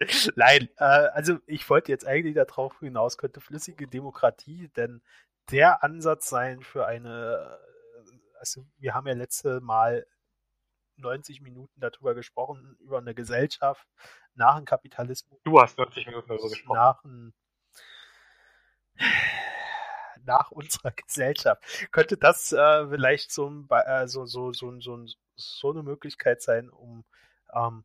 [0.36, 5.02] Nein, äh, also ich wollte jetzt eigentlich darauf hinaus, könnte flüssige Demokratie denn
[5.50, 7.58] der Ansatz sein für eine,
[8.38, 10.06] also wir haben ja letzte Mal
[10.96, 13.86] 90 Minuten darüber gesprochen, über eine Gesellschaft
[14.34, 15.40] nach dem Kapitalismus.
[15.44, 16.76] Du hast 90 Minuten darüber gesprochen.
[16.76, 17.34] Nach dem
[20.24, 21.62] nach unserer Gesellschaft.
[21.90, 26.70] Könnte das äh, vielleicht so, ein, äh, so, so, so, so, so eine Möglichkeit sein,
[26.70, 27.04] um
[27.54, 27.84] ähm,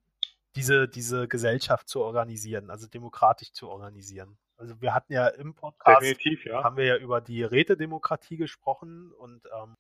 [0.56, 4.38] diese, diese Gesellschaft zu organisieren, also demokratisch zu organisieren?
[4.58, 6.02] Also wir hatten ja im Podcast,
[6.46, 6.64] ja.
[6.64, 9.78] haben wir ja über die Rätedemokratie gesprochen und ähm,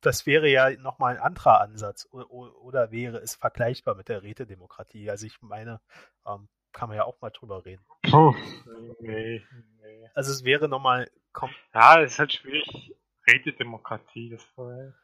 [0.00, 5.10] das wäre ja nochmal ein anderer Ansatz oder, wäre es vergleichbar mit der Rätedemokratie?
[5.10, 5.80] Also ich meine,
[6.26, 7.84] ähm, kann man ja auch mal drüber reden.
[8.12, 8.34] Oh,
[9.00, 9.42] nee,
[9.80, 10.10] nee.
[10.14, 11.10] Also es wäre nochmal.
[11.74, 12.94] Ja, es ist halt schwierig.
[13.26, 14.94] Rätedemokratie, das war.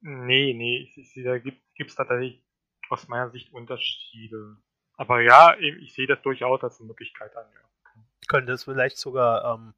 [0.00, 2.42] Nee, nee, ich, ich, da gibt es tatsächlich
[2.88, 4.56] aus meiner Sicht Unterschiede.
[4.96, 7.46] Aber ja, ich sehe das durchaus als eine Möglichkeit an.
[7.54, 8.02] Ja.
[8.28, 9.74] Könnte es vielleicht sogar ähm,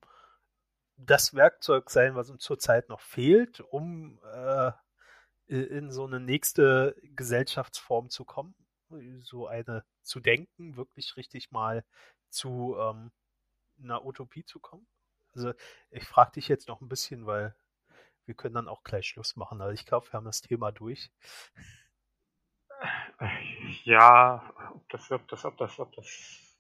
[1.06, 4.72] das Werkzeug sein, was uns zurzeit noch fehlt, um äh,
[5.46, 8.54] in so eine nächste Gesellschaftsform zu kommen?
[9.22, 11.82] so eine zu denken, wirklich richtig mal
[12.28, 13.10] zu ähm,
[13.82, 14.86] einer Utopie zu kommen?
[15.34, 15.52] Also
[15.90, 17.54] ich frage dich jetzt noch ein bisschen, weil
[18.26, 19.60] wir können dann auch gleich Schluss machen.
[19.60, 21.10] Also ich glaube, wir haben das Thema durch.
[23.84, 26.51] Ja, ob das, ob das, ob das, ob das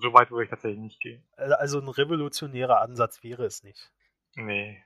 [0.00, 1.22] so weit würde ich tatsächlich nicht gehen.
[1.36, 3.92] Also, also ein revolutionärer Ansatz wäre es nicht.
[4.34, 4.82] Nee.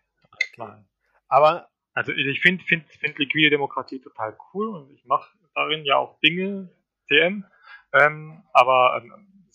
[0.55, 0.85] Okay.
[1.29, 5.97] Aber also ich finde find, find liquide Demokratie total cool und ich mache darin ja
[5.97, 6.69] auch Dinge,
[7.09, 7.45] TM,
[7.93, 9.49] ähm, aber ähm,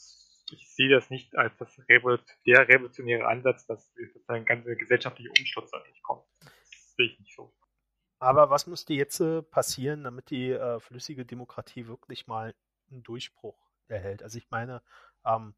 [0.51, 5.71] ich sehe das nicht als das Revolut der revolutionäre Ansatz, dass sozusagen ganze gesellschaftliche Umsturz
[5.73, 6.25] eigentlich kommt.
[6.39, 7.53] Das sehe ich nicht so.
[8.19, 12.55] Aber was müsste jetzt äh, passieren, damit die äh, flüssige Demokratie wirklich mal
[12.89, 14.23] einen Durchbruch erhält?
[14.23, 14.81] Also ich meine,
[15.25, 15.55] ähm,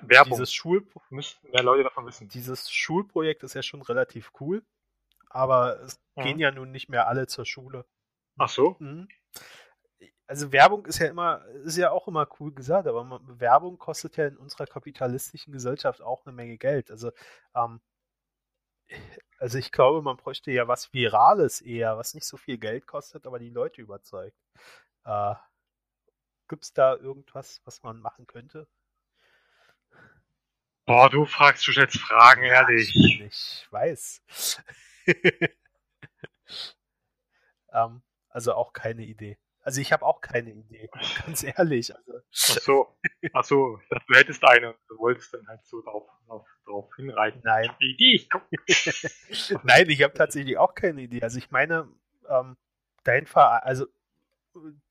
[0.00, 0.32] Werbung.
[0.32, 2.28] dieses Schul müssten mehr Leute davon wissen.
[2.28, 4.64] Dieses Schulprojekt ist ja schon relativ cool,
[5.30, 6.24] aber es ja.
[6.24, 7.86] gehen ja nun nicht mehr alle zur Schule.
[8.36, 8.76] Ach so?
[8.78, 9.08] Mhm
[10.26, 14.16] also Werbung ist ja immer, ist ja auch immer cool gesagt, aber man, Werbung kostet
[14.16, 16.90] ja in unserer kapitalistischen Gesellschaft auch eine Menge Geld.
[16.90, 17.12] Also,
[17.54, 17.80] ähm,
[19.38, 23.26] also ich glaube, man bräuchte ja was Virales eher, was nicht so viel Geld kostet,
[23.26, 24.36] aber die Leute überzeugt.
[25.04, 25.34] Äh,
[26.48, 28.68] Gibt es da irgendwas, was man machen könnte?
[30.84, 32.94] Boah, du fragst, du stellst Fragen, ehrlich.
[32.94, 34.22] Ich weiß.
[37.72, 39.36] ähm, also auch keine Idee.
[39.62, 40.88] Also ich habe auch keine Idee,
[41.26, 41.92] ganz ehrlich.
[41.92, 42.12] Also.
[42.14, 42.98] Ach so,
[43.32, 46.46] ach so, ich dachte, du hättest eine und du wolltest dann halt so drauf, drauf,
[46.64, 47.40] drauf hinreiten.
[47.42, 47.68] Nein.
[47.80, 48.28] Die Idee,
[49.64, 51.20] Nein, ich habe tatsächlich auch keine Idee.
[51.20, 51.88] Also ich meine,
[52.28, 52.56] ähm,
[53.02, 53.86] dein Verein, also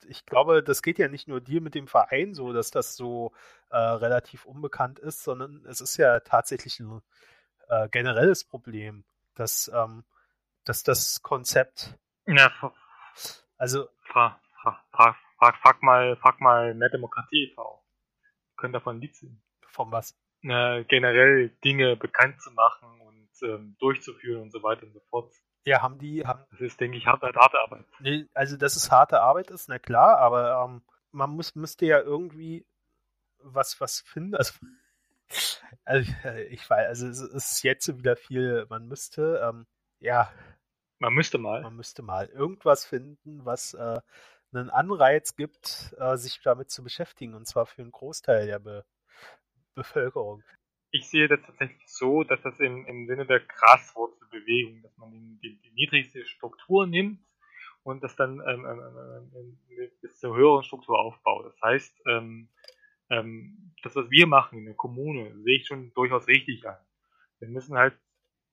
[0.08, 3.34] ich glaube, das geht ja nicht nur dir mit dem Verein so, dass das so
[3.70, 7.02] äh, relativ unbekannt ist, sondern es ist ja tatsächlich ein
[7.70, 9.06] äh, generelles Problem,
[9.36, 10.04] dass, ähm,
[10.64, 11.98] dass das Konzept.
[12.28, 12.52] Ja,
[13.58, 13.88] also.
[14.04, 14.40] Frag,
[14.92, 17.84] frag, frag, frag, mal, frag mal mehr Demokratie e.V.
[18.58, 19.42] Können davon Lied singen.
[19.68, 20.18] Von was?
[20.44, 25.34] Äh, generell Dinge bekannt zu machen und ähm, durchzuführen und so weiter und so fort.
[25.66, 26.46] Ja, haben die, haben.
[26.52, 27.86] Das ist, denke ich, harte, harte Arbeit.
[28.00, 32.00] Nee, also, dass es harte Arbeit ist, na klar, aber ähm, man muss, müsste ja
[32.00, 32.66] irgendwie
[33.40, 34.36] was, was finden.
[34.36, 34.54] Also,
[35.86, 36.12] also
[36.50, 39.66] ich weiß, also es ist jetzt wieder viel, man müsste, ähm,
[40.00, 40.32] ja.
[41.00, 41.62] Man müsste mal.
[41.62, 44.00] Man müsste mal irgendwas finden, was äh,
[44.54, 48.86] einen Anreiz gibt, äh, sich damit zu beschäftigen, und zwar für einen Großteil der Be
[49.74, 50.42] Bevölkerung
[50.96, 55.38] ich sehe das tatsächlich so, dass das im, im Sinne der Graswurzelbewegung, dass man die,
[55.44, 57.20] die, die niedrigste Struktur nimmt
[57.84, 61.48] und das dann ähm, ähm, ähm, ähm bis zur höheren Struktur aufbaut.
[61.48, 62.48] Das heißt, ähm,
[63.10, 66.78] ähm, das, was wir machen in der Kommune, sehe ich schon durchaus richtig an.
[67.40, 67.98] Wir müssen halt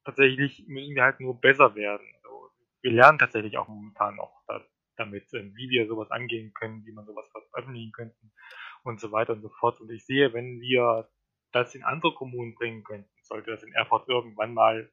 [0.04, 2.06] tatsächlich, müssen wir halt nur besser werden.
[2.24, 2.50] Also,
[2.80, 4.60] wir lernen tatsächlich auch momentan noch da,
[4.96, 8.32] damit, wie wir sowas angehen können, wie man sowas veröffentlichen könnten
[8.82, 9.80] und so weiter und so fort.
[9.80, 11.08] Und ich sehe, wenn wir
[11.52, 13.10] das in andere Kommunen bringen könnten.
[13.22, 14.90] Sollte das in Erfurt irgendwann mal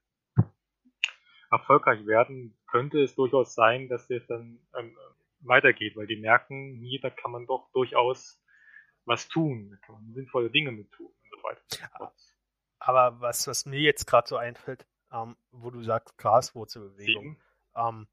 [1.51, 4.95] erfolgreich werden, könnte es durchaus sein, dass es dann ähm,
[5.41, 8.41] weitergeht, weil die merken, hier, da kann man doch durchaus
[9.05, 12.13] was tun, da kann man sinnvolle Dinge mit tun und so weiter.
[12.79, 17.41] Aber was, was mir jetzt gerade so einfällt, ähm, wo du sagst Graswurzelbewegung,
[17.75, 18.07] ähm,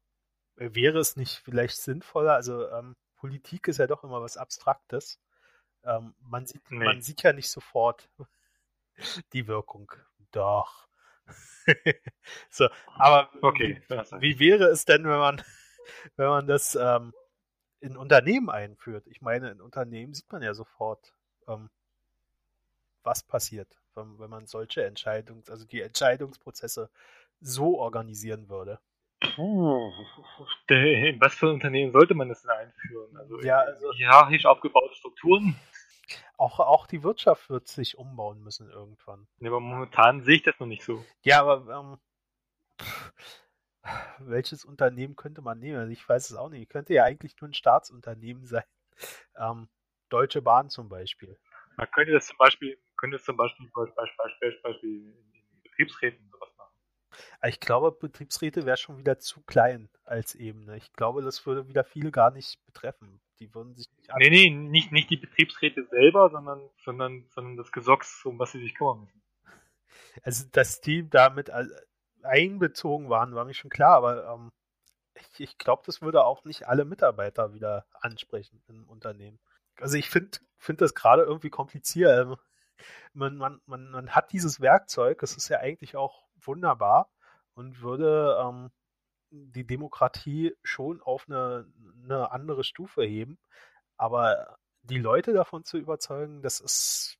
[0.55, 5.19] wäre es nicht vielleicht sinnvoller, also ähm, Politik ist ja doch immer was Abstraktes.
[5.83, 6.83] Ähm, man, sieht, nee.
[6.83, 8.09] man sieht ja nicht sofort,
[9.33, 9.91] die Wirkung.
[10.31, 10.87] Doch.
[12.49, 15.43] so, aber okay, wie, wie, wäre es denn, wenn man,
[16.15, 17.13] wenn man das ähm,
[17.81, 19.05] in Unternehmen einführt?
[19.07, 21.13] Ich meine, in Unternehmen sieht man ja sofort,
[21.47, 21.69] ähm,
[23.03, 26.89] was passiert, wenn, wenn man solche Entscheidungs-, also die Entscheidungsprozesse
[27.39, 28.79] so organisieren würde.
[29.19, 29.91] Puh,
[30.69, 33.17] in was für ein Unternehmen sollte man das denn einführen?
[33.17, 35.55] Also, ja, also hierarchisch aufgebaute Strukturen?
[36.37, 39.27] Auch, auch die Wirtschaft wird sich umbauen müssen irgendwann.
[39.39, 41.03] Ja, aber momentan sehe ich das noch nicht so.
[41.21, 41.99] Ja, aber ähm,
[42.81, 43.13] pff,
[44.19, 45.77] welches Unternehmen könnte man nehmen?
[45.77, 46.69] Also ich weiß es auch nicht.
[46.69, 48.63] Könnte ja eigentlich nur ein Staatsunternehmen sein.
[49.37, 49.69] Ähm,
[50.09, 51.37] Deutsche Bahn zum Beispiel.
[51.75, 56.73] Man könnte das zum Beispiel, könnte das zum Beispiel, Beispiel, Beispiel in Betriebsräten sowas machen.
[57.45, 60.77] Ich glaube, Betriebsräte wäre schon wieder zu klein als Ebene.
[60.77, 63.21] Ich glaube, das würde wieder viele gar nicht betreffen.
[63.39, 67.71] Die würden sich nicht Nee, nee, nicht, nicht die Betriebsräte selber, sondern, sondern, sondern das
[67.71, 69.21] Gesocks, um was sie sich kümmern müssen.
[70.23, 71.51] Also, dass die damit
[72.23, 74.51] einbezogen waren, war mir schon klar, aber ähm,
[75.15, 79.39] ich, ich glaube, das würde auch nicht alle Mitarbeiter wieder ansprechen im Unternehmen.
[79.79, 82.27] Also ich finde find das gerade irgendwie kompliziert.
[82.27, 82.35] Ähm,
[83.13, 87.09] man, man, man, man hat dieses Werkzeug, das ist ja eigentlich auch wunderbar
[87.53, 88.71] und würde ähm,
[89.31, 91.67] die Demokratie schon auf eine,
[92.03, 93.37] eine andere Stufe heben.
[93.97, 97.19] Aber die Leute davon zu überzeugen, das ist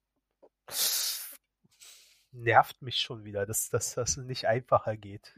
[2.31, 5.34] nervt mich schon wieder, dass, dass das nicht einfacher geht.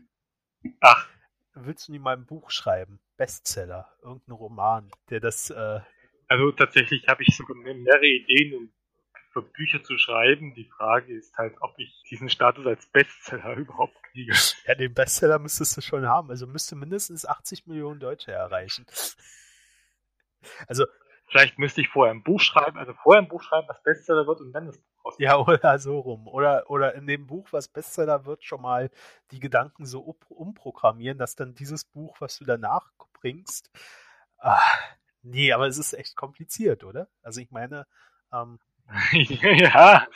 [0.82, 1.10] Ach.
[1.54, 3.00] Willst du nie mal ein Buch schreiben?
[3.18, 5.50] Bestseller, irgendein Roman, der das.
[5.50, 5.82] Äh
[6.28, 8.74] also tatsächlich habe ich sogar mehrere Ideen, um
[9.30, 10.54] für Bücher zu schreiben.
[10.54, 14.34] Die Frage ist halt, ob ich diesen Status als Bestseller überhaupt kriege.
[14.66, 16.30] Ja, den Bestseller müsstest du schon haben.
[16.30, 18.86] Also müsste mindestens 80 Millionen Deutsche erreichen.
[20.68, 20.86] Also
[21.30, 24.42] Vielleicht müsste ich vorher ein Buch schreiben, also vorher ein Buch schreiben, was Bestseller wird
[24.42, 25.30] und dann das Buch rausgeben.
[25.30, 26.28] Ja, oder so rum.
[26.28, 28.90] Oder, oder in dem Buch, was Bestseller wird, schon mal
[29.30, 33.70] die Gedanken so umprogrammieren, dass dann dieses Buch, was du danach bringst,
[34.40, 34.60] ah,
[35.22, 37.08] nee, aber es ist echt kompliziert, oder?
[37.22, 37.86] Also ich meine,
[38.34, 38.60] ähm,
[39.12, 40.08] ja.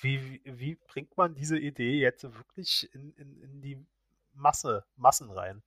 [0.00, 3.86] Wie, wie bringt man diese Idee jetzt wirklich in, in, in die
[4.34, 5.62] Masse, Massen rein?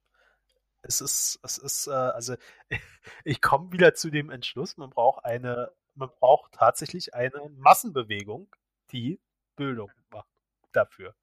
[0.81, 2.35] es ist, es ist, äh, also
[3.23, 8.53] ich komme wieder zu dem Entschluss, man braucht eine, man braucht tatsächlich eine Massenbewegung,
[8.91, 9.19] die
[9.55, 10.27] Bildung macht
[10.71, 11.15] dafür.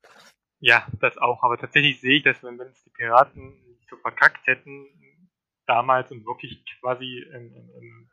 [0.59, 4.47] Ja, das auch, aber tatsächlich sehe ich, dass wenn, es die Piraten nicht so verkackt
[4.47, 4.87] hätten,
[5.67, 8.11] damals und wirklich quasi ähm, ähm, ähm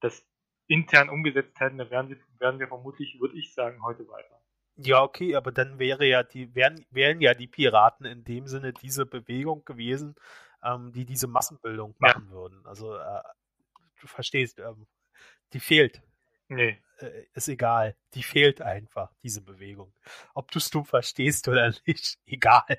[0.00, 0.26] das
[0.70, 4.40] intern umgesetzt hätten, dann wären, sie, wären wir vermutlich, würde ich sagen, heute weiter.
[4.76, 8.72] Ja, okay, aber dann wäre ja die, wären, wären ja die Piraten in dem Sinne
[8.72, 10.14] diese Bewegung gewesen,
[10.64, 12.30] ähm, die diese Massenbildung machen ja.
[12.30, 12.64] würden.
[12.66, 13.22] Also äh,
[14.00, 14.86] du verstehst, ähm,
[15.52, 16.02] die fehlt.
[16.48, 16.80] Nee.
[16.98, 17.96] Äh, ist egal.
[18.14, 19.92] Die fehlt einfach, diese Bewegung.
[20.34, 22.78] Ob du es du verstehst oder nicht, egal.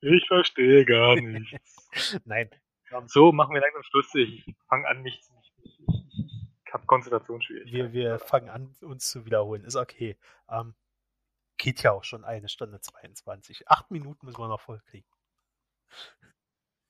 [0.00, 1.90] ich verstehe gar nichts.
[2.24, 2.50] Nein.
[3.06, 4.14] So, machen wir langsam Schluss.
[4.14, 5.30] Ich fange an, nichts.
[5.40, 7.92] Ich, ich, ich, ich habe Konzentrationsschwierigkeiten.
[7.92, 9.64] Wir, wir fangen an, uns zu wiederholen.
[9.64, 10.16] Ist okay.
[10.48, 10.74] Ähm,
[11.58, 13.68] geht ja auch schon eine Stunde 22.
[13.68, 15.08] Acht Minuten müssen wir noch voll kriegen.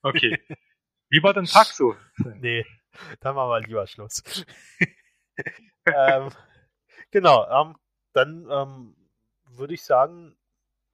[0.01, 0.39] Okay.
[1.09, 1.95] Wie war dein Tag so?
[2.17, 2.65] nee,
[3.19, 4.23] dann machen wir lieber Schluss.
[5.85, 6.31] ähm,
[7.11, 7.77] genau, ähm,
[8.13, 8.95] dann ähm,
[9.45, 10.35] würde ich sagen,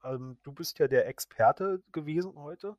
[0.04, 2.76] ähm, du bist ja der Experte gewesen heute.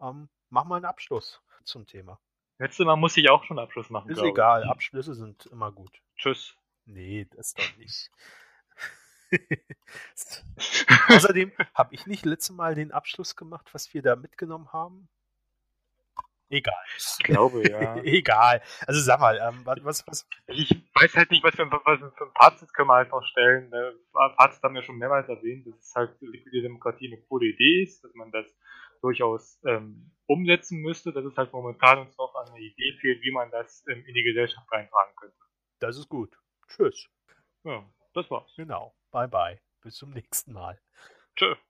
[0.00, 2.18] Ähm, mach mal einen Abschluss zum Thema.
[2.62, 4.08] Letztes Mal muss ich auch schon Abschluss machen.
[4.08, 4.70] Ist egal, ich.
[4.70, 6.00] Abschlüsse sind immer gut.
[6.16, 6.54] Tschüss.
[6.86, 8.08] Nee, das doch nicht.
[11.08, 15.08] Außerdem habe ich nicht letztes Mal den Abschluss gemacht, was wir da mitgenommen haben.
[16.50, 16.84] Egal.
[16.96, 17.96] Ich glaube, ja.
[18.04, 18.62] Egal.
[18.86, 20.28] Also sag mal, ähm, was, was?
[20.46, 23.70] Ich weiß halt nicht, was für, was für ein Fazit können wir halt noch stellen.
[23.70, 23.94] Ne?
[24.12, 28.04] Fazit haben wir schon mehrmals erwähnt, dass es halt liquide Demokratie eine coole Idee ist,
[28.04, 28.46] dass man das
[29.02, 33.32] durchaus ähm, umsetzen müsste, dass es halt momentan uns noch an eine Idee fehlt, wie
[33.32, 35.36] man das ähm, in die Gesellschaft reintragen könnte.
[35.80, 36.36] Das ist gut.
[36.68, 37.08] Tschüss.
[37.64, 37.84] Ja,
[38.14, 38.52] das war's.
[38.56, 38.94] Genau.
[39.10, 39.60] Bye bye.
[39.82, 40.80] Bis zum nächsten Mal.
[41.36, 41.58] Tschüss.